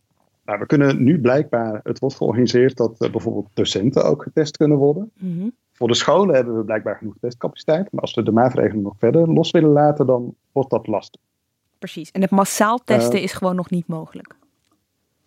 Nou, 0.53 0.65
we 0.65 0.71
kunnen 0.71 1.05
nu 1.05 1.21
blijkbaar, 1.21 1.81
het 1.83 1.99
wordt 1.99 2.17
georganiseerd 2.17 2.77
dat 2.77 3.03
uh, 3.03 3.11
bijvoorbeeld 3.11 3.49
docenten 3.55 4.05
ook 4.05 4.23
getest 4.23 4.57
kunnen 4.57 4.77
worden. 4.77 5.11
Mhm. 5.19 5.49
Voor 5.73 5.89
de 5.89 5.95
scholen 5.95 6.35
hebben 6.35 6.57
we 6.57 6.65
blijkbaar 6.65 6.97
genoeg 6.97 7.15
testcapaciteit. 7.21 7.93
Maar 7.93 8.01
als 8.01 8.15
we 8.15 8.23
de 8.23 8.33
maatregelen 8.33 8.83
nog 8.83 8.95
verder 8.99 9.33
los 9.33 9.51
willen 9.51 9.71
laten, 9.71 10.07
dan 10.07 10.35
wordt 10.53 10.71
dat 10.71 10.87
lastig. 10.87 11.21
Precies. 11.79 12.11
En 12.11 12.21
het 12.21 12.31
massaal 12.31 12.79
testen 12.85 13.23
is 13.23 13.33
gewoon 13.33 13.57
nog 13.57 13.71
niet 13.71 13.87
mogelijk. 13.87 14.35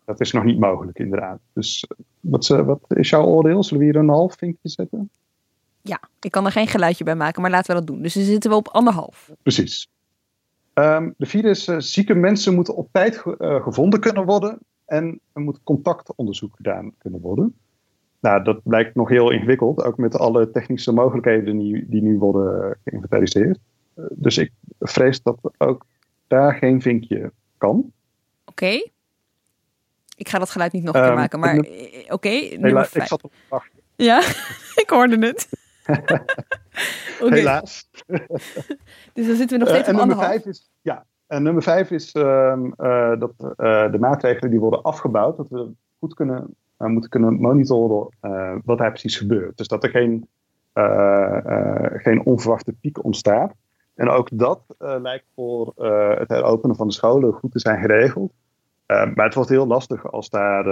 Dat 0.06 0.20
is 0.20 0.32
nog 0.32 0.44
niet 0.44 0.60
mogelijk, 0.60 1.00
inderdaad. 1.00 1.40
Dus 1.54 1.88
wat, 2.20 2.48
wat 2.48 2.80
is 2.88 3.10
jouw 3.10 3.26
oordeel? 3.26 3.64
Zullen 3.64 3.80
we 3.80 3.92
hier 3.92 4.02
een 4.02 4.10
half 4.10 4.36
vinkje 4.38 4.70
zetten? 4.70 5.10
Ja, 5.82 6.00
ik 6.20 6.32
kan 6.32 6.46
er 6.46 6.52
geen 6.52 6.68
geluidje 6.68 7.04
bij 7.04 7.16
maken, 7.16 7.42
maar 7.42 7.52
laten 7.52 7.74
we 7.74 7.80
dat 7.80 7.88
doen. 7.88 8.02
Dus 8.02 8.14
dan 8.14 8.24
zitten 8.24 8.50
we 8.50 8.56
op 8.56 8.68
anderhalf. 8.68 9.32
Precies. 9.42 9.90
Um, 10.74 11.14
de 11.18 11.26
vierde 11.26 11.50
is, 11.50 11.68
uh, 11.68 11.76
zieke 11.80 12.14
mensen 12.14 12.56
moeten 12.56 12.76
op 12.76 12.88
tijd 12.92 13.18
ge 13.18 13.36
uh, 13.40 13.64
gevonden 13.64 14.00
kunnen 14.00 14.26
worden 14.26 14.60
en 14.86 15.20
er 15.34 15.42
moet 15.42 15.64
contactonderzoek 15.64 16.56
gedaan 16.56 16.94
kunnen 16.98 17.22
worden. 17.22 17.56
Nou, 18.20 18.44
dat 18.44 18.64
blijkt 18.64 18.96
nog 18.96 19.10
heel 19.10 19.32
ingewikkeld, 19.32 19.84
ook 19.84 19.98
met 19.98 20.18
alle 20.18 20.52
technische 20.52 20.92
mogelijkheden 20.92 21.58
die, 21.58 21.86
die 21.90 22.02
nu 22.02 22.18
worden 22.18 22.78
geïnventariseerd. 22.84 23.60
Uh, 23.96 24.06
dus 24.10 24.38
ik 24.38 24.52
vrees 24.80 25.22
dat 25.22 25.38
ook 25.58 25.86
daar 26.28 26.54
geen 26.54 26.82
vinkje 26.82 27.32
kan. 27.58 27.78
Oké. 27.78 27.92
Okay. 28.46 28.92
Ik 30.16 30.30
ga 30.30 30.40
dat 30.40 30.50
geluid 30.50 30.72
niet 30.72 30.84
nog 30.84 30.96
een 30.96 31.02
keer 31.02 31.10
um, 31.10 31.16
maken, 31.16 31.40
maar 31.40 31.58
oké, 31.58 32.08
okay. 32.10 32.38
Ik 32.38 33.04
zat 33.04 33.24
op. 33.24 33.34
Ja, 33.96 34.20
ik 34.84 34.90
hoorde 34.90 35.26
het. 35.26 35.50
okay. 37.22 37.38
Helaas. 37.38 37.90
dus 39.14 39.28
dan 39.28 39.36
zitten 39.36 39.48
we 39.48 39.58
nog 39.58 39.68
steeds 39.68 39.88
uh, 39.88 39.94
op 39.94 40.02
en 40.02 40.08
nummer 40.08 40.26
vijf 40.26 40.46
is, 40.46 40.72
ja, 40.82 41.06
en 41.36 41.44
nummer 41.44 41.64
vijf 41.64 41.92
is 41.92 42.16
uh, 42.16 42.24
uh, 42.78 43.20
dat 43.20 43.34
de 43.92 43.98
maatregelen 44.00 44.52
die 44.52 44.60
worden 44.60 44.82
afgebouwd, 44.82 45.38
dat 45.38 45.50
we 45.50 45.72
goed 46.00 46.14
kunnen, 46.14 46.56
moeten 46.78 47.10
kunnen 47.10 47.34
monitoren 47.34 48.08
wat 48.64 48.78
daar 48.78 48.90
precies 48.90 49.18
gebeurt. 49.18 49.58
Dus 49.58 49.68
dat 49.68 49.84
er 49.84 49.90
geen, 49.90 50.28
geen 52.02 52.26
onverwachte 52.26 52.74
piek 52.82 53.04
ontstaat. 53.04 53.54
En 53.96 54.10
ook 54.10 54.30
dat 54.32 54.62
lijkt 54.78 55.26
voor 55.36 55.74
het 56.18 56.30
heropenen 56.30 56.76
van 56.76 56.88
de 56.88 56.94
scholen 56.94 57.34
goed 57.34 57.52
te 57.52 57.60
zijn 57.60 57.80
geregeld. 57.80 58.34
maar 58.88 59.26
het 59.26 59.34
wordt 59.34 59.50
heel 59.50 59.68
lastig 59.68 60.12
als 60.12 60.30
daar 60.30 60.66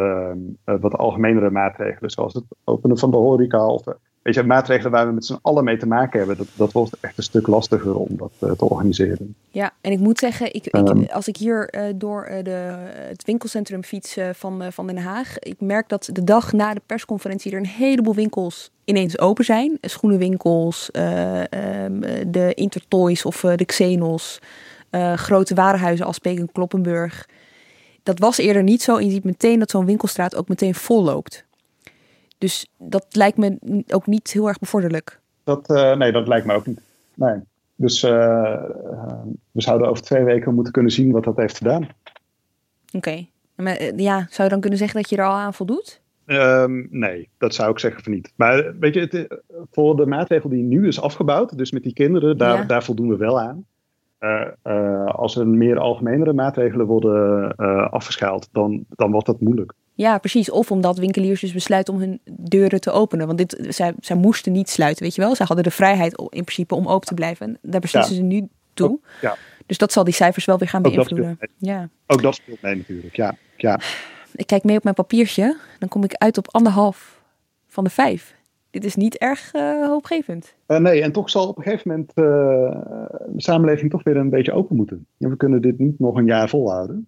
wat 0.64 0.98
algemenere 0.98 1.50
maatregelen, 1.50 2.10
zoals 2.10 2.34
het 2.34 2.46
openen 2.64 2.98
van 2.98 3.12
de 3.12 3.18
horeca 3.18 3.66
of 3.66 3.84
weet 4.24 4.36
je, 4.36 4.44
maatregelen 4.44 4.92
waar 4.92 5.08
we 5.08 5.14
met 5.14 5.26
z'n 5.26 5.40
allen 5.42 5.64
mee 5.64 5.78
te 5.78 5.88
maken 5.88 6.18
hebben, 6.20 6.38
dat, 6.38 6.48
dat 6.56 6.72
wordt 6.72 6.96
echt 7.00 7.18
een 7.18 7.24
stuk 7.24 7.48
lastiger 7.48 7.96
om 7.96 8.18
dat 8.18 8.32
uh, 8.44 8.52
te 8.52 8.70
organiseren. 8.70 9.36
Ja, 9.50 9.72
en 9.82 9.92
ik 9.92 10.00
moet 10.00 10.20
zeggen, 10.20 10.54
ik, 10.54 10.66
ik, 10.66 11.12
als 11.12 11.28
ik 11.28 11.38
hier 11.38 11.74
uh, 11.76 11.84
door 11.96 12.30
uh, 12.30 12.44
de, 12.44 12.76
het 13.08 13.24
winkelcentrum 13.26 13.84
fiets 13.84 14.18
van, 14.34 14.64
van 14.72 14.88
Den 14.88 14.98
Haag, 14.98 15.40
ik 15.40 15.56
merk 15.60 15.90
dat 15.90 16.10
de 16.12 16.24
dag 16.24 16.54
na 16.54 16.74
de 16.74 16.82
persconferentie 16.86 17.52
er 17.52 17.58
een 17.58 17.66
heleboel 17.66 18.16
winkels 18.16 18.72
ineens 18.84 19.20
open 19.20 19.46
zijn. 19.46 19.78
Schoenenwinkels, 19.82 20.90
um, 20.94 22.00
de 22.28 22.52
Intertoys 22.54 23.26
of 23.26 23.40
de 23.40 23.66
Xenos, 23.66 24.40
grote 25.16 25.56
warenhuizen 25.56 26.06
als 26.06 26.20
Peek 26.20 26.40
en 26.40 26.52
Kloppenburg. 26.52 27.30
Dat 28.04 28.20
was 28.20 28.38
eerder 28.38 28.64
niet 28.64 28.82
zo. 28.82 28.98
En 28.98 29.06
je 29.06 29.12
ziet 29.12 29.24
meteen 29.24 29.60
dat 29.60 29.70
zo'n 29.70 29.86
winkelstraat 29.86 30.36
ook 30.36 30.48
meteen 30.48 30.76
vol 30.76 31.04
loopt. 31.04 31.46
Dus 32.44 32.68
dat 32.78 33.06
lijkt 33.10 33.38
me 33.38 33.84
ook 33.88 34.08
niet 34.08 34.32
heel 34.32 34.48
erg 34.48 34.60
bevorderlijk. 34.60 35.20
Dat, 35.44 35.70
uh, 35.70 35.96
nee, 35.96 36.12
dat 36.12 36.28
lijkt 36.28 36.46
me 36.46 36.54
ook 36.54 36.66
niet. 36.66 36.82
Nee. 37.16 37.40
Dus 37.76 38.04
uh, 38.04 38.12
we 39.52 39.62
zouden 39.62 39.88
over 39.90 40.04
twee 40.04 40.24
weken 40.24 40.54
moeten 40.54 40.74
kunnen 40.74 40.92
zien 40.92 41.12
wat 41.12 41.24
dat 41.24 41.38
heeft 41.38 41.58
gedaan. 41.58 41.88
Oké. 42.94 43.28
Okay. 43.56 43.92
Ja, 43.96 44.28
zou 44.30 44.44
je 44.44 44.50
dan 44.50 44.60
kunnen 44.60 44.80
zeggen 44.80 45.02
dat 45.02 45.10
je 45.10 45.18
er 45.18 45.26
al 45.26 45.34
aan 45.34 45.54
voldoet? 45.54 46.02
Um, 46.26 46.88
nee, 46.90 47.30
dat 47.38 47.54
zou 47.54 47.72
ik 47.72 47.80
zeggen 47.80 48.04
van 48.04 48.14
niet. 48.14 48.34
Maar 48.36 48.80
weet 48.80 48.94
je, 48.94 49.00
het, 49.00 49.42
voor 49.72 49.96
de 49.96 50.06
maatregel 50.06 50.50
die 50.50 50.64
nu 50.64 50.88
is 50.88 51.02
afgebouwd, 51.02 51.58
dus 51.58 51.72
met 51.72 51.84
die 51.84 51.94
kinderen, 51.94 52.38
daar, 52.38 52.58
ja. 52.58 52.64
daar 52.64 52.84
voldoen 52.84 53.10
we 53.10 53.18
wel 53.18 53.40
aan. 53.40 53.66
Uh, 54.20 54.48
uh, 54.64 55.06
als 55.06 55.36
er 55.36 55.48
meer 55.48 55.80
algemenere 55.80 56.34
maatregelen 56.34 56.86
worden 56.86 57.54
uh, 57.58 57.92
afgeschaald, 57.92 58.50
dan, 58.52 58.86
dan 58.90 59.12
wordt 59.12 59.26
dat 59.26 59.40
moeilijk. 59.40 59.74
Ja, 59.94 60.18
precies. 60.18 60.50
Of 60.50 60.72
omdat 60.72 60.98
winkeliers 60.98 61.42
dus 61.42 61.54
besluiten 61.54 61.94
om 61.94 62.00
hun 62.00 62.20
deuren 62.32 62.82
te 62.82 62.92
openen. 62.92 63.26
Want 63.26 63.38
dit, 63.38 63.66
zij, 63.70 63.94
zij 64.00 64.16
moesten 64.16 64.52
niet 64.52 64.70
sluiten, 64.70 65.04
weet 65.04 65.16
je 65.16 65.22
wel. 65.22 65.36
Zij 65.36 65.46
hadden 65.46 65.66
de 65.66 65.72
vrijheid 65.72 66.18
in 66.18 66.44
principe 66.44 66.76
om 66.76 66.88
open 66.88 67.08
te 67.08 67.14
blijven. 67.14 67.48
En 67.48 67.72
daar 67.72 67.82
beslissen 67.82 68.16
ja. 68.16 68.22
ze 68.22 68.26
nu 68.26 68.48
toe. 68.74 68.90
Ook, 68.90 69.00
ja. 69.22 69.36
Dus 69.66 69.78
dat 69.78 69.92
zal 69.92 70.04
die 70.04 70.14
cijfers 70.14 70.46
wel 70.46 70.58
weer 70.58 70.68
gaan 70.68 70.86
Ook 70.86 70.94
beïnvloeden. 70.94 71.36
Dat 71.40 71.50
ja. 71.58 71.90
Ook 72.08 72.22
dat 72.22 72.36
speelt 72.36 72.62
mee 72.62 72.76
natuurlijk, 72.76 73.16
ja. 73.16 73.36
ja. 73.58 73.80
Ik 74.36 74.48
kijk 74.48 74.64
mee 74.64 74.78
op 74.78 74.84
mijn 74.84 74.96
papiertje. 74.96 75.58
Dan 75.80 75.90
kom 75.90 76.04
ik 76.04 76.14
uit 76.14 76.38
op 76.38 76.48
anderhalf 76.52 77.22
van 77.68 77.84
de 77.84 77.90
vijf. 77.90 78.36
Dit 78.70 78.86
is 78.86 78.96
niet 78.96 79.18
erg 79.18 79.54
uh, 79.54 79.88
hoopgevend. 79.88 80.56
Uh, 80.68 80.78
nee, 80.78 81.02
en 81.02 81.12
toch 81.12 81.30
zal 81.30 81.48
op 81.48 81.58
een 81.58 81.64
gegeven 81.64 81.90
moment 81.90 82.12
uh, 82.16 82.26
de 83.28 83.42
samenleving 83.42 83.92
toch 83.92 84.04
weer 84.04 84.18
een 84.18 84.30
beetje 84.30 84.52
open 84.52 84.76
moeten. 84.76 85.08
En 85.20 85.30
we 85.30 85.38
kunnen 85.38 85.62
dit 85.62 85.80
niet 85.80 86.00
nog 86.00 86.16
een 86.16 86.26
jaar 86.26 86.50
volhouden. 86.50 87.08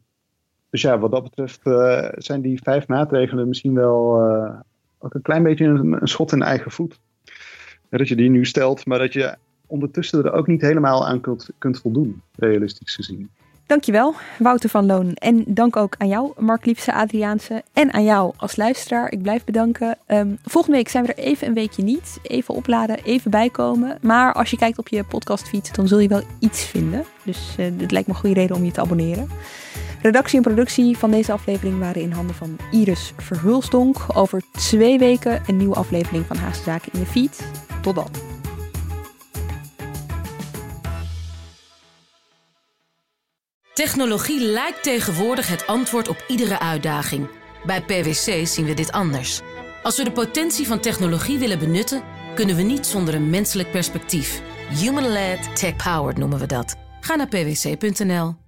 Dus 0.70 0.82
ja, 0.82 1.00
wat 1.00 1.12
dat 1.12 1.24
betreft 1.24 1.60
uh, 1.64 2.08
zijn 2.16 2.42
die 2.42 2.60
vijf 2.64 2.88
maatregelen 2.88 3.48
misschien 3.48 3.74
wel 3.74 4.30
uh, 4.30 4.60
ook 5.00 5.14
een 5.14 5.22
klein 5.22 5.44
beetje 5.44 5.66
een, 5.66 6.08
schot 6.08 6.32
in 6.32 6.42
eigen 6.42 6.72
voet. 6.72 7.00
Dat 7.90 8.08
je 8.08 8.16
die 8.16 8.30
nu 8.30 8.46
stelt, 8.46 8.86
maar 8.86 9.00
dat 9.00 9.14
je 9.14 9.36
ondertussen 9.68 10.24
er 10.24 10.34
ook 10.34 10.48
niet 10.48 10.62
helemaal 10.62 11.08
aan 11.08 11.22
kunt, 11.22 11.50
kunt 11.58 11.80
voldoen, 11.80 12.22
realistisch 12.36 12.96
gezien. 12.96 13.30
Dankjewel, 13.68 14.16
Wouter 14.40 14.70
van 14.70 14.86
Loon. 14.86 15.14
En 15.14 15.44
dank 15.48 15.76
ook 15.76 15.96
aan 15.98 16.08
jou, 16.08 16.32
Mark 16.38 16.66
Liefse 16.66 16.94
Adriaanse. 16.94 17.64
En 17.74 17.94
aan 17.94 18.04
jou 18.04 18.34
als 18.38 18.56
luisteraar. 18.56 19.12
Ik 19.12 19.22
blijf 19.22 19.44
bedanken. 19.44 19.98
Um, 20.08 20.38
volgende 20.44 20.78
week 20.78 20.90
zijn 20.90 21.06
we 21.06 21.14
er 21.14 21.24
even 21.24 21.48
een 21.48 21.54
weekje 21.54 21.84
niet. 21.84 22.20
Even 22.24 22.54
opladen, 22.54 23.04
even 23.04 23.32
bijkomen. 23.32 23.98
Maar 24.02 24.34
als 24.34 24.50
je 24.50 24.58
kijkt 24.58 24.78
op 24.78 24.88
je 24.88 25.04
podcastfeed, 25.04 25.76
dan 25.76 25.88
zul 25.88 26.00
je 26.00 26.08
wel 26.08 26.22
iets 26.40 26.66
vinden. 26.66 27.04
Dus 27.24 27.56
uh, 27.60 27.66
dit 27.78 27.92
lijkt 27.92 28.08
me 28.08 28.14
een 28.14 28.20
goede 28.20 28.40
reden 28.40 28.56
om 28.56 28.66
je 28.66 28.72
te 28.72 28.82
abonneren. 28.82 29.28
Redactie 30.06 30.38
en 30.38 30.44
productie 30.44 30.98
van 30.98 31.12
deze 31.12 31.32
aflevering 31.32 31.80
waren 31.80 32.02
in 32.02 32.12
handen 32.12 32.36
van 32.36 32.58
Iris 32.72 33.14
Verhulstonk. 33.18 33.98
Over 34.14 34.42
twee 34.52 35.00
weken 35.00 35.44
een 35.48 35.58
nieuwe 35.58 35.76
aflevering 35.76 36.26
van 36.26 36.38
Haagse 36.38 36.64
Zaken 36.64 36.92
in 36.94 37.00
de 37.00 37.06
feed. 37.06 37.48
Tot 37.82 37.96
dan. 37.96 38.08
Technologie 43.74 44.40
lijkt 44.40 44.84
tegenwoordig 44.84 45.48
het 45.48 45.68
antwoord 45.68 46.08
op 46.08 46.26
iedere 46.28 46.60
uitdaging. 46.60 47.28
Bij 47.66 47.82
PwC 47.82 48.48
zien 48.48 48.66
we 48.66 48.74
dit 48.74 48.92
anders. 48.92 49.42
Als 49.84 49.98
we 49.98 50.04
de 50.04 50.12
potentie 50.12 50.68
van 50.68 50.80
technologie 50.80 51.40
willen 51.40 51.60
benutten, 51.60 52.04
kunnen 52.36 52.56
we 52.56 52.62
niet 52.62 52.86
zonder 52.86 53.14
een 53.14 53.30
menselijk 53.30 53.72
perspectief. 53.72 54.42
Human-led, 54.70 55.56
tech-powered 55.56 56.18
noemen 56.18 56.40
we 56.40 56.46
dat. 56.46 56.76
Ga 57.00 57.16
naar 57.16 57.28
pwc.nl. 57.28 58.45